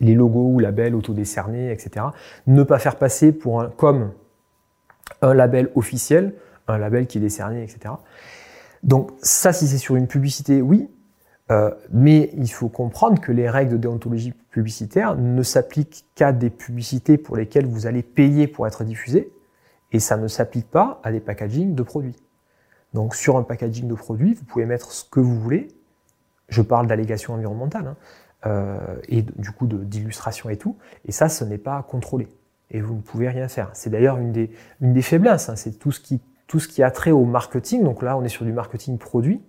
les 0.00 0.14
logos 0.14 0.52
ou 0.54 0.58
labels 0.58 0.94
autodécernés, 0.94 1.70
etc. 1.70 2.06
Ne 2.46 2.62
pas 2.62 2.78
faire 2.78 2.96
passer 2.96 3.32
pour 3.32 3.60
un, 3.60 3.70
comme 3.70 4.12
un 5.20 5.34
label 5.34 5.70
officiel, 5.74 6.34
un 6.68 6.78
label 6.78 7.06
qui 7.06 7.18
est 7.18 7.20
décerné, 7.20 7.62
etc. 7.62 7.94
Donc 8.82 9.10
ça, 9.22 9.52
si 9.52 9.66
c'est 9.66 9.78
sur 9.78 9.96
une 9.96 10.06
publicité, 10.06 10.60
oui, 10.62 10.88
euh, 11.50 11.70
mais 11.90 12.30
il 12.34 12.50
faut 12.50 12.68
comprendre 12.68 13.20
que 13.20 13.32
les 13.32 13.48
règles 13.48 13.72
de 13.72 13.76
déontologie 13.76 14.32
publicitaire 14.50 15.16
ne 15.16 15.42
s'appliquent 15.42 16.04
qu'à 16.14 16.32
des 16.32 16.50
publicités 16.50 17.18
pour 17.18 17.36
lesquelles 17.36 17.66
vous 17.66 17.86
allez 17.86 18.02
payer 18.02 18.46
pour 18.46 18.66
être 18.66 18.84
diffusé, 18.84 19.32
et 19.92 20.00
ça 20.00 20.16
ne 20.16 20.28
s'applique 20.28 20.70
pas 20.70 21.00
à 21.04 21.12
des 21.12 21.20
packagings 21.20 21.74
de 21.74 21.82
produits. 21.82 22.16
Donc 22.94 23.14
sur 23.14 23.36
un 23.36 23.42
packaging 23.42 23.88
de 23.88 23.94
produits, 23.94 24.34
vous 24.34 24.44
pouvez 24.44 24.66
mettre 24.66 24.92
ce 24.92 25.04
que 25.04 25.20
vous 25.20 25.38
voulez. 25.38 25.68
Je 26.48 26.62
parle 26.62 26.86
d'allégations 26.86 27.34
environnementales. 27.34 27.86
Hein. 27.86 27.96
Euh, 28.44 28.96
et 29.08 29.22
du 29.22 29.52
coup 29.52 29.66
d'illustration 29.66 30.50
et 30.50 30.56
tout. 30.56 30.76
Et 31.04 31.12
ça, 31.12 31.28
ce 31.28 31.44
n'est 31.44 31.58
pas 31.58 31.82
contrôlé. 31.82 32.28
Et 32.70 32.80
vous 32.80 32.94
ne 32.94 33.00
pouvez 33.00 33.28
rien 33.28 33.46
faire. 33.46 33.70
C'est 33.72 33.90
d'ailleurs 33.90 34.18
une 34.18 34.32
des, 34.32 34.50
une 34.80 34.92
des 34.92 35.02
faiblesses. 35.02 35.48
Hein. 35.48 35.56
C'est 35.56 35.78
tout 35.78 35.92
ce 35.92 36.00
qui 36.00 36.20
tout 36.48 36.60
ce 36.60 36.68
qui 36.68 36.82
a 36.82 36.90
trait 36.90 37.12
au 37.12 37.24
marketing. 37.24 37.82
Donc 37.82 38.02
là, 38.02 38.14
on 38.18 38.24
est 38.24 38.28
sur 38.28 38.44
du 38.44 38.52
marketing 38.52 38.98
produit. 38.98 39.40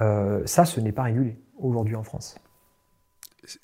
Euh, 0.00 0.42
ça, 0.46 0.64
ce 0.64 0.78
n'est 0.78 0.92
pas 0.92 1.02
régulé 1.02 1.38
aujourd'hui 1.58 1.96
en 1.96 2.04
France. 2.04 2.36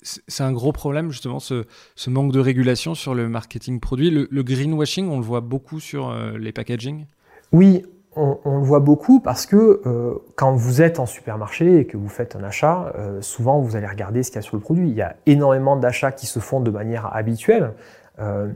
C'est 0.01 0.43
un 0.43 0.51
gros 0.51 0.73
problème 0.73 1.09
justement 1.09 1.39
ce, 1.39 1.65
ce, 1.95 2.09
manque 2.09 2.33
de 2.33 2.39
régulation 2.39 2.93
sur 2.93 3.15
le 3.15 3.29
marketing 3.29 3.79
produit. 3.79 4.09
Le, 4.09 4.43
greenwashing, 4.43 5.09
on 5.09 5.17
le 5.17 5.23
voit 5.23 5.39
beaucoup 5.39 5.79
sur 5.79 6.09
euh, 6.09 6.37
les 6.37 6.51
packaging? 6.51 7.05
Oui, 7.53 7.83
on, 8.15 8.57
le 8.57 8.63
voit 8.63 8.79
beaucoup 8.79 9.19
parce 9.19 9.45
que 9.45 9.81
euh, 9.85 10.15
quand 10.35 10.53
vous 10.53 10.81
êtes 10.81 10.99
en 10.99 11.05
supermarché 11.05 11.79
et 11.79 11.85
que 11.85 11.97
vous 11.97 12.09
faites 12.09 12.35
un 12.35 12.43
achat, 12.43 12.93
euh, 12.97 13.21
souvent 13.21 13.59
vous 13.59 13.75
allez 13.75 13.87
regarder 13.87 14.23
ce 14.23 14.29
qu'il 14.29 14.37
y 14.37 14.39
a 14.39 14.41
sur 14.41 14.55
le 14.55 14.61
produit. 14.61 14.89
Il 14.89 14.95
y 14.95 15.01
a 15.01 15.15
énormément 15.25 15.75
d'achats 15.75 16.11
qui 16.11 16.25
se 16.25 16.39
font 16.39 16.59
de 16.59 16.71
manière 16.71 17.15
habituelle, 17.15 17.73
euh, 18.19 18.47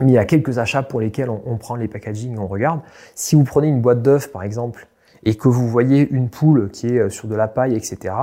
mais 0.00 0.12
il 0.12 0.14
y 0.14 0.18
a 0.18 0.24
quelques 0.24 0.58
achats 0.58 0.82
pour 0.82 1.00
lesquels 1.00 1.30
on, 1.30 1.56
prend 1.56 1.76
les 1.76 1.88
packaging 1.88 2.36
et 2.36 2.38
on 2.38 2.46
regarde. 2.46 2.80
Si 3.14 3.34
vous 3.34 3.44
prenez 3.44 3.68
une 3.68 3.80
boîte 3.80 4.02
d'œufs 4.02 4.30
par 4.30 4.42
exemple 4.42 4.86
et 5.24 5.34
que 5.36 5.48
vous 5.48 5.68
voyez 5.68 6.08
une 6.10 6.28
poule 6.28 6.70
qui 6.70 6.88
est 6.88 7.10
sur 7.10 7.28
de 7.28 7.34
la 7.34 7.48
paille, 7.48 7.74
etc., 7.74 8.14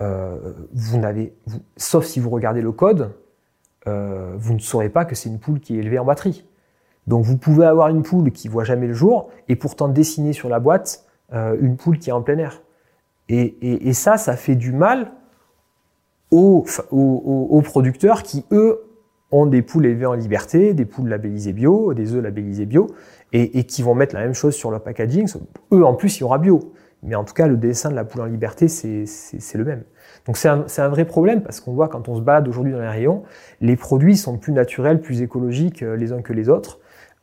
vous 0.00 0.98
n'avez, 0.98 1.34
sauf 1.76 2.04
si 2.04 2.20
vous 2.20 2.28
regardez 2.30 2.60
le 2.60 2.72
code, 2.72 3.12
vous 3.86 4.52
ne 4.54 4.58
saurez 4.58 4.88
pas 4.88 5.04
que 5.04 5.14
c'est 5.14 5.28
une 5.28 5.38
poule 5.38 5.60
qui 5.60 5.76
est 5.76 5.80
élevée 5.80 5.98
en 5.98 6.04
batterie. 6.04 6.44
Donc 7.06 7.24
vous 7.24 7.36
pouvez 7.36 7.66
avoir 7.66 7.88
une 7.88 8.02
poule 8.02 8.30
qui 8.30 8.48
voit 8.48 8.64
jamais 8.64 8.86
le 8.86 8.94
jour 8.94 9.30
et 9.48 9.56
pourtant 9.56 9.88
dessiner 9.88 10.32
sur 10.32 10.48
la 10.48 10.58
boîte 10.58 11.04
euh, 11.32 11.56
une 11.60 11.76
poule 11.76 11.98
qui 11.98 12.10
est 12.10 12.12
en 12.12 12.22
plein 12.22 12.38
air. 12.38 12.62
Et, 13.28 13.92
ça, 13.92 14.18
ça 14.18 14.36
fait 14.36 14.54
du 14.54 14.72
mal 14.72 15.10
aux, 16.30 16.64
producteurs 17.64 18.22
qui, 18.22 18.44
eux, 18.52 18.84
ont 19.32 19.46
des 19.46 19.62
poules 19.62 19.86
élevées 19.86 20.06
en 20.06 20.14
liberté, 20.14 20.74
des 20.74 20.84
poules 20.84 21.08
labellisées 21.08 21.52
bio, 21.52 21.92
des 21.92 22.14
œufs 22.14 22.22
labellisés 22.22 22.66
bio, 22.66 22.86
et, 23.32 23.64
qui 23.64 23.82
vont 23.82 23.96
mettre 23.96 24.14
la 24.14 24.22
même 24.22 24.34
chose 24.34 24.54
sur 24.54 24.70
leur 24.70 24.80
packaging. 24.80 25.28
Eux, 25.72 25.84
en 25.84 25.94
plus, 25.94 26.18
il 26.18 26.20
y 26.20 26.24
aura 26.24 26.38
bio. 26.38 26.72
Mais 27.02 27.16
en 27.16 27.24
tout 27.24 27.34
cas, 27.34 27.48
le 27.48 27.56
dessin 27.56 27.90
de 27.90 27.96
la 27.96 28.04
poule 28.04 28.22
en 28.22 28.26
liberté, 28.26 28.68
c'est 28.68 29.04
le 29.54 29.64
même. 29.64 29.82
Donc 30.24 30.36
c'est 30.36 30.48
un, 30.48 30.64
un, 30.78 30.88
vrai 30.88 31.04
problème 31.04 31.42
parce 31.42 31.60
qu'on 31.60 31.72
voit 31.72 31.88
quand 31.88 32.08
on 32.08 32.16
se 32.16 32.20
balade 32.20 32.48
aujourd'hui 32.48 32.72
dans 32.72 32.80
les 32.80 32.88
rayons, 32.88 33.22
les 33.60 33.76
produits 33.76 34.16
sont 34.16 34.38
plus 34.38 34.52
naturels, 34.52 35.00
plus 35.00 35.20
écologiques 35.22 35.82
euh, 35.82 35.96
les 35.96 36.12
uns 36.12 36.22
que 36.22 36.32
les 36.32 36.48
autres. 36.48 36.80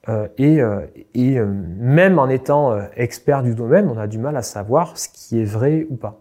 Euh, 0.10 0.28
et, 0.38 0.62
euh, 0.62 0.82
et 1.14 1.40
euh, 1.40 1.46
même 1.46 2.20
en 2.20 2.28
étant 2.28 2.78
expert 2.96 3.44
du 3.44 3.56
domaine, 3.56 3.88
on 3.88 3.98
a 3.98 4.08
du 4.08 4.18
mal 4.18 4.36
à 4.36 4.42
savoir 4.42 4.98
ce 4.98 5.08
qui 5.10 5.40
est 5.40 5.46
vrai 5.46 5.88
ou 5.90 5.96
pas. 5.96 6.20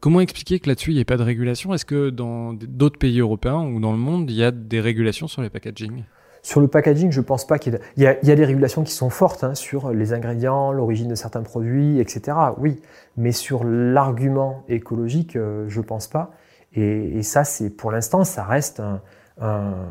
comment 0.00 0.20
expliquer 0.20 0.58
que 0.58 0.68
là-dessus, 0.68 0.92
il 0.92 0.94
n'y 0.94 1.00
ait 1.00 1.04
pas 1.04 1.16
de 1.16 1.22
régulation? 1.22 1.74
Est-ce 1.74 1.84
que 1.84 2.10
dans 2.10 2.52
d'autres 2.54 2.98
pays 2.98 3.20
européens 3.20 3.62
ou 3.62 3.80
dans 3.80 3.92
le 3.92 3.98
monde, 3.98 4.30
il 4.30 4.36
y 4.36 4.44
a 4.44 4.50
des 4.50 4.80
régulations 4.80 5.28
sur 5.28 5.42
les 5.42 5.50
packaging? 5.50 6.04
Sur 6.42 6.60
le 6.60 6.68
packaging, 6.68 7.10
je 7.10 7.20
ne 7.20 7.24
pense 7.24 7.46
pas 7.46 7.58
qu'il 7.58 7.72
y, 7.72 7.76
ait... 7.76 7.80
il, 7.96 8.04
y 8.04 8.06
a, 8.06 8.16
il 8.22 8.28
y 8.28 8.30
a 8.30 8.36
des 8.36 8.44
régulations 8.44 8.84
qui 8.84 8.92
sont 8.92 9.10
fortes 9.10 9.42
hein, 9.42 9.54
sur 9.54 9.90
les 9.90 10.12
ingrédients, 10.12 10.70
l'origine 10.72 11.08
de 11.08 11.14
certains 11.16 11.42
produits, 11.42 11.98
etc. 11.98 12.36
Oui, 12.56 12.80
mais 13.16 13.32
sur 13.32 13.64
l'argument 13.64 14.64
écologique, 14.68 15.32
je 15.34 15.78
ne 15.78 15.84
pense 15.84 16.06
pas. 16.06 16.30
Et, 16.72 17.18
et 17.18 17.22
ça, 17.22 17.42
c'est 17.42 17.70
pour 17.70 17.90
l'instant, 17.90 18.22
ça 18.22 18.44
reste 18.44 18.80
un, 18.80 19.00
un 19.40 19.72
euh, 19.72 19.86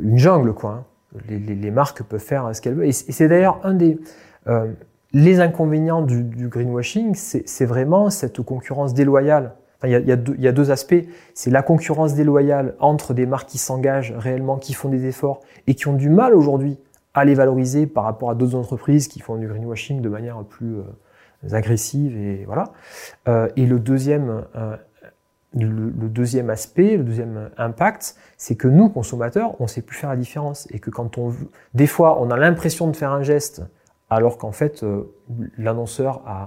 une 0.00 0.18
jungle, 0.18 0.52
quoi. 0.52 0.70
Hein. 0.70 0.84
Les, 1.28 1.70
marques 1.70 2.02
peuvent 2.02 2.20
faire 2.20 2.54
ce 2.54 2.60
qu'elles 2.60 2.74
veulent. 2.74 2.86
Et 2.86 2.92
c'est 2.92 3.28
d'ailleurs 3.28 3.60
un 3.62 3.74
des 3.74 3.98
euh, 4.46 4.72
les 5.12 5.38
inconvénients 5.38 6.02
du, 6.02 6.48
greenwashing, 6.48 7.14
c'est 7.14 7.64
vraiment 7.64 8.10
cette 8.10 8.42
concurrence 8.42 8.94
déloyale. 8.94 9.54
il, 9.84 9.90
y 9.90 9.94
a, 9.94 10.16
deux, 10.16 10.34
y, 10.36 10.48
a, 10.48 10.52
deux, 10.52 10.72
aspects. 10.72 11.04
C'est 11.34 11.50
la 11.50 11.62
concurrence 11.62 12.14
déloyale 12.14 12.74
entre 12.80 13.14
des 13.14 13.24
marques 13.24 13.48
qui 13.48 13.58
s'engagent 13.58 14.12
réellement, 14.16 14.56
qui 14.56 14.74
font 14.74 14.88
des 14.88 15.06
efforts 15.06 15.40
et 15.68 15.74
qui 15.74 15.86
ont 15.86 15.92
du 15.92 16.08
mal 16.08 16.34
aujourd'hui 16.34 16.80
à 17.14 17.24
les 17.24 17.34
valoriser 17.34 17.86
par 17.86 18.02
rapport 18.02 18.28
à 18.30 18.34
d'autres 18.34 18.56
entreprises 18.56 19.06
qui 19.06 19.20
font 19.20 19.36
du 19.36 19.46
greenwashing 19.46 20.00
de 20.00 20.08
manière 20.08 20.42
plus 20.42 20.78
euh, 20.78 21.54
agressive 21.54 22.16
et 22.16 22.44
voilà. 22.44 22.72
et 23.54 23.66
le 23.66 23.78
deuxième 23.78 24.44
le, 25.54 26.08
deuxième 26.08 26.50
aspect, 26.50 26.96
le 26.96 27.04
deuxième 27.04 27.50
impact, 27.58 28.16
c'est 28.36 28.56
que 28.56 28.68
nous, 28.68 28.88
consommateurs, 28.88 29.54
on 29.60 29.64
ne 29.64 29.68
sait 29.68 29.82
plus 29.82 29.96
faire 29.96 30.10
la 30.10 30.16
différence. 30.16 30.66
Et 30.70 30.78
que 30.78 30.90
quand 30.90 31.18
on, 31.18 31.32
des 31.74 31.86
fois, 31.86 32.20
on 32.20 32.30
a 32.30 32.36
l'impression 32.36 32.88
de 32.88 32.96
faire 32.96 33.12
un 33.12 33.22
geste, 33.22 33.62
alors 34.10 34.38
qu'en 34.38 34.52
fait, 34.52 34.82
euh, 34.82 35.14
l'annonceur 35.58 36.22
a, 36.26 36.46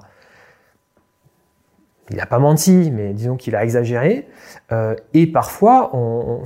il 2.10 2.18
n'a 2.18 2.26
pas 2.26 2.40
menti, 2.40 2.92
mais 2.92 3.14
disons 3.14 3.36
qu'il 3.36 3.56
a 3.56 3.64
exagéré. 3.64 4.28
Euh, 4.72 4.96
et 5.14 5.28
parfois, 5.28 5.92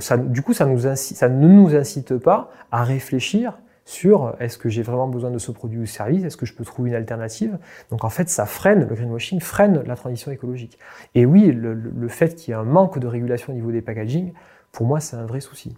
ça, 0.00 0.16
du 0.16 0.42
coup, 0.42 0.52
ça 0.52 0.66
ne 0.66 1.46
nous 1.46 1.76
incite 1.76 2.16
pas 2.18 2.50
à 2.70 2.84
réfléchir 2.84 3.58
sur 3.84 4.34
est-ce 4.38 4.58
que 4.58 4.68
j'ai 4.68 4.82
vraiment 4.82 5.08
besoin 5.08 5.30
de 5.30 5.38
ce 5.38 5.50
produit 5.50 5.78
ou 5.78 5.86
service, 5.86 6.24
est-ce 6.24 6.36
que 6.36 6.46
je 6.46 6.54
peux 6.54 6.64
trouver 6.64 6.90
une 6.90 6.96
alternative? 6.96 7.58
Donc 7.90 8.04
en 8.04 8.10
fait, 8.10 8.28
ça 8.28 8.46
freine, 8.46 8.80
le 8.80 8.94
greenwashing 8.94 9.40
freine 9.40 9.82
la 9.86 9.96
transition 9.96 10.30
écologique. 10.30 10.78
Et 11.14 11.26
oui, 11.26 11.52
le, 11.52 12.08
fait 12.08 12.34
qu'il 12.34 12.52
y 12.52 12.52
ait 12.52 12.60
un 12.60 12.64
manque 12.64 12.98
de 12.98 13.06
régulation 13.06 13.52
au 13.52 13.56
niveau 13.56 13.72
des 13.72 13.82
packaging, 13.82 14.32
pour 14.70 14.86
moi, 14.86 15.00
c'est 15.00 15.16
un 15.16 15.26
vrai 15.26 15.40
souci. 15.40 15.74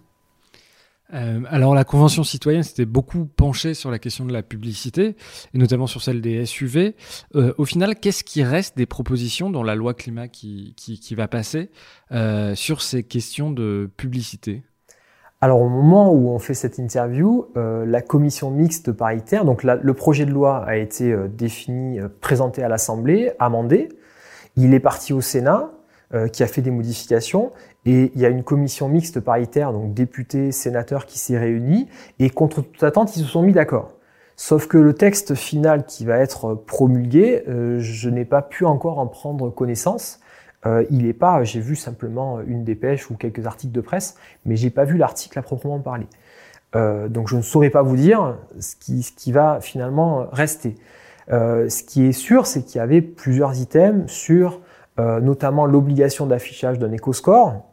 Euh, 1.13 1.41
alors 1.49 1.75
la 1.75 1.83
Convention 1.83 2.23
citoyenne 2.23 2.63
s'était 2.63 2.85
beaucoup 2.85 3.25
penchée 3.25 3.75
sur 3.75 3.91
la 3.91 3.99
question 3.99 4.25
de 4.25 4.33
la 4.33 4.41
publicité, 4.41 5.15
et 5.53 5.57
notamment 5.57 5.87
sur 5.87 6.01
celle 6.01 6.21
des 6.21 6.45
SUV. 6.45 6.95
Euh, 7.35 7.53
au 7.57 7.65
final, 7.65 7.95
qu'est-ce 7.99 8.23
qui 8.23 8.43
reste 8.43 8.77
des 8.77 8.85
propositions 8.85 9.49
dans 9.49 9.63
la 9.63 9.75
loi 9.75 9.93
climat 9.93 10.27
qui, 10.27 10.73
va 11.15 11.27
passer 11.27 11.69
euh, 12.11 12.55
sur 12.55 12.81
ces 12.81 13.03
questions 13.03 13.51
de 13.51 13.89
publicité? 13.97 14.63
Alors 15.45 15.61
au 15.61 15.69
moment 15.69 16.11
où 16.11 16.31
on 16.31 16.39
fait 16.39 16.55
cette 16.55 16.79
interview, 16.79 17.45
euh, 17.55 17.85
la 17.85 18.01
commission 18.01 18.49
mixte 18.49 18.91
paritaire, 18.91 19.45
donc 19.45 19.61
le 19.61 19.93
projet 19.93 20.25
de 20.25 20.31
loi 20.31 20.65
a 20.65 20.75
été 20.75 21.11
euh, 21.11 21.27
défini, 21.27 21.99
euh, 21.99 22.07
présenté 22.19 22.63
à 22.63 22.67
l'Assemblée, 22.67 23.31
amendé. 23.37 23.89
Il 24.55 24.73
est 24.73 24.79
parti 24.79 25.13
au 25.13 25.21
Sénat, 25.21 25.69
qui 26.31 26.41
a 26.41 26.47
fait 26.47 26.63
des 26.63 26.71
modifications, 26.71 27.51
et 27.85 28.11
il 28.15 28.19
y 28.19 28.25
a 28.25 28.29
une 28.29 28.43
commission 28.43 28.89
mixte 28.89 29.19
paritaire, 29.19 29.71
donc 29.71 29.93
députés, 29.93 30.51
sénateurs, 30.51 31.05
qui 31.05 31.19
s'est 31.19 31.37
réunie, 31.37 31.89
et 32.17 32.31
contre 32.31 32.61
toute 32.61 32.83
attente, 32.83 33.15
ils 33.15 33.19
se 33.19 33.27
sont 33.27 33.43
mis 33.43 33.53
d'accord. 33.53 33.91
Sauf 34.37 34.67
que 34.67 34.79
le 34.79 34.93
texte 34.93 35.35
final 35.35 35.85
qui 35.85 36.05
va 36.05 36.17
être 36.17 36.55
promulgué, 36.55 37.43
je 37.79 38.09
n'ai 38.09 38.23
pas 38.23 38.41
pu 38.41 38.65
encore 38.65 38.97
en 38.97 39.07
prendre 39.07 39.49
connaissance. 39.49 40.21
Euh, 40.65 40.83
il 40.89 41.05
n'est 41.05 41.13
pas, 41.13 41.43
j'ai 41.43 41.59
vu 41.59 41.75
simplement 41.75 42.41
une 42.41 42.63
dépêche 42.63 43.09
ou 43.11 43.15
quelques 43.15 43.45
articles 43.45 43.73
de 43.73 43.81
presse, 43.81 44.15
mais 44.45 44.55
j'ai 44.55 44.69
pas 44.69 44.83
vu 44.83 44.97
l'article 44.97 45.37
à 45.37 45.41
proprement 45.41 45.79
parler. 45.79 46.07
Euh, 46.75 47.07
donc 47.07 47.27
je 47.27 47.35
ne 47.35 47.41
saurais 47.41 47.69
pas 47.69 47.83
vous 47.83 47.95
dire 47.95 48.37
ce 48.59 48.75
qui, 48.75 49.31
va 49.31 49.59
finalement 49.61 50.27
rester. 50.31 50.75
Euh, 51.31 51.69
ce 51.69 51.83
qui 51.83 52.05
est 52.05 52.11
sûr, 52.11 52.47
c'est 52.47 52.63
qu'il 52.63 52.77
y 52.77 52.81
avait 52.81 53.01
plusieurs 53.01 53.59
items 53.59 54.11
sur 54.11 54.61
notamment 54.97 55.65
l'obligation 55.65 56.25
d'affichage 56.25 56.79
d'un 56.79 56.93
éco-score. 56.93 57.65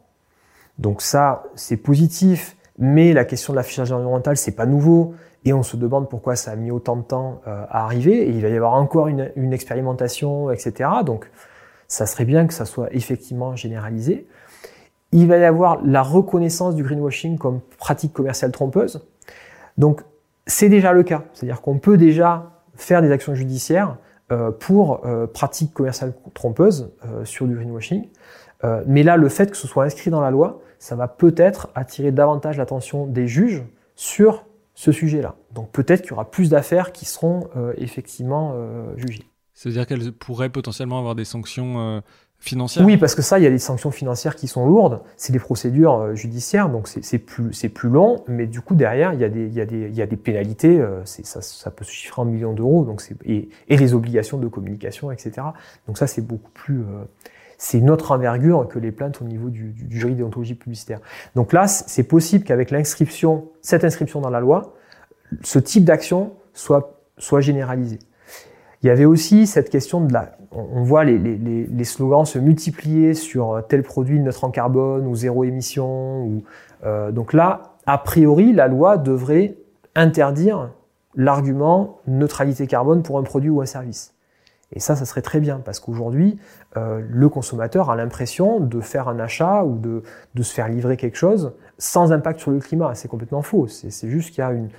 Donc 0.77 1.01
ça, 1.01 1.45
c'est 1.55 1.77
positif, 1.77 2.57
mais 2.77 3.13
la 3.13 3.23
question 3.23 3.53
de 3.53 3.55
l'affichage 3.55 3.93
environnemental, 3.93 4.35
c'est 4.35 4.51
pas 4.51 4.65
nouveau. 4.65 5.15
Et 5.45 5.53
on 5.53 5.63
se 5.63 5.77
demande 5.77 6.09
pourquoi 6.09 6.35
ça 6.35 6.51
a 6.51 6.57
mis 6.57 6.69
autant 6.69 6.97
de 6.97 7.01
temps 7.03 7.41
à 7.45 7.85
arriver. 7.85 8.27
Et 8.27 8.29
il 8.29 8.41
va 8.41 8.49
y 8.49 8.57
avoir 8.57 8.73
encore 8.73 9.07
une, 9.07 9.31
une 9.37 9.53
expérimentation, 9.53 10.51
etc. 10.51 10.89
Donc 11.05 11.31
ça 11.87 12.05
serait 12.05 12.25
bien 12.25 12.47
que 12.47 12.53
ça 12.53 12.65
soit 12.65 12.93
effectivement 12.93 13.55
généralisé. 13.55 14.27
il 15.11 15.27
va 15.27 15.37
y 15.37 15.43
avoir 15.43 15.83
la 15.85 16.01
reconnaissance 16.01 16.75
du 16.75 16.83
greenwashing 16.83 17.37
comme 17.37 17.61
pratique 17.77 18.13
commerciale 18.13 18.51
trompeuse. 18.51 19.05
Donc, 19.77 20.01
c'est 20.47 20.69
déjà 20.69 20.91
le 20.91 21.03
cas. 21.03 21.23
C'est-à-dire 21.33 21.61
qu'on 21.61 21.77
peut 21.77 21.97
déjà 21.97 22.51
faire 22.75 23.01
des 23.01 23.11
actions 23.11 23.35
judiciaires 23.35 23.97
euh, 24.31 24.51
pour 24.51 25.05
euh, 25.05 25.27
pratique 25.27 25.73
commerciale 25.73 26.13
trompeuse 26.33 26.91
euh, 27.05 27.25
sur 27.25 27.45
du 27.47 27.55
greenwashing. 27.55 28.07
mais 28.87 29.03
là, 29.03 29.17
le 29.17 29.27
fait 29.27 29.51
que 29.51 29.57
ce 29.57 29.67
soit 29.67 29.83
inscrit 29.83 30.09
dans 30.09 30.21
la 30.21 30.31
loi, 30.31 30.61
ça 30.79 30.95
va 30.95 31.09
peut-être 31.09 31.69
attirer 31.75 32.11
davantage 32.11 32.57
l'attention 32.57 33.05
des 33.05 33.27
juges 33.27 33.63
sur 33.95 34.45
ce 34.73 34.93
sujet-là. 34.93 35.35
Donc 35.51 35.69
peut-être 35.71 36.01
qu'il 36.01 36.11
y 36.11 36.13
aura 36.13 36.31
plus 36.31 36.49
d'affaires 36.49 36.93
qui 36.93 37.03
seront 37.03 37.49
effectivement 37.75 38.55
jugées. 38.95 39.25
C'est-à-dire 39.63 39.87
qu'elles 39.87 40.11
pourraient 40.11 40.49
potentiellement 40.49 40.99
avoir 40.99 41.15
des 41.15 41.25
sanctions 41.25 42.01
oui, 42.81 42.97
parce 42.97 43.15
que 43.15 43.21
ça, 43.21 43.39
il 43.39 43.43
y 43.43 43.47
a 43.47 43.49
des 43.49 43.57
sanctions 43.57 43.91
financières 43.91 44.35
qui 44.35 44.47
sont 44.47 44.65
lourdes. 44.65 45.01
C'est 45.15 45.31
des 45.31 45.39
procédures 45.39 45.99
euh, 45.99 46.15
judiciaires, 46.15 46.69
donc 46.69 46.87
c'est 46.87 47.17
plus, 47.17 47.51
plus 47.69 47.89
long. 47.89 48.23
Mais 48.27 48.47
du 48.47 48.59
coup, 48.61 48.75
derrière, 48.75 49.13
il 49.13 49.19
y 49.19 49.23
a 49.23 49.29
des, 49.29 49.45
il 49.45 49.53
y 49.53 49.61
a 49.61 49.65
des, 49.65 49.87
il 49.87 49.95
y 49.95 50.01
a 50.01 50.05
des 50.05 50.17
pénalités. 50.17 50.79
Euh, 50.79 51.05
ça, 51.05 51.41
ça 51.41 51.71
peut 51.71 51.85
se 51.85 51.91
chiffrer 51.91 52.21
en 52.21 52.25
millions 52.25 52.53
d'euros. 52.53 52.85
Et, 53.25 53.49
et 53.69 53.77
les 53.77 53.93
obligations 53.93 54.37
de 54.37 54.47
communication, 54.47 55.11
etc. 55.11 55.47
Donc 55.87 55.97
ça, 55.97 56.07
c'est 56.07 56.21
beaucoup 56.21 56.51
plus. 56.51 56.81
Euh, 56.81 57.05
c'est 57.57 57.77
une 57.77 57.89
autre 57.89 58.11
envergure 58.11 58.67
que 58.67 58.77
les 58.77 58.91
plaintes 58.91 59.21
au 59.21 59.25
niveau 59.25 59.49
du, 59.49 59.71
du, 59.71 59.97
jury 59.97 60.15
déontologie 60.15 60.55
publicitaire. 60.55 60.99
Donc 61.35 61.53
là, 61.53 61.67
c'est 61.67 62.03
possible 62.03 62.43
qu'avec 62.43 62.71
l'inscription, 62.71 63.51
cette 63.61 63.85
inscription 63.85 64.19
dans 64.19 64.29
la 64.29 64.41
loi, 64.41 64.73
ce 65.43 65.59
type 65.59 65.85
d'action 65.85 66.33
soit, 66.53 66.99
soit 67.17 67.39
généralisé. 67.39 67.99
Il 68.83 68.87
y 68.87 68.89
avait 68.89 69.05
aussi 69.05 69.47
cette 69.47 69.69
question 69.69 70.01
de 70.01 70.11
la, 70.11 70.33
on 70.51 70.83
voit 70.83 71.05
les, 71.05 71.83
slogans 71.85 72.25
se 72.25 72.37
multiplier 72.37 73.13
sur 73.13 73.53
euh, 73.53 73.61
tel 73.61 73.81
produit 73.81 74.19
neutre 74.19 74.43
en 74.43 74.51
carbone 74.51 75.07
ou 75.07 75.15
zéro 75.15 75.45
émission. 75.45 76.43
Euh, 76.83 77.11
donc 77.11 77.31
là, 77.31 77.75
a 77.85 77.97
priori, 77.97 78.51
la 78.51 78.67
loi 78.67 78.97
devrait 78.97 79.55
interdire 79.95 80.69
l'argument 81.15 81.99
neutralité 82.07 82.67
carbone 82.67 83.03
pour 83.03 83.17
un 83.17 83.23
produit 83.23 83.49
ou 83.49 83.61
un 83.61 83.65
service. 83.65 84.13
Et 84.75 84.79
ça, 84.79 84.95
ça 84.95 85.05
serait 85.05 85.21
très 85.21 85.39
bien, 85.39 85.61
parce 85.63 85.79
qu'aujourd'hui, 85.79 86.39
euh, 86.77 86.99
le 87.07 87.29
consommateur 87.29 87.89
a 87.89 87.95
l'impression 87.95 88.59
de 88.59 88.81
faire 88.81 89.07
un 89.07 89.19
achat 89.19 89.63
ou 89.63 89.77
de, 89.77 90.01
de, 90.33 90.43
se 90.43 90.51
faire 90.51 90.67
livrer 90.67 90.97
quelque 90.97 91.17
chose 91.17 91.53
sans 91.77 92.11
impact 92.11 92.39
sur 92.39 92.51
le 92.51 92.59
climat. 92.59 92.95
C'est 92.95 93.07
complètement 93.07 93.43
faux. 93.43 93.67
C'est 93.67 94.09
juste 94.09 94.31
qu'il 94.31 94.39
y 94.39 94.41
a 94.41 94.51
une, 94.51 94.69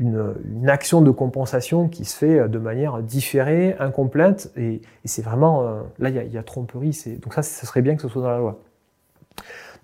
une, 0.00 0.68
action 0.68 1.02
de 1.02 1.10
compensation 1.10 1.88
qui 1.88 2.04
se 2.04 2.16
fait 2.16 2.48
de 2.48 2.58
manière 2.58 3.02
différée, 3.02 3.76
incomplète, 3.78 4.50
et, 4.56 4.80
c'est 5.04 5.22
vraiment... 5.22 5.62
Euh, 5.62 5.82
là, 5.98 6.08
il 6.08 6.32
y, 6.32 6.38
a, 6.38 6.42
tromperie. 6.42 6.98
Donc 7.22 7.34
ça, 7.34 7.42
ce 7.42 7.66
serait 7.66 7.82
bien 7.82 7.94
que 7.94 8.02
ce 8.02 8.08
soit 8.08 8.22
dans 8.22 8.30
la 8.30 8.38
loi. 8.38 8.60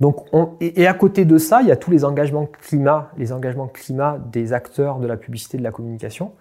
Donc, 0.00 0.26
on, 0.32 0.50
et, 0.60 0.86
à 0.86 0.94
côté 0.94 1.24
de 1.24 1.38
ça, 1.38 1.62
il 1.62 1.68
y 1.68 1.70
a 1.70 1.76
tous 1.76 1.90
les 1.90 2.04
engagements 2.04 2.46
climat, 2.46 3.10
les 3.16 3.32
engagements 3.32 3.68
climat 3.68 4.18
des 4.32 4.52
acteurs 4.52 4.98
de 4.98 5.06
la 5.06 5.16
publicité, 5.16 5.58
de 5.58 5.62
la 5.62 5.70
communication, 5.70 6.32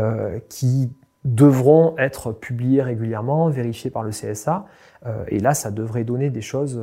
euh, 0.00 0.38
qui 0.48 0.92
devront 1.24 1.96
être 1.98 2.32
publiés 2.32 2.82
régulièrement, 2.82 3.48
vérifiés 3.48 3.90
par 3.90 4.02
le 4.02 4.10
CSA. 4.10 4.66
Euh, 5.06 5.24
et 5.28 5.38
là, 5.40 5.54
ça 5.54 5.70
devrait 5.70 6.04
donner 6.04 6.30
des 6.30 6.42
choses 6.42 6.80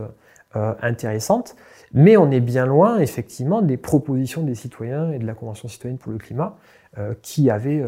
euh, 0.56 0.74
intéressantes. 0.82 1.56
Mais 1.94 2.18
on 2.18 2.32
est 2.32 2.40
bien 2.40 2.66
loin, 2.66 3.00
effectivement, 3.00 3.62
des 3.62 3.78
propositions 3.78 4.44
des 4.44 4.56
citoyens 4.56 5.12
et 5.12 5.20
de 5.20 5.26
la 5.26 5.34
Convention 5.34 5.68
citoyenne 5.68 5.98
pour 5.98 6.12
le 6.12 6.18
climat 6.18 6.58
euh, 6.98 7.14
qui 7.22 7.50
avaient 7.50 7.84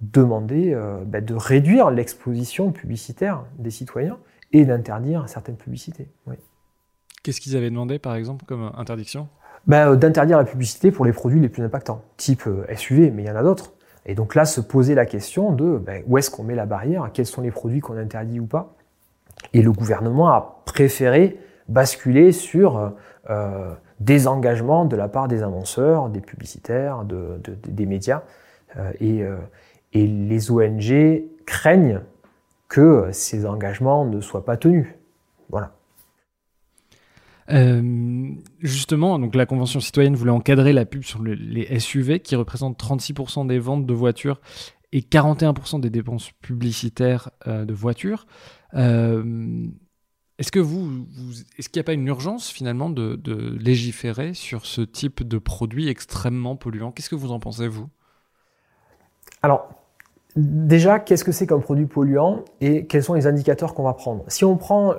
demandé 0.00 0.76
bah, 1.06 1.20
de 1.20 1.34
réduire 1.34 1.90
l'exposition 1.90 2.72
publicitaire 2.72 3.44
des 3.58 3.70
citoyens 3.70 4.18
et 4.52 4.66
d'interdire 4.66 5.28
certaines 5.28 5.56
publicités. 5.56 6.08
Qu'est-ce 7.22 7.40
qu'ils 7.40 7.56
avaient 7.56 7.70
demandé, 7.70 7.98
par 7.98 8.14
exemple, 8.14 8.44
comme 8.44 8.70
interdiction? 8.76 9.28
Bah, 9.66 9.96
D'interdire 9.96 10.36
la 10.36 10.44
publicité 10.44 10.90
pour 10.90 11.06
les 11.06 11.12
produits 11.12 11.40
les 11.40 11.48
plus 11.48 11.62
impactants, 11.62 12.02
type 12.18 12.46
SUV, 12.76 13.10
mais 13.10 13.22
il 13.22 13.26
y 13.26 13.30
en 13.30 13.36
a 13.36 13.42
d'autres. 13.42 13.72
Et 14.06 14.14
donc 14.14 14.34
là, 14.34 14.44
se 14.44 14.60
poser 14.60 14.94
la 14.94 15.06
question 15.06 15.52
de 15.52 15.78
ben, 15.78 16.02
où 16.06 16.18
est-ce 16.18 16.30
qu'on 16.30 16.44
met 16.44 16.54
la 16.54 16.66
barrière, 16.66 17.10
quels 17.12 17.26
sont 17.26 17.40
les 17.40 17.50
produits 17.50 17.80
qu'on 17.80 17.96
interdit 17.96 18.40
ou 18.40 18.46
pas? 18.46 18.74
Et 19.52 19.62
le 19.62 19.72
gouvernement 19.72 20.28
a 20.28 20.62
préféré 20.66 21.38
basculer 21.68 22.32
sur 22.32 22.92
euh, 23.30 23.72
des 24.00 24.26
engagements 24.26 24.84
de 24.84 24.96
la 24.96 25.08
part 25.08 25.28
des 25.28 25.42
annonceurs, 25.42 26.10
des 26.10 26.20
publicitaires, 26.20 27.04
de, 27.04 27.40
des 27.66 27.86
médias. 27.86 28.22
Euh, 28.76 28.92
et, 29.00 29.22
euh, 29.22 29.36
et 29.92 30.06
les 30.06 30.50
ONG 30.50 31.22
craignent 31.46 32.00
que 32.68 33.08
ces 33.12 33.46
engagements 33.46 34.04
ne 34.04 34.20
soient 34.20 34.44
pas 34.44 34.56
tenus. 34.56 34.88
Voilà. 35.48 35.72
Justement, 38.60 39.18
donc 39.18 39.34
la 39.34 39.46
Convention 39.46 39.78
citoyenne 39.78 40.16
voulait 40.16 40.30
encadrer 40.30 40.72
la 40.72 40.86
pub 40.86 41.02
sur 41.02 41.22
les 41.22 41.78
SUV 41.78 42.20
qui 42.20 42.36
représentent 42.36 42.82
36% 42.82 43.46
des 43.46 43.58
ventes 43.58 43.84
de 43.84 43.94
voitures 43.94 44.40
et 44.92 45.00
41% 45.00 45.78
des 45.80 45.90
dépenses 45.90 46.30
publicitaires 46.40 47.30
de 47.46 47.72
voitures. 47.74 48.26
Est-ce 50.38 50.50
que 50.50 50.58
vous, 50.58 51.06
est-ce 51.58 51.68
qu'il 51.68 51.78
n'y 51.78 51.84
a 51.84 51.86
pas 51.86 51.92
une 51.92 52.06
urgence 52.08 52.50
finalement 52.50 52.90
de, 52.90 53.20
légiférer 53.58 54.34
sur 54.34 54.66
ce 54.66 54.80
type 54.80 55.26
de 55.26 55.38
produit 55.38 55.88
extrêmement 55.88 56.56
polluant? 56.56 56.90
Qu'est-ce 56.90 57.08
que 57.08 57.14
vous 57.14 57.30
en 57.30 57.38
pensez 57.38 57.68
vous? 57.68 57.88
Alors, 59.42 59.68
déjà, 60.34 60.98
qu'est-ce 60.98 61.22
que 61.22 61.32
c'est 61.32 61.46
comme 61.46 61.62
produit 61.62 61.86
polluant 61.86 62.44
et 62.60 62.86
quels 62.86 63.04
sont 63.04 63.14
les 63.14 63.26
indicateurs 63.28 63.74
qu'on 63.74 63.84
va 63.84 63.94
prendre? 63.94 64.24
Si 64.26 64.44
on 64.44 64.56
prend 64.56 64.94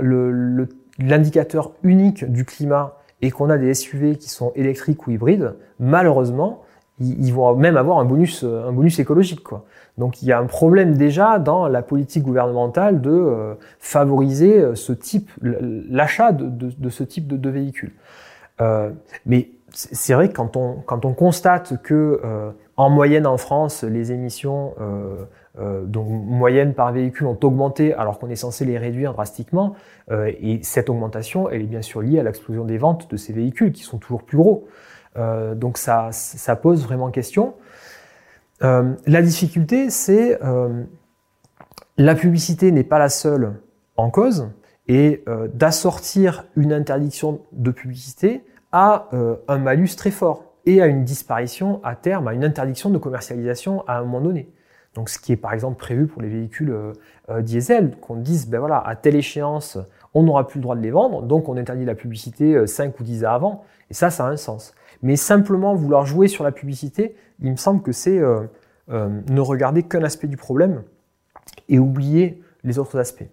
l'indicateur 1.00 1.74
unique 1.84 2.24
du 2.32 2.46
climat 2.46 2.98
et 3.22 3.30
qu'on 3.30 3.50
a 3.50 3.58
des 3.58 3.74
SUV 3.74 4.18
qui 4.18 4.30
sont 4.30 4.54
électriques 4.56 5.06
ou 5.08 5.12
hybrides, 5.12 5.56
malheureusement, 5.80 6.65
ils, 7.00 7.34
vont 7.34 7.56
même 7.56 7.78
avoir 7.78 8.00
un 8.00 8.06
bonus, 8.06 8.44
un 8.44 8.72
bonus 8.72 9.00
écologique. 9.00 9.44
Quoi. 9.44 9.66
Donc 9.98 10.22
il 10.22 10.28
y 10.28 10.32
a 10.32 10.40
un 10.40 10.46
problème 10.46 10.96
déjà 10.96 11.40
dans 11.40 11.68
la 11.68 11.82
politique 11.82 12.24
gouvernementale 12.24 13.02
de 13.02 13.12
euh, 13.12 13.54
favoriser 13.80 14.60
euh, 14.60 14.76
ce 14.76 14.94
type, 14.94 15.32
l'achat 15.42 16.32
de, 16.32 16.90
ce 16.90 17.04
type 17.04 17.28
de, 17.28 17.38
de 17.38 17.50
véhicules. 17.50 17.94
Euh, 18.62 18.92
mais 19.26 19.50
c'est 19.76 20.14
vrai 20.14 20.30
que 20.30 20.34
quand 20.34 20.56
on, 20.56 21.14
constate 21.14 21.82
que 21.82 22.22
euh, 22.24 22.52
en 22.78 22.90
moyenne 22.90 23.28
en 23.28 23.38
France, 23.38 23.84
les 23.84 24.12
émissions 24.12 24.74
euh, 24.80 25.26
euh, 25.60 25.86
donc 25.86 26.08
moyenne 26.10 26.74
par 26.74 26.92
véhicule 26.92 27.28
ont 27.28 27.38
augmenté 27.44 27.94
alors 27.94 28.20
qu'on 28.20 28.30
est 28.30 28.36
censé 28.36 28.66
les 28.66 28.78
réduire 28.78 29.14
drastiquement. 29.14 29.76
Euh, 30.12 30.32
et 30.42 30.60
cette 30.64 30.90
augmentation, 30.90 31.50
elle 31.50 31.62
est 31.62 31.68
bien 31.68 31.82
sûr 31.82 32.02
liée 32.02 32.20
à 32.20 32.24
l'explosion 32.24 32.66
des 32.66 32.78
ventes 32.78 33.10
de 33.10 33.18
ces 33.18 33.34
véhicules 33.34 33.72
qui 33.72 33.84
sont 33.84 33.98
toujours 33.98 34.24
plus 34.24 34.38
gros. 34.38 34.68
Euh, 35.18 35.56
donc 35.56 35.78
ça, 35.78 36.12
pose 36.62 36.84
vraiment 36.84 37.12
question. 37.12 37.56
la 38.62 39.22
difficulté, 39.22 39.90
c'est 39.90 40.40
la 41.98 42.16
publicité 42.16 42.72
n'est 42.72 42.84
pas 42.84 43.00
la 43.00 43.10
seule 43.10 43.54
en 43.98 44.10
cause 44.10 44.50
et 44.88 45.24
d'assortir 45.54 46.46
une 46.56 46.74
interdiction 46.74 47.42
de 47.52 47.72
publicité 47.72 48.44
à 48.72 49.10
un 49.48 49.58
malus 49.58 49.96
très 49.96 50.12
fort 50.12 50.56
et 50.66 50.82
à 50.82 50.88
une 50.88 51.04
disparition 51.04 51.80
à 51.84 51.96
terme, 51.96 52.28
à 52.28 52.34
une 52.34 52.44
interdiction 52.44 52.90
de 52.90 52.98
commercialisation 52.98 53.84
à 53.88 54.00
un 54.00 54.02
moment 54.02 54.22
donné. 54.22 54.50
Donc, 54.96 55.10
ce 55.10 55.20
qui 55.20 55.34
est 55.34 55.38
par 55.38 55.54
exemple 55.54 55.78
prévu 55.78 56.08
pour 56.08 56.22
les 56.22 56.30
véhicules 56.30 56.72
euh, 56.72 56.94
euh, 57.30 57.42
diesel, 57.42 57.98
qu'on 58.00 58.16
dise, 58.16 58.48
ben 58.48 58.60
voilà, 58.60 58.80
à 58.80 58.96
telle 58.96 59.16
échéance, 59.16 59.78
on 60.16 60.24
n'aura 60.24 60.48
plus 60.48 60.58
le 60.58 60.64
droit 60.64 60.76
de 60.76 60.82
les 60.82 60.90
vendre, 60.90 61.22
donc 61.22 61.48
on 61.48 61.58
interdit 61.58 61.86
la 61.86 61.94
publicité 61.94 62.66
5 62.66 62.88
euh, 62.88 62.94
ou 63.00 63.04
10 63.04 63.26
ans 63.26 63.30
avant, 63.30 63.64
et 63.92 63.94
ça, 63.94 64.10
ça 64.10 64.26
a 64.26 64.30
un 64.30 64.38
sens. 64.38 64.74
Mais 65.04 65.16
simplement 65.16 65.76
vouloir 65.76 66.06
jouer 66.06 66.28
sur 66.28 66.44
la 66.44 66.52
publicité, 66.52 67.16
il 67.42 67.52
me 67.52 67.58
semble 67.58 67.84
que 67.84 67.92
c'est 67.92 68.20
ne 68.88 69.40
regarder 69.40 69.84
qu'un 69.84 70.04
aspect 70.04 70.28
du 70.28 70.38
problème 70.38 70.84
et 71.70 71.78
oublier 71.78 72.42
les 72.64 72.80
autres 72.80 72.98
aspects. 72.98 73.30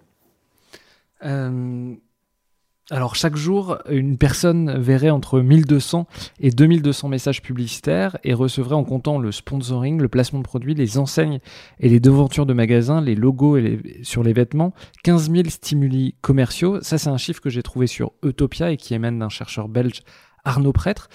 Alors 2.91 3.15
chaque 3.15 3.37
jour, 3.37 3.79
une 3.89 4.19
personne 4.19 4.77
verrait 4.77 5.11
entre 5.11 5.41
1200 5.41 6.09
et 6.41 6.51
2200 6.51 7.09
messages 7.09 7.41
publicitaires 7.41 8.19
et 8.25 8.35
recevrait 8.35 8.75
en 8.75 8.83
comptant 8.83 9.19
le 9.19 9.31
sponsoring, 9.31 10.01
le 10.01 10.09
placement 10.09 10.41
de 10.41 10.45
produits, 10.45 10.75
les 10.75 10.99
enseignes 10.99 11.39
et 11.79 11.89
les 11.89 12.01
devantures 12.01 12.45
de 12.45 12.53
magasins, 12.53 13.01
les 13.01 13.15
logos 13.15 13.57
sur 14.03 14.25
les 14.25 14.33
vêtements, 14.33 14.75
15 15.05 15.31
000 15.31 15.49
stimuli 15.49 16.17
commerciaux. 16.23 16.83
Ça 16.83 16.99
c'est 16.99 17.09
un 17.09 17.19
chiffre 17.19 17.41
que 17.41 17.51
j'ai 17.51 17.63
trouvé 17.63 17.87
sur 17.87 18.13
Utopia 18.25 18.73
et 18.73 18.77
qui 18.77 18.95
émane 18.95 19.21
d'un 19.21 19.29
chercheur 19.29 19.69
belge 19.69 20.01
Arnaud 20.45 20.73
Prêtre. 20.73 21.09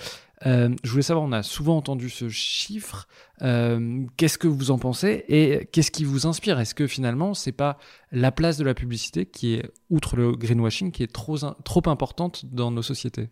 Euh, 0.46 0.70
je 0.84 0.92
voulais 0.92 1.04
savoir, 1.04 1.26
on 1.26 1.32
a 1.32 1.42
souvent 1.42 1.78
entendu 1.78 2.10
ce 2.10 2.30
chiffre. 2.30 3.08
Euh, 3.42 4.04
qu'est-ce 4.18 4.38
que 4.38 4.48
vous 4.48 4.72
en 4.72 4.78
pensez 4.78 5.26
et 5.28 5.68
qu'est-ce 5.72 5.92
qui 5.92 6.04
vous 6.04 6.28
inspire? 6.28 6.60
Est-ce 6.60 6.76
que 6.76 6.86
finalement, 6.88 7.34
c'est 7.34 7.52
pas 7.52 7.78
la 8.12 8.32
place 8.32 8.58
de 8.58 8.64
la 8.64 8.74
publicité 8.74 9.26
qui 9.26 9.56
est, 9.56 9.72
outre 9.90 10.16
le 10.16 10.34
greenwashing, 10.34 10.92
qui 10.92 11.04
est 11.04 11.12
trop, 11.12 11.90
importante 11.90 12.46
dans 12.46 12.72
nos 12.72 12.82
sociétés? 12.82 13.30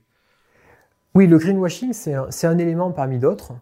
Oui, 1.14 1.28
le 1.28 1.38
greenwashing, 1.38 1.94
c'est 1.94 2.48
un, 2.48 2.58
élément 2.58 2.92
parmi 2.92 3.20
d'autres. 3.20 3.54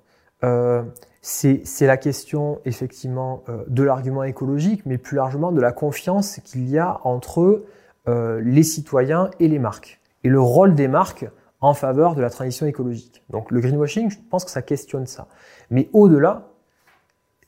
Euh, 0.43 0.83
c'est 1.21 1.63
la 1.81 1.97
question 1.97 2.59
effectivement 2.65 3.43
de 3.67 3.83
l'argument 3.83 4.23
écologique, 4.23 4.85
mais 4.85 4.97
plus 4.97 5.15
largement 5.15 5.53
de 5.53 5.61
la 5.61 5.71
confiance 5.71 6.39
qu'il 6.43 6.67
y 6.69 6.77
a 6.77 6.99
entre 7.05 7.63
les 8.07 8.63
citoyens 8.63 9.29
et 9.39 9.47
les 9.47 9.59
marques. 9.59 10.01
et 10.25 10.29
le 10.29 10.41
rôle 10.41 10.75
des 10.75 10.89
marques 10.89 11.25
en 11.63 11.73
faveur 11.73 12.13
de 12.13 12.21
la 12.21 12.29
transition 12.29 12.65
écologique. 12.65 13.23
Donc 13.29 13.49
le 13.49 13.61
greenwashing, 13.61 14.11
je 14.11 14.17
pense 14.29 14.43
que 14.43 14.51
ça 14.51 14.61
questionne 14.61 15.07
ça. 15.07 15.29
Mais 15.69 15.89
au-delà, 15.93 16.49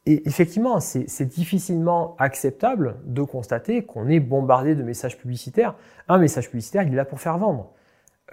et 0.06 0.26
effectivement, 0.26 0.80
c'est 0.80 1.26
difficilement 1.26 2.16
acceptable 2.18 2.96
de 3.04 3.24
constater 3.24 3.84
qu'on 3.84 4.08
est 4.08 4.22
bombardé 4.22 4.74
de 4.74 4.84
messages 4.84 5.18
publicitaires. 5.18 5.76
Un 6.08 6.18
message 6.18 6.50
publicitaire, 6.50 6.84
il 6.84 6.94
est 6.94 6.96
là 6.96 7.04
pour 7.04 7.20
faire 7.20 7.38
vendre. 7.38 7.74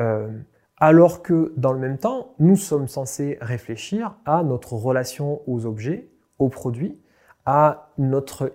Euh, 0.01 0.29
alors 0.77 1.21
que 1.21 1.53
dans 1.57 1.73
le 1.73 1.81
même 1.81 1.99
temps, 1.99 2.35
nous 2.39 2.57
sommes 2.57 2.87
censés 2.87 3.39
réfléchir 3.41 4.15
à 4.25 4.45
notre 4.45 4.75
relation 4.75 5.41
aux 5.49 5.67
objets, 5.67 6.09
aux 6.39 6.49
produits, 6.49 6.97
à 7.45 7.91
notre, 7.99 8.53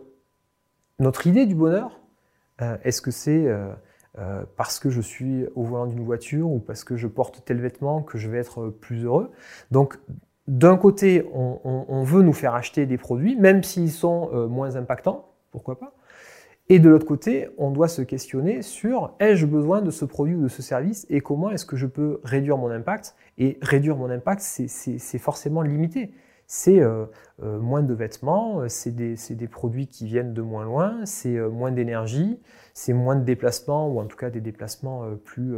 notre 1.00 1.28
idée 1.28 1.46
du 1.46 1.56
bonheur. 1.56 2.00
Euh, 2.62 2.78
est-ce 2.84 3.02
que 3.02 3.12
c'est 3.12 3.48
euh, 3.48 3.74
parce 4.56 4.80
que 4.80 4.90
je 4.90 5.02
suis 5.02 5.46
au 5.56 5.64
volant 5.64 5.86
d'une 5.86 6.04
voiture 6.04 6.50
ou 6.50 6.60
parce 6.60 6.84
que 6.84 6.96
je 6.96 7.08
porte 7.08 7.44
tel 7.46 7.62
vêtement 7.62 8.02
que 8.02 8.18
je 8.18 8.30
vais 8.30 8.40
être 8.40 8.70
plus 8.70 9.06
heureux 9.06 9.32
Donc 9.70 10.00
d'un 10.48 10.78
côté, 10.78 11.26
on, 11.34 12.04
veut 12.04 12.22
nous 12.22 12.34
faire 12.34 12.56
acheter 12.56 12.86
des 12.86 12.98
produits, 12.98 13.36
même 13.36 13.64
s'ils 13.64 13.92
sont 13.92 14.30
euh, 14.34 14.48
moins 14.48 14.78
impactants, 14.78 15.26
pourquoi 15.52 15.78
pas. 15.78 15.94
Et 16.70 16.80
de 16.80 16.90
l'autre 16.90 17.06
côté, 17.06 17.50
on 17.58 17.72
doit 17.72 17.88
se 17.88 18.02
questionner 18.02 18.62
sur 18.62 19.14
ai-je 19.20 19.46
besoin 19.46 19.82
de 19.82 19.92
ce 19.92 20.06
produit 20.06 20.36
ou 20.36 20.44
de 20.44 20.48
ce 20.48 20.62
service 20.62 21.06
et 21.10 21.22
comment 21.22 21.50
est-ce 21.50 21.66
que 21.66 21.76
je 21.76 21.86
peux 21.86 22.20
réduire 22.24 22.58
mon 22.58 22.70
impact? 22.70 23.16
Et 23.38 23.58
réduire 23.62 23.96
mon 23.96 24.10
impact, 24.10 24.42
c'est 24.42 25.18
forcément 25.18 25.62
limité. 25.62 26.12
C'est 26.48 26.80
euh, 26.80 27.06
euh, 27.44 27.60
moins 27.60 27.84
de 27.84 27.94
vêtements, 27.94 28.68
c'est 28.70 28.96
des, 28.96 29.16
des, 29.30 29.48
produits 29.48 29.88
qui 29.88 30.06
viennent 30.06 30.34
de 30.34 30.42
moins 30.42 30.64
loin, 30.64 31.06
c'est 31.06 31.38
moins 31.38 31.72
d'énergie, 31.72 32.40
c'est 32.74 32.94
moins 32.94 33.16
de 33.16 33.24
déplacements 33.24 33.90
ou 33.90 34.00
en 34.00 34.06
tout 34.06 34.18
cas 34.18 34.30
des 34.30 34.42
déplacements 34.42 35.04
plus, 35.26 35.56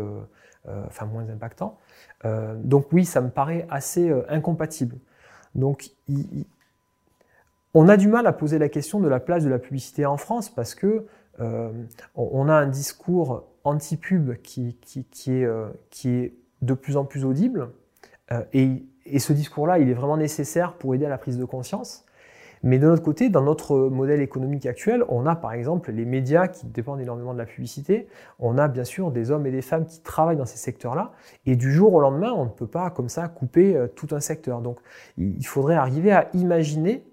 enfin 0.66 1.06
moins 1.06 1.30
impactants. 1.30 1.78
Euh, 2.26 2.56
donc 2.56 2.92
oui, 2.92 3.06
ça 3.06 3.22
me 3.22 3.30
paraît 3.30 3.66
assez 3.70 4.10
euh, 4.10 4.24
incompatible. 4.30 4.98
Donc 5.56 5.92
on 7.74 7.88
a 7.88 7.98
du 7.98 8.08
mal 8.08 8.28
à 8.28 8.34
poser 8.34 8.60
la 8.60 8.70
question 8.70 9.00
de 9.00 9.08
la 9.08 9.20
place 9.20 9.44
de 9.44 9.50
la 9.50 9.60
publicité 9.60 10.06
en 10.06 10.18
France 10.18 10.50
parce 10.50 10.76
que 10.76 11.06
euh, 11.40 11.72
on 12.16 12.50
a 12.50 12.54
un 12.54 12.68
discours 12.68 13.48
anti-pub 13.64 14.36
qui, 14.42 14.78
est, 15.28 16.34
de 16.62 16.74
plus 16.74 16.98
en 16.98 17.06
plus 17.06 17.26
audible. 17.26 17.70
et, 18.54 18.86
ce 19.18 19.34
discours-là, 19.34 19.80
il 19.80 19.90
est 19.90 19.96
vraiment 19.96 20.18
nécessaire 20.18 20.74
pour 20.74 20.94
aider 20.94 21.08
à 21.08 21.10
la 21.10 21.18
prise 21.18 21.40
de 21.40 21.46
conscience. 21.46 22.06
Mais 22.62 22.78
de 22.78 22.88
notre 22.88 23.04
côté, 23.04 23.30
dans 23.30 23.42
notre 23.42 23.76
modèle 23.78 24.22
économique 24.22 24.66
actuel, 24.66 25.04
on 25.08 25.26
a 25.26 25.36
par 25.36 25.54
exemple 25.54 25.92
les 25.92 26.06
médias 26.06 26.48
qui 26.48 26.68
dépendent 26.68 27.00
énormément 27.00 27.34
de 27.34 27.38
la 27.38 27.46
publicité. 27.46 28.08
On 28.38 28.58
a 28.58 28.68
bien 28.68 28.84
sûr 28.84 29.12
des 29.12 29.32
hommes 29.32 29.46
et 29.46 29.52
des 29.52 29.62
femmes 29.62 29.86
qui 29.86 30.02
travaillent 30.02 30.38
dans 30.38 30.46
ces 30.46 30.58
secteurs-là. 30.58 31.14
Et 31.46 31.56
du 31.56 31.72
jour 31.72 31.94
au 31.94 32.02
lendemain, 32.02 32.32
on 32.36 32.44
ne 32.44 32.50
peut 32.50 32.68
pas 32.68 32.90
comme 32.90 33.10
ça 33.10 33.28
couper 33.30 33.76
euh, 33.76 33.88
tout 33.88 34.08
un 34.12 34.20
secteur. 34.20 34.62
Donc 34.62 34.80
il 35.18 35.46
faudrait 35.46 35.76
arriver 35.76 36.12
à 36.12 36.30
imaginer 36.34 37.06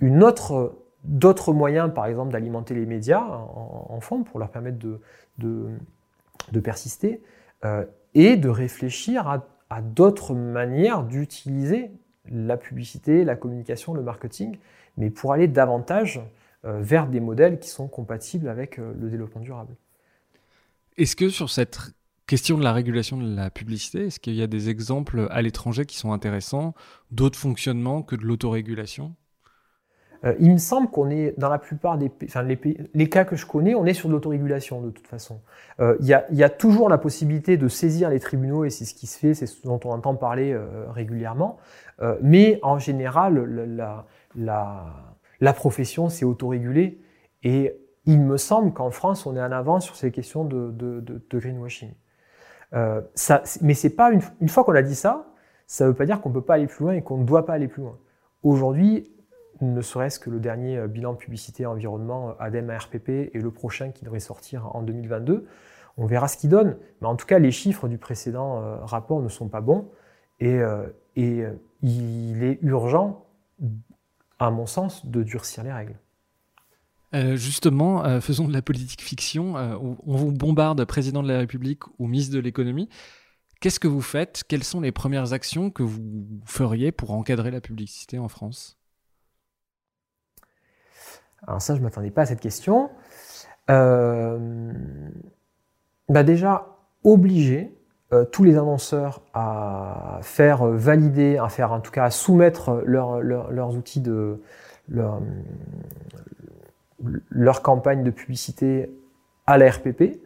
une 0.00 0.22
autre, 0.22 0.76
d'autres 1.02 1.52
moyens, 1.52 1.92
par 1.92 2.06
exemple, 2.06 2.32
d'alimenter 2.32 2.74
les 2.74 2.86
médias 2.86 3.20
en, 3.20 3.98
fond 4.00 4.22
pour 4.22 4.38
leur 4.38 4.50
permettre 4.50 4.78
de, 4.78 5.00
de, 5.38 6.60
persister 6.60 7.20
euh, 7.64 7.84
et 8.14 8.36
de 8.36 8.48
réfléchir 8.48 9.26
à, 9.26 9.44
à 9.70 9.82
d'autres 9.82 10.34
manières 10.34 11.04
d'utiliser 11.04 11.90
la 12.30 12.56
publicité, 12.56 13.24
la 13.24 13.36
communication, 13.36 13.94
le 13.94 14.02
marketing, 14.02 14.56
mais 14.96 15.10
pour 15.10 15.32
aller 15.32 15.48
davantage 15.48 16.20
euh, 16.64 16.80
vers 16.80 17.06
des 17.06 17.20
modèles 17.20 17.58
qui 17.58 17.68
sont 17.68 17.88
compatibles 17.88 18.48
avec 18.48 18.78
euh, 18.78 18.92
le 19.00 19.08
développement 19.10 19.40
durable. 19.40 19.74
Est-ce 20.96 21.16
que 21.16 21.28
sur 21.28 21.50
cette 21.50 21.92
question 22.26 22.58
de 22.58 22.64
la 22.64 22.72
régulation 22.72 23.16
de 23.16 23.34
la 23.34 23.50
publicité, 23.50 24.06
est-ce 24.06 24.20
qu'il 24.20 24.34
y 24.34 24.42
a 24.42 24.46
des 24.46 24.68
exemples 24.68 25.28
à 25.30 25.40
l'étranger 25.40 25.86
qui 25.86 25.96
sont 25.96 26.12
intéressants, 26.12 26.74
d'autres 27.10 27.38
fonctionnements 27.38 28.02
que 28.02 28.16
de 28.16 28.24
l'autorégulation? 28.24 29.14
Euh, 30.24 30.34
il 30.40 30.52
me 30.52 30.58
semble 30.58 30.88
qu'on 30.88 31.10
est, 31.10 31.34
dans 31.38 31.48
la 31.48 31.58
plupart 31.58 31.96
des 31.96 32.10
enfin, 32.24 32.42
les, 32.42 32.58
les, 32.92 33.08
cas 33.08 33.24
que 33.24 33.36
je 33.36 33.46
connais, 33.46 33.74
on 33.74 33.86
est 33.86 33.94
sur 33.94 34.08
de 34.08 34.14
l'autorégulation 34.14 34.80
de 34.80 34.90
toute 34.90 35.06
façon. 35.06 35.40
Euh, 35.80 35.96
il 36.00 36.06
y, 36.06 36.42
a, 36.42 36.50
toujours 36.50 36.88
la 36.88 36.98
possibilité 36.98 37.56
de 37.56 37.68
saisir 37.68 38.10
les 38.10 38.18
tribunaux 38.18 38.64
et 38.64 38.70
c'est 38.70 38.84
ce 38.84 38.94
qui 38.94 39.06
se 39.06 39.18
fait, 39.18 39.34
c'est 39.34 39.46
ce 39.46 39.62
dont 39.64 39.78
on 39.84 39.90
entend 39.90 40.14
parler 40.16 40.52
euh, 40.52 40.90
régulièrement. 40.90 41.58
mais 42.22 42.58
en 42.62 42.78
général, 42.78 43.44
la, 43.44 44.06
la, 44.36 44.86
la 45.40 45.52
profession 45.52 46.08
s'est 46.08 46.24
autorégulée 46.24 47.00
et 47.44 47.74
il 48.06 48.20
me 48.20 48.36
semble 48.36 48.72
qu'en 48.72 48.90
France, 48.90 49.26
on 49.26 49.36
est 49.36 49.42
en 49.42 49.52
avance 49.52 49.84
sur 49.84 49.94
ces 49.96 50.10
questions 50.10 50.44
de, 50.44 50.70
de, 50.72 51.00
de, 51.00 51.22
de 51.28 51.38
greenwashing. 51.38 51.92
ça, 53.14 53.42
mais 53.60 53.74
c'est 53.74 53.94
pas 53.94 54.10
une, 54.10 54.22
une 54.40 54.48
fois 54.48 54.64
qu'on 54.64 54.74
a 54.74 54.82
dit 54.82 54.96
ça, 54.96 55.26
ça 55.66 55.84
ne 55.84 55.90
veut 55.90 55.94
pas 55.94 56.06
dire 56.06 56.20
qu'on 56.20 56.30
ne 56.30 56.34
peut 56.34 56.42
pas 56.42 56.54
aller 56.54 56.66
plus 56.66 56.84
loin 56.84 56.94
et 56.94 57.02
qu'on 57.02 57.18
ne 57.18 57.24
doit 57.24 57.46
pas 57.46 57.52
aller 57.52 57.68
plus 57.68 57.82
loin. 57.82 57.98
Aujourd'hui, 58.42 59.12
ne 59.60 59.80
serait-ce 59.80 60.18
que 60.18 60.30
le 60.30 60.40
dernier 60.40 60.76
euh, 60.76 60.86
bilan 60.86 61.14
publicité 61.14 61.66
environnement 61.66 62.30
euh, 62.30 62.32
ADEME 62.38 62.70
ARPP 62.70 63.08
et 63.08 63.30
le 63.34 63.50
prochain 63.50 63.90
qui 63.90 64.04
devrait 64.04 64.20
sortir 64.20 64.74
en 64.74 64.82
2022. 64.82 65.46
On 65.96 66.06
verra 66.06 66.28
ce 66.28 66.36
qu'il 66.36 66.50
donne, 66.50 66.76
mais 67.00 67.08
en 67.08 67.16
tout 67.16 67.26
cas, 67.26 67.38
les 67.38 67.50
chiffres 67.50 67.88
du 67.88 67.98
précédent 67.98 68.62
euh, 68.62 68.76
rapport 68.84 69.20
ne 69.20 69.28
sont 69.28 69.48
pas 69.48 69.60
bons 69.60 69.90
et, 70.40 70.60
il 71.82 72.44
est 72.44 72.58
urgent, 72.62 73.26
à 74.38 74.52
mon 74.52 74.66
sens, 74.66 75.04
de 75.04 75.24
durcir 75.24 75.64
les 75.64 75.72
règles. 75.72 75.96
justement, 77.34 78.20
faisons 78.20 78.46
de 78.46 78.52
la 78.52 78.62
politique 78.62 79.02
fiction. 79.02 79.54
on 79.56 80.16
vous 80.16 80.30
bombarde 80.30 80.84
président 80.84 81.24
de 81.24 81.28
la 81.28 81.38
République 81.38 81.82
ou 81.98 82.06
ministre 82.06 82.36
de 82.36 82.38
l'économie. 82.38 82.88
Qu'est-ce 83.60 83.80
que 83.80 83.88
vous 83.88 84.00
faites? 84.00 84.44
Quelles 84.46 84.62
sont 84.62 84.80
les 84.80 84.92
premières 84.92 85.32
actions 85.32 85.72
que 85.72 85.82
vous 85.82 86.40
feriez 86.44 86.92
pour 86.92 87.10
encadrer 87.10 87.50
la 87.50 87.60
publicité 87.60 88.20
en 88.20 88.28
France? 88.28 88.77
Alors 91.46 91.62
ça, 91.62 91.74
je 91.74 91.80
ne 91.80 91.84
m'attendais 91.84 92.10
pas 92.10 92.22
à 92.22 92.26
cette 92.26 92.40
question. 92.40 92.90
Euh, 93.70 94.72
bah 96.08 96.22
déjà, 96.22 96.78
obliger 97.04 97.74
euh, 98.12 98.24
tous 98.24 98.44
les 98.44 98.56
annonceurs 98.56 99.22
à 99.34 100.18
faire 100.22 100.64
valider, 100.64 101.38
à 101.38 101.48
faire 101.48 101.72
en 101.72 101.80
tout 101.80 101.92
cas 101.92 102.04
à 102.04 102.10
soumettre 102.10 102.82
leurs 102.84 103.76
outils 103.76 104.00
de 104.00 104.42
leur, 104.88 105.20
campagne 107.62 108.02
de 108.02 108.10
publicité 108.10 108.90
à 109.46 109.58
la 109.58 109.70
RPP, 109.70 110.20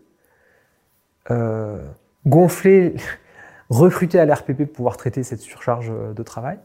euh, 1.31 1.85
gonfler, 2.27 2.95
recruter 3.69 4.19
à 4.19 4.25
la 4.25 4.37
RPP 4.37 4.65
pour 4.65 4.73
pouvoir 4.73 4.97
traiter 4.97 5.23
cette 5.23 5.41
surcharge 5.41 5.93
de 6.15 6.23
travail, 6.23 6.59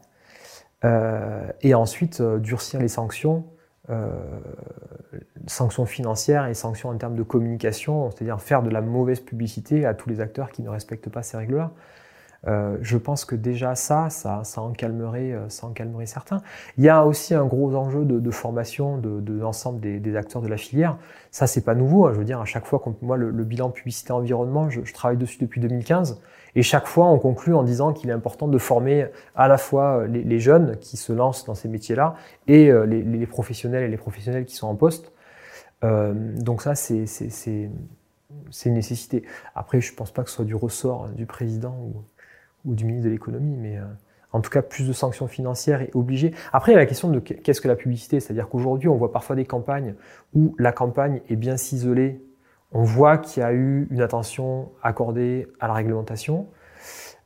et 1.62 1.74
ensuite 1.74 2.22
durcir 2.22 2.80
les 2.80 2.86
sanctions 2.86 3.44
euh, 3.90 4.10
sanctions 5.46 5.86
financières 5.86 6.46
et 6.46 6.54
sanctions 6.54 6.90
en 6.90 6.96
termes 6.96 7.16
de 7.16 7.22
communication, 7.22 8.10
c'est-à-dire 8.10 8.40
faire 8.40 8.62
de 8.62 8.70
la 8.70 8.80
mauvaise 8.80 9.20
publicité 9.20 9.86
à 9.86 9.94
tous 9.94 10.08
les 10.08 10.20
acteurs 10.20 10.50
qui 10.50 10.62
ne 10.62 10.68
respectent 10.68 11.08
pas 11.08 11.22
ces 11.22 11.36
règles-là. 11.36 11.72
Euh, 12.46 12.76
je 12.82 12.96
pense 12.96 13.24
que 13.24 13.34
déjà 13.34 13.74
ça, 13.74 14.10
ça, 14.10 14.42
ça, 14.44 14.62
en 14.62 14.72
calmerait, 14.72 15.32
euh, 15.32 15.48
ça 15.48 15.66
en 15.66 15.72
calmerait 15.72 16.06
certains. 16.06 16.40
Il 16.76 16.84
y 16.84 16.88
a 16.88 17.04
aussi 17.04 17.34
un 17.34 17.46
gros 17.46 17.74
enjeu 17.74 18.04
de, 18.04 18.30
formation 18.30 18.98
de, 18.98 19.32
l'ensemble 19.32 19.80
des, 19.80 20.16
acteurs 20.16 20.42
de 20.42 20.48
la 20.48 20.56
filière. 20.56 20.98
Ça, 21.30 21.46
c'est 21.46 21.64
pas 21.64 21.74
nouveau. 21.74 22.06
Hein. 22.06 22.12
Je 22.12 22.18
veux 22.18 22.24
dire, 22.24 22.40
à 22.40 22.44
chaque 22.44 22.66
fois, 22.66 22.82
moi, 23.02 23.16
le, 23.16 23.32
bilan 23.44 23.70
publicité 23.70 24.12
environnement, 24.12 24.70
je, 24.70 24.84
je, 24.84 24.94
travaille 24.94 25.16
dessus 25.16 25.38
depuis 25.40 25.60
2015. 25.60 26.20
Et 26.58 26.62
chaque 26.64 26.88
fois, 26.88 27.06
on 27.06 27.20
conclut 27.20 27.54
en 27.54 27.62
disant 27.62 27.92
qu'il 27.92 28.10
est 28.10 28.12
important 28.12 28.48
de 28.48 28.58
former 28.58 29.06
à 29.36 29.46
la 29.46 29.58
fois 29.58 30.08
les, 30.08 30.40
jeunes 30.40 30.76
qui 30.80 30.96
se 30.96 31.12
lancent 31.12 31.44
dans 31.44 31.54
ces 31.54 31.68
métiers-là 31.68 32.16
et 32.48 32.72
euh, 32.72 32.84
les, 32.84 33.26
professionnels 33.28 33.84
et 33.84 33.88
les 33.88 33.96
professionnels 33.96 34.44
qui 34.44 34.56
sont 34.56 34.66
en 34.66 34.74
poste. 34.74 35.12
Euh, 35.84 36.12
donc 36.34 36.60
ça, 36.60 36.74
c'est 36.74 37.04
une 38.64 38.74
nécessité. 38.74 39.22
Après, 39.54 39.80
je 39.80 39.92
ne 39.92 39.96
pense 39.96 40.10
pas 40.10 40.24
que 40.24 40.30
ce 40.30 40.34
soit 40.34 40.44
du 40.44 40.56
ressort 40.56 41.10
du 41.10 41.26
président 41.26 41.78
ou, 42.64 42.74
du 42.74 42.86
ministre 42.86 43.06
de 43.06 43.12
l'économie, 43.12 43.54
mais 43.56 43.78
euh, 43.78 43.84
en 44.32 44.40
tout 44.40 44.50
cas, 44.50 44.60
plus 44.60 44.88
de 44.88 44.92
sanctions 44.92 45.28
financières 45.28 45.80
est 45.80 45.94
obligé. 45.94 46.34
Après, 46.52 46.72
il 46.72 46.74
y 46.74 46.76
a 46.76 46.80
la 46.80 46.86
question 46.86 47.08
de 47.08 47.20
qu'est-ce 47.20 47.60
que 47.60 47.68
la 47.68 47.76
publicité, 47.76 48.18
c'est-à-dire 48.18 48.48
qu'aujourd'hui, 48.48 48.88
on 48.88 48.96
voit 48.96 49.12
parfois 49.12 49.36
des 49.36 49.44
campagnes 49.44 49.94
où 50.34 50.56
la 50.58 50.72
campagne 50.72 51.20
est 51.30 51.36
bien 51.36 51.56
ciselée 51.56 52.20
on 52.72 52.82
voit 52.82 53.18
qu'il 53.18 53.42
y 53.42 53.46
a 53.46 53.52
eu 53.52 53.88
une 53.90 54.00
attention 54.00 54.70
accordée 54.82 55.48
à 55.60 55.68
la 55.68 55.74
réglementation. 55.74 56.46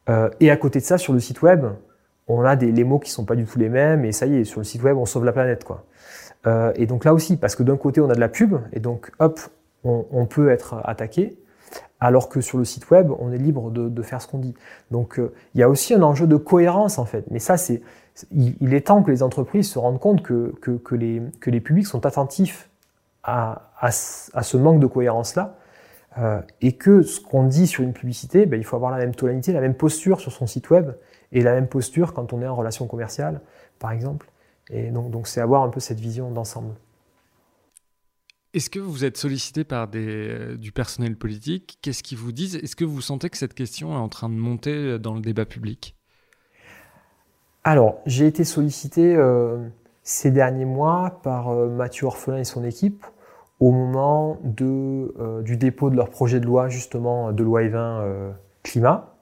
Euh, 0.09 0.31
et 0.41 0.51
à 0.51 0.57
côté 0.57 0.79
de 0.79 0.85
ça, 0.85 0.99
sur 0.99 1.13
le 1.13 1.21
site 1.21 1.43
web, 1.43 1.67
on 2.29 2.43
a 2.43 2.57
des, 2.57 2.71
les 2.71 2.85
mots 2.85 2.99
qui 2.99 3.11
sont 3.11 3.25
pas 3.25 3.35
du 3.35 3.45
tout 3.45 3.59
les 3.59 3.69
mêmes, 3.69 4.05
et 4.05 4.13
ça 4.13 4.27
y 4.27 4.37
est, 4.37 4.45
sur 4.45 4.61
le 4.61 4.65
site 4.65 4.83
web, 4.83 4.97
on 4.97 5.07
sauve 5.07 5.25
la 5.25 5.33
planète. 5.33 5.65
quoi. 5.65 5.85
Euh, 6.47 6.73
et 6.77 6.87
donc 6.87 7.05
là 7.05 7.15
aussi, 7.15 7.37
parce 7.37 7.57
que 7.57 7.63
d'un 7.63 7.77
côté, 7.77 8.01
on 8.01 8.11
a 8.11 8.15
de 8.15 8.21
la 8.21 8.29
pub, 8.29 8.57
et 8.73 8.81
donc 8.81 9.11
hop, 9.19 9.41
on, 9.85 10.27
peut 10.27 10.49
être 10.49 10.81
attaqué, 10.85 11.37
alors 11.99 12.29
que 12.29 12.41
sur 12.41 12.57
le 12.57 12.65
site 12.65 12.89
web, 12.93 13.11
on 13.19 13.33
est 13.33 13.39
libre 13.39 13.73
de, 13.73 14.03
faire 14.03 14.23
ce 14.23 14.29
qu'on 14.29 14.39
dit. 14.39 14.55
Donc 14.93 15.19
euh, 15.19 15.33
il 15.55 15.61
y 15.61 15.65
a 15.65 15.69
aussi 15.69 15.93
un 15.93 16.03
enjeu 16.03 16.29
de 16.29 16.37
cohérence, 16.37 16.99
en 16.99 17.05
fait. 17.05 17.25
Mais 17.33 17.41
ça, 17.41 17.57
c'est 17.57 17.83
il, 18.31 18.75
est 18.75 18.87
temps 18.87 19.03
que 19.03 19.11
les 19.11 19.25
entreprises 19.25 19.69
se 19.71 19.79
rendent 19.81 19.99
compte 19.99 20.23
que 20.23 20.55
les 20.95 21.61
publics 21.61 21.87
sont 21.87 22.07
attentifs 22.07 22.69
à, 23.25 23.72
ce 23.91 24.57
manque 24.57 24.81
de 24.81 24.87
cohérence-là. 24.87 25.57
et 26.61 26.77
que 26.77 27.03
ce 27.03 27.21
qu'on 27.21 27.45
dit 27.45 27.67
sur 27.67 27.83
une 27.83 27.93
publicité, 27.93 28.47
ben, 28.47 28.61
il 28.61 28.65
faut 28.65 28.77
avoir 28.77 28.93
la 28.93 28.99
même 28.99 29.15
tonalité, 29.15 29.53
la 29.53 29.61
même 29.61 29.75
posture 29.75 30.21
sur 30.21 30.31
son 30.31 30.47
site 30.47 30.71
web 30.71 30.93
et 31.33 31.43
la 31.43 31.55
même 31.55 31.69
posture 31.69 32.13
quand 32.13 32.33
on 32.33 32.43
est 32.43 32.47
en 32.47 32.55
relation 32.55 32.87
commerciale, 32.87 33.41
par 33.79 33.93
exemple. 33.93 34.31
Et 34.71 34.91
donc, 34.91 35.11
donc 35.11 35.27
c'est 35.27 35.41
avoir 35.41 35.63
un 35.63 35.69
peu 35.69 35.81
cette 35.81 36.01
vision 36.01 36.31
d'ensemble. 36.31 36.75
Est-ce 38.55 38.69
que 38.69 38.79
vous 38.79 39.05
êtes 39.07 39.17
sollicité 39.17 39.65
par 39.65 39.89
des, 39.89 40.29
euh, 40.29 40.57
du 40.57 40.73
personnel 40.73 41.17
politique? 41.17 41.79
Qu'est-ce 41.81 42.03
qu'ils 42.03 42.19
vous 42.19 42.33
disent? 42.33 42.57
Est-ce 42.57 42.77
que 42.77 42.85
vous 42.85 43.01
sentez 43.01 43.31
que 43.31 43.39
cette 43.39 43.55
question 43.55 43.95
est 43.95 43.99
en 43.99 44.11
train 44.11 44.29
de 44.29 44.35
monter 44.35 44.99
dans 44.99 45.15
le 45.15 45.23
débat 45.23 45.47
public? 45.47 45.97
Alors, 47.65 48.01
j'ai 48.05 48.27
été 48.27 48.45
sollicité 48.45 49.17
euh, 49.17 49.57
ces 50.03 50.31
derniers 50.31 50.67
mois 50.67 51.21
par 51.23 51.49
euh, 51.49 51.69
Mathieu 51.69 52.07
Orphelin 52.07 52.39
et 52.39 52.45
son 52.45 52.63
équipe 52.65 53.07
au 53.63 53.71
moment 53.71 54.39
de, 54.43 55.43
du 55.43 55.57
dépôt 55.57 55.91
de 55.91 55.97
leur 55.97 56.11
projet 56.11 56.41
de 56.41 56.47
loi, 56.47 56.69
justement, 56.69 57.33
de 57.33 57.43
loi 57.45 57.63
E20 57.63 58.33
climat, 58.63 59.15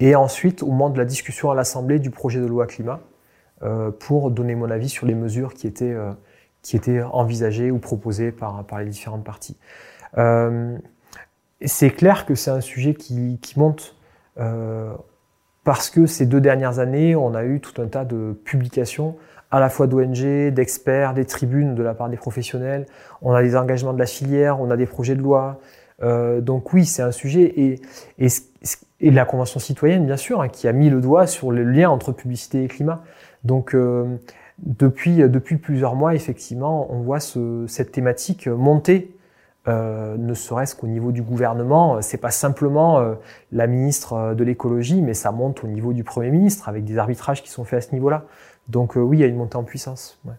et 0.00 0.16
ensuite 0.16 0.62
au 0.62 0.66
moment 0.66 0.90
de 0.90 0.98
la 0.98 1.04
discussion 1.04 1.50
à 1.50 1.54
l'Assemblée 1.54 1.98
du 1.98 2.10
projet 2.10 2.40
de 2.40 2.46
loi 2.46 2.66
climat, 2.66 3.00
pour 4.00 4.30
donner 4.30 4.54
mon 4.54 4.70
avis 4.70 4.88
sur 4.88 5.06
les 5.06 5.14
mesures 5.14 5.54
qui 5.54 5.66
étaient 5.66 5.94
qui 6.62 6.76
étaient 6.76 7.02
envisagées 7.02 7.70
ou 7.70 7.78
proposées 7.78 8.32
par, 8.32 8.64
les 8.78 8.90
différentes 8.90 9.24
parties. 9.24 9.56
Euh, 10.18 10.76
c'est 11.64 11.90
clair 11.90 12.26
que 12.26 12.34
c'est 12.34 12.50
un 12.50 12.60
sujet 12.60 12.94
qui, 12.94 13.38
monte 13.56 13.96
euh, 14.38 14.92
parce 15.64 15.90
que 15.90 16.06
ces 16.06 16.26
deux 16.26 16.40
dernières 16.40 16.78
années, 16.78 17.16
on 17.16 17.34
a 17.34 17.44
eu 17.44 17.60
tout 17.60 17.80
un 17.80 17.86
tas 17.86 18.04
de 18.04 18.38
publications 18.44 19.16
à 19.50 19.60
la 19.60 19.68
fois 19.68 19.86
d'ONG, 19.86 20.50
d'experts, 20.50 21.14
des 21.14 21.24
tribunes 21.24 21.74
de 21.74 21.82
la 21.82 21.94
part 21.94 22.08
des 22.08 22.16
professionnels. 22.16 22.86
On 23.22 23.32
a 23.32 23.42
des 23.42 23.56
engagements 23.56 23.92
de 23.92 23.98
la 23.98 24.06
filière, 24.06 24.60
on 24.60 24.70
a 24.70 24.76
des 24.76 24.86
projets 24.86 25.14
de 25.14 25.22
loi. 25.22 25.60
Euh, 26.02 26.40
donc 26.40 26.72
oui, 26.72 26.84
c'est 26.84 27.02
un 27.02 27.12
sujet 27.12 27.42
et, 27.42 27.80
et, 28.18 28.28
et, 29.00 29.10
la 29.10 29.24
Convention 29.24 29.58
citoyenne, 29.58 30.06
bien 30.06 30.16
sûr, 30.16 30.40
hein, 30.42 30.48
qui 30.48 30.68
a 30.68 30.72
mis 30.72 30.90
le 30.90 31.00
doigt 31.00 31.26
sur 31.26 31.50
le 31.50 31.64
lien 31.64 31.90
entre 31.90 32.12
publicité 32.12 32.62
et 32.62 32.68
climat. 32.68 33.02
Donc 33.44 33.74
euh, 33.74 34.04
depuis, 34.58 35.16
depuis 35.16 35.56
plusieurs 35.56 35.94
mois, 35.94 36.14
effectivement, 36.14 36.92
on 36.92 37.00
voit 37.00 37.20
ce, 37.20 37.64
cette 37.66 37.90
thématique 37.90 38.46
monter, 38.46 39.10
euh, 39.68 40.16
ne 40.16 40.34
serait-ce 40.34 40.74
qu'au 40.74 40.86
niveau 40.86 41.12
du 41.12 41.22
gouvernement. 41.22 42.00
C'est 42.02 42.18
pas 42.18 42.30
simplement 42.30 42.98
euh, 42.98 43.14
la 43.52 43.66
ministre 43.66 44.34
de 44.34 44.44
l'écologie, 44.44 45.02
mais 45.02 45.14
ça 45.14 45.30
monte 45.30 45.62
au 45.62 45.68
niveau 45.68 45.92
du 45.92 46.04
Premier 46.04 46.30
ministre, 46.30 46.68
avec 46.68 46.84
des 46.84 46.98
arbitrages 46.98 47.42
qui 47.42 47.50
sont 47.50 47.64
faits 47.64 47.84
à 47.84 47.88
ce 47.88 47.92
niveau-là. 47.92 48.24
Donc 48.68 48.96
euh, 48.96 49.00
oui, 49.00 49.18
il 49.18 49.20
y 49.20 49.24
a 49.24 49.26
une 49.26 49.36
montée 49.36 49.56
en 49.56 49.64
puissance. 49.64 50.18
Ouais. 50.24 50.34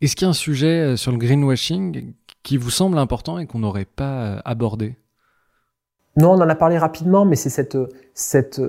Est-ce 0.00 0.14
qu'il 0.16 0.26
y 0.26 0.26
a 0.26 0.30
un 0.30 0.34
sujet 0.34 0.80
euh, 0.80 0.96
sur 0.96 1.12
le 1.12 1.18
greenwashing 1.18 2.12
qui 2.42 2.56
vous 2.56 2.70
semble 2.70 2.98
important 2.98 3.38
et 3.38 3.46
qu'on 3.46 3.60
n'aurait 3.60 3.86
pas 3.86 4.24
euh, 4.24 4.40
abordé? 4.44 4.96
Non, 6.16 6.32
on 6.32 6.40
en 6.40 6.48
a 6.48 6.54
parlé 6.54 6.78
rapidement, 6.78 7.24
mais 7.24 7.36
c'est 7.36 7.50
cette, 7.50 7.76
cette 8.14 8.60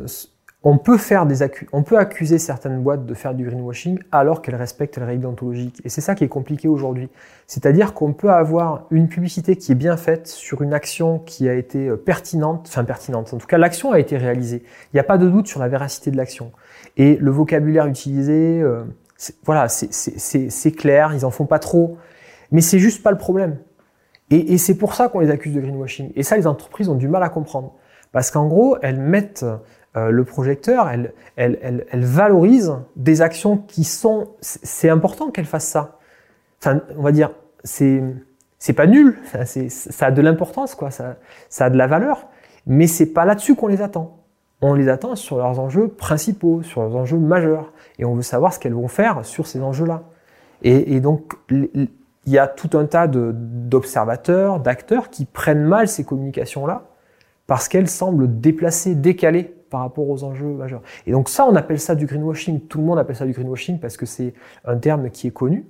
on 0.70 0.78
peut, 0.78 0.98
faire 0.98 1.26
des 1.26 1.38
on 1.72 1.82
peut 1.82 1.98
accuser 1.98 2.40
certaines 2.40 2.82
boîtes 2.82 3.06
de 3.06 3.14
faire 3.14 3.34
du 3.34 3.46
greenwashing 3.46 4.00
alors 4.12 4.42
qu'elles 4.42 4.58
respectent 4.58 4.98
les 4.98 5.06
règles 5.06 5.22
déontologiques. 5.22 5.80
Et 5.86 5.90
c'est 5.90 6.02
ça 6.02 6.14
qui 6.14 6.26
est 6.26 6.28
compliqué 6.28 6.68
aujourd'hui. 6.68 7.08
C'est-à-dire 7.48 7.94
qu'on 7.94 8.12
peut 8.12 8.32
avoir 8.32 8.86
une 8.92 9.08
publicité 9.08 9.56
qui 9.56 9.72
est 9.72 9.76
bien 9.76 9.96
faite 9.96 10.28
sur 10.28 10.62
une 10.62 10.74
action 10.74 11.20
qui 11.20 11.48
a 11.48 11.54
été 11.54 11.88
euh, 11.88 11.96
pertinente, 11.96 12.66
enfin 12.68 12.84
pertinente, 12.84 13.34
en 13.34 13.38
tout 13.38 13.48
cas 13.48 13.58
l'action 13.58 13.94
a 13.94 14.00
été 14.00 14.18
réalisée. 14.18 14.62
Il 14.92 14.98
n'y 14.98 15.00
a 15.00 15.06
pas 15.06 15.18
de 15.18 15.30
doute 15.30 15.48
sur 15.48 15.62
la 15.62 15.70
véracité 15.70 16.12
de 16.12 16.18
l'action. 16.18 16.52
Et 16.98 17.16
le 17.16 17.32
vocabulaire 17.32 17.88
utilisé, 17.88 18.60
euh, 18.62 18.84
voilà, 19.46 19.70
c'est 19.70 20.72
clair, 20.74 21.14
ils 21.14 21.26
en 21.26 21.32
font 21.32 21.46
pas 21.46 21.60
trop. 21.60 21.98
Mais 22.52 22.60
c'est 22.60 22.80
juste 22.80 23.02
pas 23.04 23.12
le 23.12 23.18
problème. 23.18 23.56
Et, 24.32 24.52
et 24.54 24.58
c'est 24.58 24.76
pour 24.76 24.96
ça 24.96 25.08
qu'on 25.08 25.22
les 25.22 25.32
accuse 25.32 25.54
de 25.54 25.62
greenwashing. 25.62 26.12
Et 26.18 26.24
ça, 26.24 26.36
les 26.36 26.46
entreprises 26.46 26.90
ont 26.90 26.96
du 26.96 27.08
mal 27.08 27.24
à 27.24 27.30
comprendre. 27.30 27.74
Parce 28.12 28.32
qu'en 28.32 28.48
gros, 28.48 28.78
elles 28.82 29.00
mettent 29.00 29.46
euh, 29.98 30.12
le 30.12 30.24
projecteur, 30.24 30.88
elle, 30.90 31.14
elle, 31.36 31.86
elle, 31.90 32.06
valorise 32.06 32.74
des 32.96 33.22
actions 33.22 33.58
qui 33.58 33.84
sont. 33.84 34.30
C'est 34.42 34.90
important 34.90 35.32
qu'elle 35.32 35.46
fasse 35.46 35.66
ça. 35.66 35.98
On 36.66 37.02
va 37.02 37.12
dire, 37.12 37.32
c'est 37.64 38.04
c'est 38.60 38.74
pas 38.74 38.88
nul, 38.88 39.20
ça 39.70 40.08
a 40.08 40.12
de 40.12 40.22
l'importance, 40.22 40.74
quoi, 40.74 40.90
ça, 40.90 41.18
a 41.60 41.70
de 41.70 41.78
la 41.78 41.88
valeur, 41.88 42.28
mais 42.66 42.88
c'est 42.88 43.06
pas 43.06 43.24
là-dessus 43.24 43.56
qu'on 43.56 43.68
les 43.68 43.82
attend. 43.82 44.18
On 44.62 44.74
les 44.74 44.90
attend 44.90 45.16
sur 45.16 45.38
leurs 45.38 45.60
enjeux 45.60 45.88
principaux, 45.88 46.64
sur 46.64 46.82
leurs 46.82 46.96
enjeux 46.96 47.20
majeurs, 47.20 47.72
et 48.00 48.06
on 48.06 48.16
veut 48.16 48.24
savoir 48.24 48.54
ce 48.54 48.60
qu'elles 48.60 48.74
vont 48.74 48.88
faire 48.88 49.24
sur 49.24 49.46
ces 49.46 49.62
enjeux-là. 49.62 50.04
Et, 50.64 51.00
donc, 51.02 51.34
il 51.52 51.88
y 52.26 52.40
a 52.40 52.48
tout 52.48 52.76
un 52.76 52.86
tas 52.86 53.08
d'observateurs, 53.08 54.60
d'acteurs 54.60 55.12
qui 55.12 55.26
prennent 55.26 55.64
mal 55.64 55.88
ces 55.88 56.04
communications-là 56.04 56.88
parce 57.46 57.68
qu'elles 57.68 57.88
semblent 57.88 58.40
déplacées, 58.40 58.96
décalées 58.96 59.57
par 59.70 59.82
rapport 59.82 60.10
aux 60.10 60.24
enjeux 60.24 60.46
majeurs. 60.48 60.82
Et 61.06 61.12
donc 61.12 61.30
ça, 61.30 61.46
on 61.46 61.56
appelle 61.56 61.80
ça 61.80 61.96
du 61.96 62.06
greenwashing. 62.06 62.62
Tout 62.62 62.80
le 62.80 62.86
monde 62.86 63.00
appelle 63.00 63.16
ça 63.16 63.26
du 63.26 63.34
greenwashing 63.34 63.80
parce 63.80 63.98
que 63.98 64.06
c'est 64.06 64.34
un 64.66 64.78
terme 64.78 65.10
qui 65.10 65.28
est 65.28 65.32
connu. 65.32 65.66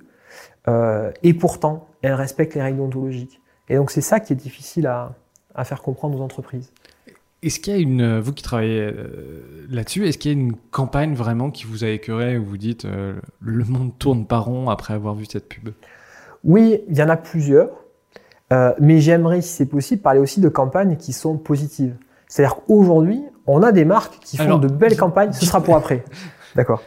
Euh, 0.68 1.10
et 1.22 1.34
pourtant, 1.34 1.86
elle 2.02 2.14
respecte 2.14 2.54
les 2.54 2.62
règles 2.62 2.80
ontologiques. 2.80 3.40
Et 3.68 3.76
donc 3.76 3.90
c'est 3.90 4.00
ça 4.00 4.20
qui 4.20 4.32
est 4.32 4.36
difficile 4.36 4.86
à, 4.86 5.14
à, 5.54 5.64
faire 5.64 5.82
comprendre 5.82 6.18
aux 6.18 6.22
entreprises. 6.22 6.72
Est-ce 7.42 7.60
qu'il 7.60 7.72
y 7.72 7.76
a 7.76 7.80
une, 7.80 8.18
vous 8.18 8.32
qui 8.32 8.42
travaillez 8.42 8.80
euh, 8.80 9.66
là-dessus, 9.70 10.06
est-ce 10.08 10.18
qu'il 10.18 10.32
y 10.32 10.34
a 10.34 10.38
une 10.38 10.56
campagne 10.70 11.14
vraiment 11.14 11.50
qui 11.50 11.66
vous 11.66 11.84
a 11.84 11.88
écœuré 11.88 12.36
où 12.36 12.44
vous 12.44 12.56
dites 12.56 12.84
euh, 12.84 13.14
le 13.40 13.64
monde 13.64 13.92
tourne 13.98 14.26
pas 14.26 14.38
rond 14.38 14.70
après 14.70 14.94
avoir 14.94 15.14
vu 15.14 15.24
cette 15.24 15.48
pub? 15.48 15.70
Oui, 16.42 16.80
il 16.88 16.96
y 16.96 17.02
en 17.02 17.08
a 17.08 17.16
plusieurs. 17.16 17.70
Euh, 18.52 18.72
mais 18.80 19.00
j'aimerais, 19.00 19.42
si 19.42 19.50
c'est 19.50 19.66
possible, 19.66 20.02
parler 20.02 20.20
aussi 20.20 20.40
de 20.40 20.48
campagnes 20.48 20.96
qui 20.96 21.12
sont 21.12 21.36
positives. 21.36 21.94
C'est-à-dire 22.28 22.56
qu'aujourd'hui, 22.56 23.22
on 23.48 23.62
a 23.62 23.72
des 23.72 23.84
marques 23.84 24.18
qui 24.20 24.36
font 24.36 24.58
de 24.58 24.68
belles 24.68 24.96
campagnes. 24.96 25.32
Ce 25.32 25.44
sera 25.44 25.60
pour 25.60 25.76
après. 25.82 26.04
D'accord. 26.54 26.82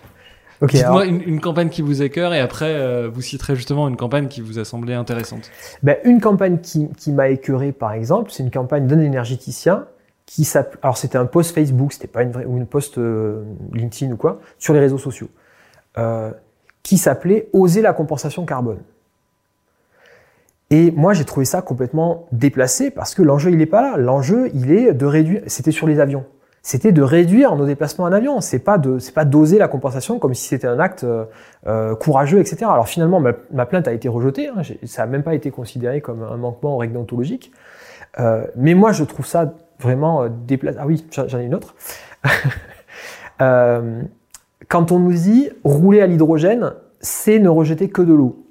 Okay, 0.62 0.78
Dites-moi 0.78 1.06
une, 1.06 1.42
campagne 1.42 1.70
qui 1.70 1.82
vous 1.82 2.04
écœure 2.04 2.36
et 2.36 2.40
après 2.40 2.76
euh, 2.76 3.10
vous 3.12 3.22
citerez 3.22 3.56
justement 3.56 3.88
une 3.88 3.98
campagne 3.98 4.28
qui 4.28 4.42
vous 4.42 4.60
a 4.60 4.66
semblé 4.66 4.94
intéressante. 4.94 5.50
Ben, 5.82 5.98
une 6.04 6.22
campagne 6.22 6.60
qui, 6.60 6.88
qui 6.98 7.12
m'a 7.12 7.30
écœuré 7.30 7.72
par 7.72 7.94
exemple, 7.94 8.30
c'est 8.32 8.44
une 8.44 8.52
campagne 8.52 8.86
d'un 8.86 9.00
énergéticien 9.00 9.88
qui 10.28 10.44
s'appelle. 10.44 10.78
Alors 10.84 10.98
c'était 10.98 11.18
un 11.18 11.26
post 11.26 11.56
Facebook, 11.56 11.94
c'était 11.94 12.08
pas 12.08 12.22
une 12.22 12.30
vraie 12.30 12.46
ou 12.46 12.58
une 12.58 12.68
post 12.68 13.00
euh, 13.00 13.44
LinkedIn 13.74 14.14
ou 14.14 14.18
quoi, 14.18 14.40
sur 14.60 14.76
les 14.76 14.80
réseaux 14.80 15.00
sociaux, 15.00 15.30
euh, 15.98 16.32
qui 16.84 17.00
s'appelait 17.00 17.50
Oser 17.54 17.82
la 17.82 17.94
compensation 17.94 18.46
carbone. 18.46 18.82
Et 20.70 20.92
moi, 20.92 21.14
j'ai 21.14 21.26
trouvé 21.26 21.46
ça 21.46 21.62
complètement 21.62 22.28
déplacé 22.32 22.92
parce 22.92 23.16
que 23.16 23.24
l'enjeu, 23.24 23.50
il 23.50 23.58
n'est 23.58 23.66
pas 23.66 23.82
là. 23.82 23.98
L'enjeu, 23.98 24.50
il 24.54 24.72
est 24.72 24.94
de 24.94 25.06
réduire. 25.06 25.42
C'était 25.48 25.72
sur 25.72 25.86
les 25.86 26.00
avions. 26.00 26.24
C'était 26.64 26.92
de 26.92 27.02
réduire 27.02 27.56
nos 27.56 27.66
déplacements 27.66 28.06
en 28.06 28.12
avion. 28.12 28.40
C'est 28.40 28.60
pas 28.60 28.78
de, 28.78 29.00
c'est 29.00 29.14
pas 29.14 29.26
doser 29.26 29.58
la 29.58 29.68
compensation 29.68 30.20
comme 30.20 30.36
si 30.36 30.48
c'était 30.48 30.68
un 30.68 30.80
acte 30.80 31.04
euh, 31.04 31.26
euh, 31.66 31.96
courageux, 31.96 32.40
etc. 32.40 32.58
Alors 32.66 32.88
finalement, 32.88 33.20
ma, 33.20 33.66
plainte 33.66 33.88
a 33.88 33.94
été 33.94 34.08
rejetée. 34.08 34.48
Hein. 34.50 34.62
Ça 34.86 35.04
n'a 35.04 35.08
même 35.08 35.24
pas 35.24 35.34
été 35.34 35.50
considéré 35.50 36.02
comme 36.02 36.22
un 36.22 36.38
manquement 36.38 36.78
aux. 36.78 36.84
Euh, 38.20 38.46
mais 38.56 38.76
moi, 38.76 38.92
je 38.92 39.04
trouve 39.04 39.26
ça 39.26 39.54
vraiment 39.80 40.28
déplacé. 40.30 40.78
Ah 40.80 40.86
oui, 40.86 41.04
j'en 41.12 41.40
ai 41.40 41.46
une 41.46 41.56
autre. 41.56 41.74
quand 44.68 44.92
on 44.92 45.00
nous 45.00 45.14
dit 45.14 45.50
rouler 45.64 46.02
à 46.02 46.06
l'hydrogène, 46.06 46.74
c'est 47.00 47.40
ne 47.40 47.50
rejeter 47.50 47.90
que 47.90 48.04
de 48.04 48.14
l'eau. 48.14 48.46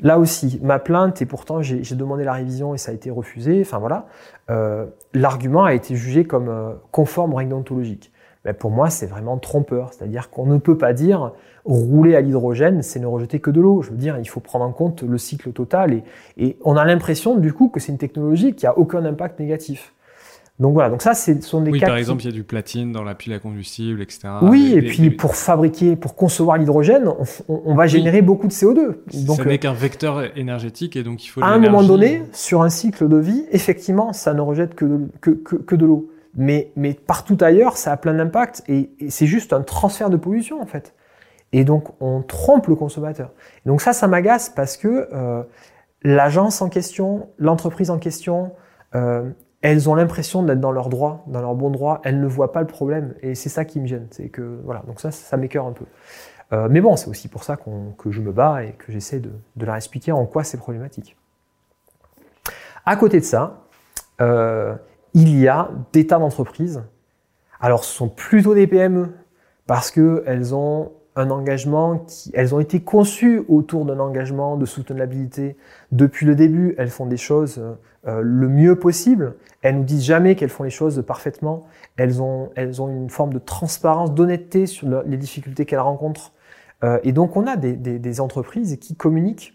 Là 0.00 0.20
aussi, 0.20 0.60
ma 0.62 0.78
plainte, 0.78 1.20
et 1.22 1.26
pourtant 1.26 1.60
j'ai 1.60 1.94
demandé 1.96 2.22
la 2.22 2.32
révision 2.32 2.72
et 2.72 2.78
ça 2.78 2.92
a 2.92 2.94
été 2.94 3.10
refusé, 3.10 3.60
enfin 3.60 3.78
voilà, 3.78 4.06
euh, 4.48 4.86
l'argument 5.12 5.64
a 5.64 5.74
été 5.74 5.96
jugé 5.96 6.24
comme 6.24 6.48
euh, 6.48 6.74
conforme 6.92 7.32
aux 7.32 7.36
règles 7.36 7.54
ontologiques. 7.54 8.12
Mais 8.44 8.52
pour 8.52 8.70
moi, 8.70 8.90
c'est 8.90 9.06
vraiment 9.06 9.38
trompeur, 9.38 9.92
c'est-à-dire 9.92 10.30
qu'on 10.30 10.46
ne 10.46 10.58
peut 10.58 10.78
pas 10.78 10.92
dire 10.92 11.32
rouler 11.64 12.14
à 12.14 12.20
l'hydrogène, 12.20 12.82
c'est 12.82 13.00
ne 13.00 13.06
rejeter 13.06 13.40
que 13.40 13.50
de 13.50 13.60
l'eau. 13.60 13.82
Je 13.82 13.90
veux 13.90 13.96
dire, 13.96 14.16
il 14.18 14.28
faut 14.28 14.38
prendre 14.38 14.64
en 14.64 14.72
compte 14.72 15.02
le 15.02 15.18
cycle 15.18 15.52
total 15.52 15.92
et, 15.92 16.04
et 16.36 16.56
on 16.64 16.76
a 16.76 16.84
l'impression 16.84 17.36
du 17.36 17.52
coup 17.52 17.68
que 17.68 17.80
c'est 17.80 17.90
une 17.90 17.98
technologie 17.98 18.54
qui 18.54 18.68
a 18.68 18.78
aucun 18.78 19.04
impact 19.04 19.40
négatif. 19.40 19.92
Donc 20.58 20.72
voilà, 20.72 20.90
donc 20.90 21.02
ça, 21.02 21.14
ce 21.14 21.40
sont 21.40 21.60
des 21.60 21.70
oui, 21.70 21.78
cas. 21.78 21.86
Par 21.86 21.96
exemple, 21.96 22.22
il 22.22 22.26
y 22.26 22.28
a 22.28 22.32
du 22.32 22.42
platine 22.42 22.90
dans 22.90 23.04
la 23.04 23.14
pile 23.14 23.32
à 23.32 23.38
combustible, 23.38 24.02
etc. 24.02 24.28
Oui, 24.42 24.74
et, 24.74 24.82
puis 24.82 25.10
pour 25.10 25.36
fabriquer, 25.36 25.94
pour 25.94 26.16
concevoir 26.16 26.58
l'hydrogène, 26.58 27.06
on, 27.06 27.60
on, 27.64 27.74
va 27.76 27.86
générer 27.86 28.22
beaucoup 28.22 28.48
de 28.48 28.52
CO2. 28.52 28.96
Donc, 29.24 29.36
ce 29.36 29.42
n'est 29.42 29.54
euh, 29.54 29.58
qu'un 29.58 29.72
vecteur 29.72 30.36
énergétique 30.36 30.96
et 30.96 31.04
donc 31.04 31.24
il 31.24 31.28
faut. 31.28 31.42
À 31.42 31.48
un 31.48 31.58
moment 31.58 31.84
donné, 31.84 32.24
sur 32.32 32.62
un 32.62 32.70
cycle 32.70 33.08
de 33.08 33.16
vie, 33.18 33.44
effectivement, 33.52 34.12
ça 34.12 34.34
ne 34.34 34.40
rejette 34.40 34.74
que 34.74 34.84
de, 34.84 35.08
que, 35.20 35.30
que, 35.30 35.56
que 35.56 35.76
de 35.76 35.86
l'eau. 35.86 36.10
Mais, 36.36 36.72
mais 36.76 36.94
partout 36.94 37.38
ailleurs, 37.40 37.76
ça 37.76 37.92
a 37.92 37.96
plein 37.96 38.14
d'impact 38.14 38.62
et, 38.68 38.90
et 38.98 39.10
c'est 39.10 39.26
juste 39.26 39.52
un 39.52 39.62
transfert 39.62 40.10
de 40.10 40.16
pollution 40.16 40.60
en 40.60 40.66
fait. 40.66 40.94
Et 41.52 41.64
donc 41.64 41.88
on 42.00 42.22
trompe 42.22 42.66
le 42.66 42.74
consommateur. 42.74 43.30
Et 43.64 43.68
donc 43.68 43.80
ça, 43.80 43.92
ça 43.92 44.06
m'agace 44.06 44.50
parce 44.50 44.76
que 44.76 45.08
euh, 45.12 45.42
l'agence 46.02 46.62
en 46.62 46.68
question, 46.68 47.28
l'entreprise 47.38 47.90
en 47.90 47.98
question, 47.98 48.52
euh, 48.94 49.30
elles 49.60 49.90
ont 49.90 49.94
l'impression 49.94 50.42
d'être 50.42 50.60
dans 50.60 50.72
leur 50.72 50.88
droit, 50.88 51.24
dans 51.26 51.40
leur 51.40 51.54
bon 51.54 51.70
droit, 51.70 52.00
elles 52.04 52.20
ne 52.20 52.26
voient 52.26 52.52
pas 52.52 52.60
le 52.60 52.66
problème, 52.66 53.14
et 53.22 53.34
c'est 53.34 53.48
ça 53.48 53.64
qui 53.64 53.80
me 53.80 53.86
gêne. 53.86 54.06
C'est 54.10 54.28
que 54.28 54.60
voilà, 54.64 54.82
donc 54.86 55.00
ça, 55.00 55.10
ça 55.10 55.36
m'écœure 55.36 55.66
un 55.66 55.72
peu. 55.72 55.84
Euh, 56.52 56.68
mais 56.70 56.80
bon, 56.80 56.96
c'est 56.96 57.08
aussi 57.08 57.28
pour 57.28 57.44
ça 57.44 57.56
que 57.56 58.10
je 58.10 58.20
me 58.20 58.32
bats 58.32 58.62
et 58.64 58.72
que 58.72 58.92
j'essaie 58.92 59.20
de, 59.20 59.30
leur 59.60 59.76
expliquer 59.76 60.12
en 60.12 60.24
quoi 60.26 60.44
c'est 60.44 60.56
problématique. 60.56 61.16
À 62.86 62.96
côté 62.96 63.20
de 63.20 63.24
ça, 63.24 63.64
euh, 64.20 64.74
il 65.12 65.38
y 65.38 65.48
a 65.48 65.70
des 65.92 66.06
tas 66.06 66.18
d'entreprises. 66.18 66.82
Alors, 67.60 67.84
ce 67.84 67.94
sont 67.94 68.08
plutôt 68.08 68.54
des 68.54 68.66
PME 68.66 69.12
parce 69.66 69.90
qu'elles 69.90 70.54
ont 70.54 70.92
engagement 71.30 71.98
qui, 71.98 72.30
elles 72.34 72.54
ont 72.54 72.60
été 72.60 72.80
conçues 72.80 73.42
autour 73.48 73.84
d'un 73.84 73.98
engagement 73.98 74.56
de 74.56 74.66
soutenabilité. 74.66 75.56
Depuis 75.92 76.26
le 76.26 76.34
début, 76.34 76.74
elles 76.78 76.90
font 76.90 77.06
des 77.06 77.16
choses 77.16 77.60
euh, 78.06 78.20
le 78.22 78.48
mieux 78.48 78.78
possible. 78.78 79.34
Elles 79.62 79.76
nous 79.76 79.84
disent 79.84 80.04
jamais 80.04 80.36
qu'elles 80.36 80.48
font 80.50 80.64
les 80.64 80.70
choses 80.70 81.02
parfaitement. 81.06 81.66
Elles 81.96 82.22
ont, 82.22 82.50
elles 82.54 82.80
ont 82.80 82.88
une 82.88 83.10
forme 83.10 83.32
de 83.32 83.38
transparence, 83.38 84.14
d'honnêteté 84.14 84.66
sur 84.66 84.88
les 85.04 85.16
difficultés 85.16 85.64
qu'elles 85.64 85.80
rencontrent. 85.80 86.32
Euh, 86.84 86.98
et 87.02 87.12
donc, 87.12 87.36
on 87.36 87.46
a 87.46 87.56
des, 87.56 88.20
entreprises 88.20 88.78
qui 88.78 88.94
communiquent 88.94 89.54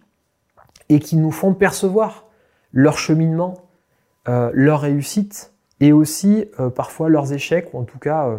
et 0.90 1.00
qui 1.00 1.16
nous 1.16 1.32
font 1.32 1.54
percevoir 1.54 2.26
leur 2.74 2.98
cheminement, 2.98 3.54
euh, 4.28 4.52
leur 4.54 4.82
réussite 4.82 5.54
et 5.84 5.92
aussi 5.92 6.46
euh, 6.60 6.70
parfois 6.70 7.10
leurs 7.10 7.34
échecs 7.34 7.74
ou 7.74 7.80
en 7.80 7.84
tout 7.84 8.00
cas 8.00 8.28
euh, 8.28 8.38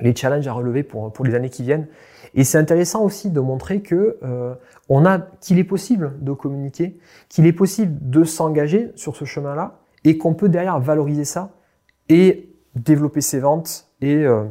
les 0.00 0.14
challenges 0.14 0.46
à 0.46 0.52
relever 0.52 0.82
pour, 0.82 1.12
pour 1.12 1.24
les 1.24 1.34
années 1.34 1.50
qui 1.50 1.62
viennent. 1.62 1.86
Et 2.34 2.44
c'est 2.44 2.58
intéressant 2.58 3.02
aussi 3.02 3.30
de 3.30 3.40
montrer 3.40 3.80
que 3.80 4.18
euh, 4.22 4.54
on 4.88 5.04
a 5.04 5.18
qu'il 5.18 5.58
est 5.58 5.64
possible 5.64 6.14
de 6.20 6.32
communiquer, 6.32 6.98
qu'il 7.28 7.46
est 7.46 7.52
possible 7.52 7.96
de 8.00 8.24
s'engager 8.24 8.92
sur 8.96 9.16
ce 9.16 9.24
chemin-là 9.24 9.78
et 10.04 10.18
qu'on 10.18 10.34
peut 10.34 10.48
derrière 10.48 10.78
valoriser 10.78 11.24
ça 11.24 11.50
et 12.08 12.50
développer 12.74 13.20
ses 13.20 13.40
ventes 13.40 13.88
et 14.00 14.14
euh, 14.14 14.44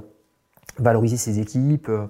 valoriser 0.79 1.17
ses 1.17 1.39
équipes, 1.39 1.89
euh, 1.89 2.07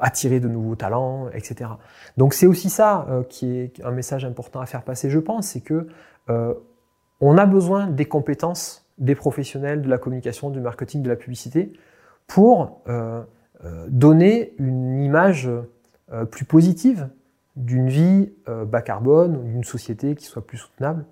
attirer 0.00 0.40
de 0.40 0.48
nouveaux 0.48 0.76
talents, 0.76 1.28
etc. 1.32 1.70
Donc 2.16 2.34
c'est 2.34 2.46
aussi 2.46 2.70
ça 2.70 3.06
qui 3.28 3.56
est 3.56 3.80
un 3.84 3.92
message 3.92 4.24
important 4.24 4.60
à 4.60 4.66
faire 4.66 4.82
passer, 4.82 5.10
je 5.10 5.18
pense, 5.18 5.48
c'est 5.48 5.60
que 5.60 5.88
on 7.22 7.38
a 7.38 7.46
besoin 7.46 7.88
des 7.88 8.04
compétences 8.04 8.86
des 8.98 9.14
professionnels 9.14 9.82
de 9.82 9.88
la 9.88 9.98
communication, 9.98 10.50
du 10.50 10.60
marketing, 10.60 11.02
de 11.02 11.08
la 11.08 11.16
publicité 11.16 11.72
pour 12.30 12.82
euh, 12.88 13.22
donner 13.88 14.54
une 14.58 15.02
image 15.02 15.50
plus 16.30 16.44
positive 16.44 17.08
d'une 17.56 17.88
vie 17.88 18.32
bas 18.66 18.82
carbone 18.82 19.44
d'une 19.44 19.64
société 19.64 20.16
qui 20.16 20.24
soit 20.24 20.44
plus 20.44 20.58
soutenable. 20.58 21.04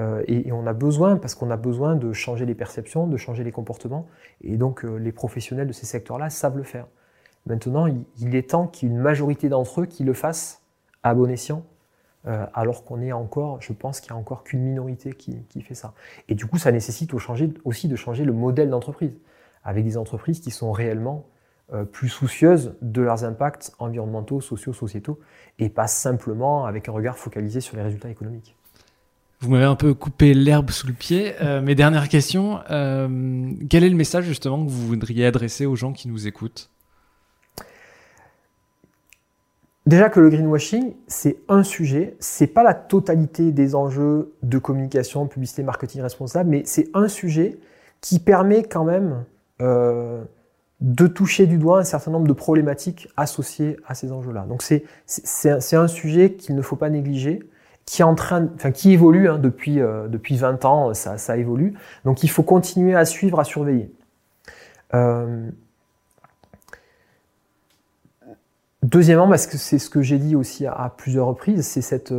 Euh, 0.00 0.22
et, 0.26 0.52
on 0.52 0.66
a 0.66 0.72
besoin, 0.72 1.16
parce 1.16 1.34
qu'on 1.34 1.50
a 1.50 1.56
besoin 1.56 1.96
de 1.96 2.12
changer 2.12 2.46
les 2.46 2.54
perceptions, 2.54 3.06
de 3.06 3.16
changer 3.16 3.44
les 3.44 3.52
comportements, 3.52 4.06
et 4.42 4.56
donc 4.56 4.84
euh, 4.84 4.96
les 4.96 5.12
professionnels 5.12 5.68
de 5.68 5.72
ces 5.72 5.86
secteurs-là 5.86 6.30
savent 6.30 6.56
le 6.56 6.62
faire. 6.62 6.86
Maintenant, 7.46 7.86
il, 7.86 8.34
est 8.34 8.50
temps 8.50 8.66
qu'il 8.66 8.88
y 8.88 8.92
ait 8.92 8.94
une 8.94 9.00
majorité 9.00 9.48
d'entre 9.48 9.82
eux 9.82 9.86
qui 9.86 10.04
le 10.04 10.14
fassent 10.14 10.62
à 11.02 11.14
bon 11.14 11.28
escient, 11.28 11.64
euh, 12.26 12.46
alors 12.54 12.84
qu'on 12.84 13.02
est 13.02 13.12
encore, 13.12 13.60
je 13.60 13.72
pense 13.72 14.00
qu'il 14.00 14.12
n'y 14.12 14.16
a 14.16 14.20
encore 14.20 14.44
qu'une 14.44 14.60
minorité 14.60 15.12
qui, 15.12 15.60
fait 15.60 15.74
ça. 15.74 15.92
Et 16.28 16.34
du 16.34 16.46
coup, 16.46 16.56
ça 16.56 16.72
nécessite 16.72 17.12
aussi 17.64 17.88
de 17.88 17.96
changer 17.96 18.24
le 18.24 18.32
modèle 18.32 18.70
d'entreprise, 18.70 19.12
avec 19.64 19.84
des 19.84 19.96
entreprises 19.96 20.40
qui 20.40 20.50
sont 20.50 20.72
réellement 20.72 21.26
euh, 21.72 21.84
plus 21.84 22.08
soucieuses 22.08 22.74
de 22.82 23.00
leurs 23.02 23.24
impacts 23.24 23.72
environnementaux, 23.78 24.40
sociaux, 24.40 24.72
sociétaux, 24.72 25.18
et 25.58 25.68
pas 25.68 25.86
simplement 25.86 26.66
avec 26.66 26.88
un 26.88 26.92
regard 26.92 27.16
focalisé 27.16 27.60
sur 27.60 27.76
les 27.76 27.82
résultats 27.82 28.10
économiques. 28.10 28.56
Vous 29.40 29.50
m'avez 29.50 29.64
un 29.64 29.74
peu 29.74 29.94
coupé 29.94 30.34
l'herbe 30.34 30.70
sous 30.70 30.86
le 30.86 30.92
pied. 30.92 31.34
Euh, 31.40 31.60
mes 31.60 31.74
dernières 31.74 32.08
questions. 32.08 32.60
Euh, 32.70 33.50
quel 33.68 33.84
est 33.84 33.88
le 33.88 33.96
message 33.96 34.24
justement 34.24 34.64
que 34.64 34.70
vous 34.70 34.86
voudriez 34.86 35.26
adresser 35.26 35.66
aux 35.66 35.74
gens 35.74 35.92
qui 35.92 36.08
nous 36.08 36.26
écoutent? 36.26 36.70
Déjà 39.86 40.10
que 40.10 40.20
le 40.20 40.30
greenwashing, 40.30 40.94
c'est 41.08 41.38
un 41.48 41.64
sujet, 41.64 42.16
c'est 42.20 42.46
pas 42.46 42.62
la 42.62 42.74
totalité 42.74 43.50
des 43.50 43.74
enjeux 43.74 44.32
de 44.44 44.58
communication, 44.58 45.26
publicité, 45.26 45.64
marketing 45.64 46.02
responsable, 46.02 46.50
mais 46.50 46.62
c'est 46.64 46.88
un 46.94 47.08
sujet 47.08 47.58
qui 48.00 48.20
permet 48.20 48.62
quand 48.62 48.84
même 48.84 49.24
euh, 49.60 50.24
de 50.80 51.06
toucher 51.06 51.46
du 51.46 51.58
doigt 51.58 51.80
un 51.80 51.84
certain 51.84 52.10
nombre 52.10 52.26
de 52.26 52.32
problématiques 52.32 53.08
associées 53.16 53.76
à 53.86 53.94
ces 53.94 54.10
enjeux-là. 54.12 54.46
Donc 54.48 54.62
c'est 54.62 55.74
un 55.74 55.88
sujet 55.88 56.32
qu'il 56.32 56.56
ne 56.56 56.62
faut 56.62 56.76
pas 56.76 56.90
négliger 56.90 57.40
qui 57.84 58.02
est 58.02 58.04
en 58.04 58.14
train, 58.14 58.48
enfin 58.54 58.70
qui 58.70 58.92
évolue 58.92 59.28
hein, 59.28 59.38
depuis 59.38 59.80
euh, 59.80 60.06
depuis 60.06 60.36
20 60.36 60.64
ans, 60.64 60.94
ça, 60.94 61.18
ça 61.18 61.36
évolue. 61.36 61.74
Donc 62.04 62.22
il 62.22 62.28
faut 62.28 62.44
continuer 62.44 62.94
à 62.94 63.04
suivre, 63.04 63.40
à 63.40 63.44
surveiller. 63.44 63.92
Euh... 64.94 65.48
Deuxièmement, 68.82 69.28
parce 69.28 69.46
que 69.46 69.58
c'est 69.58 69.78
ce 69.78 69.90
que 69.90 70.02
j'ai 70.02 70.18
dit 70.18 70.34
aussi 70.34 70.66
à, 70.66 70.92
plusieurs 70.96 71.26
reprises, 71.26 71.64
c'est 71.66 71.82
cette 71.82 72.12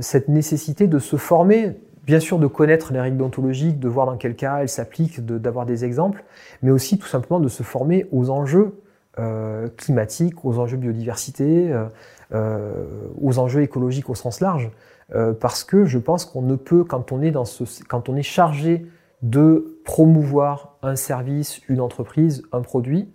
cette 0.00 0.28
nécessité 0.28 0.88
de 0.88 0.98
se 0.98 1.14
former, 1.14 1.76
bien 2.08 2.20
sûr 2.20 2.38
de 2.38 2.46
connaître 2.46 2.94
les 2.94 3.00
règles 3.00 3.18
déontologiques, 3.18 3.78
de 3.78 3.86
voir 3.86 4.06
dans 4.06 4.16
quel 4.16 4.34
cas 4.34 4.60
elles 4.62 4.70
s'appliquent, 4.70 5.20
d'avoir 5.20 5.66
des 5.66 5.84
exemples, 5.84 6.24
mais 6.62 6.70
aussi 6.70 6.98
tout 6.98 7.06
simplement 7.06 7.38
de 7.38 7.48
se 7.48 7.62
former 7.62 8.06
aux 8.12 8.30
enjeux 8.30 8.80
euh, 9.18 9.68
climatiques, 9.76 10.42
aux 10.42 10.58
enjeux 10.58 10.78
biodiversité, 10.78 11.70
euh, 11.70 11.84
euh, 12.32 12.86
aux 13.20 13.38
enjeux 13.38 13.60
écologiques 13.60 14.08
au 14.08 14.14
sens 14.14 14.40
large, 14.40 14.70
parce 15.40 15.64
que 15.64 15.86
je 15.86 15.98
pense 15.98 16.26
qu'on 16.26 16.42
ne 16.42 16.54
peut, 16.54 16.84
quand 16.84 17.12
on 17.12 17.22
est 17.22 18.22
chargé 18.22 18.86
de 19.22 19.80
promouvoir 19.84 20.76
un 20.82 20.96
service, 20.96 21.60
une 21.68 21.80
entreprise, 21.80 22.42
un 22.52 22.60
produit, 22.60 23.10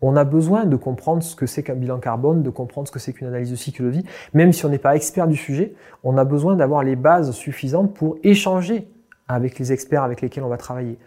on 0.00 0.16
a 0.16 0.24
besoin 0.24 0.64
de 0.64 0.76
comprendre 0.76 1.22
ce 1.22 1.34
que 1.36 1.46
c'est 1.46 1.62
qu'un 1.62 1.74
bilan 1.74 1.98
carbone, 1.98 2.42
de 2.42 2.50
comprendre 2.50 2.88
ce 2.88 2.92
que 2.92 2.98
c'est 2.98 3.12
qu'une 3.12 3.28
analyse 3.28 3.50
de 3.50 3.56
cycle. 3.56 3.90
Même 4.34 4.52
si 4.52 4.66
on 4.66 4.68
n'est 4.68 4.78
pas 4.78 4.96
expert 4.96 5.26
du 5.26 5.36
sujet, 5.36 5.74
on 6.02 6.18
a 6.18 6.24
besoin 6.24 6.56
d'avoir 6.56 6.82
les 6.82 6.96
bases 6.96 7.30
suffisantes 7.32 7.94
pour 7.94 8.16
échanger 8.22 8.88
avec 9.28 9.58
les 9.58 9.72
experts 9.72 10.02
avec 10.02 10.20
lesquels 10.20 10.44
on 10.44 10.48
va 10.48 10.58
travailler. 10.58 10.98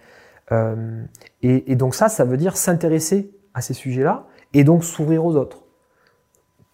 Euh, 0.52 1.04
et, 1.42 1.76
donc 1.76 1.94
ça, 1.94 2.10
ça 2.10 2.26
veut 2.26 2.38
dire 2.38 2.58
s'intéresser 2.58 3.32
à 3.54 3.62
ces 3.62 3.74
sujets-là 3.74 4.26
et 4.54 4.64
donc 4.64 4.84
s'ouvrir 4.84 5.26
aux 5.26 5.36
autres 5.36 5.68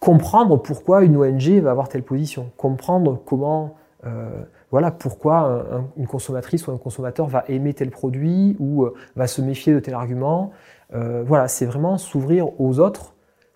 comprendre 0.04 0.58
pourquoi 0.58 1.02
une 1.02 1.16
ONG 1.16 1.60
va 1.62 1.70
avoir 1.70 1.88
telle 1.88 2.02
position, 2.02 2.50
comprendre 2.58 3.22
comment, 3.24 3.76
euh, 4.04 4.42
voilà, 4.70 4.90
pourquoi 4.90 5.66
un, 5.72 5.86
une 5.96 6.06
consommatrice 6.06 6.66
ou 6.66 6.72
un 6.72 6.76
consommateur 6.76 7.26
va 7.26 7.42
aimer 7.48 7.72
tel 7.72 7.90
produit 7.90 8.54
ou 8.58 8.84
euh, 8.84 8.92
va 9.16 9.26
se 9.26 9.40
méfier 9.40 9.72
de 9.72 9.80
tel 9.80 9.94
argument. 9.94 10.52
Euh, 10.94 11.22
voilà, 11.24 11.48
c'est 11.48 11.66
vraiment 11.66 11.98
s'ouvrir 11.98 12.60
aux 12.60 12.78
autres 12.78 13.14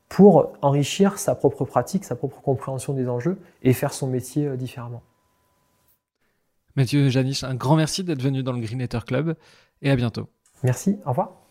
pour 0.09 0.53
enrichir 0.63 1.19
sa 1.19 1.35
propre 1.35 1.65
pratique, 1.65 2.05
sa 2.05 2.17
propre 2.17 2.41
compréhension 2.41 2.95
des 2.95 3.09
enjeux 3.09 3.39
et 3.63 3.73
faire 3.73 3.93
son 3.93 4.09
métier 4.09 4.47
euh, 4.47 4.57
différemment. 4.57 5.03
Mathieu 6.77 7.09
Janisch, 7.09 7.45
un 7.45 7.55
grand 7.55 7.77
merci 7.77 8.05
d'être 8.05 8.23
venu 8.23 8.43
dans 8.43 8.53
le 8.53 8.61
Green 8.61 8.79
Letter 8.79 9.01
Club 9.07 9.37
et 9.83 9.91
à 9.91 9.97
bientôt. 9.97 10.29
Merci, 10.63 10.99
au 11.05 11.11
revoir. 11.11 11.48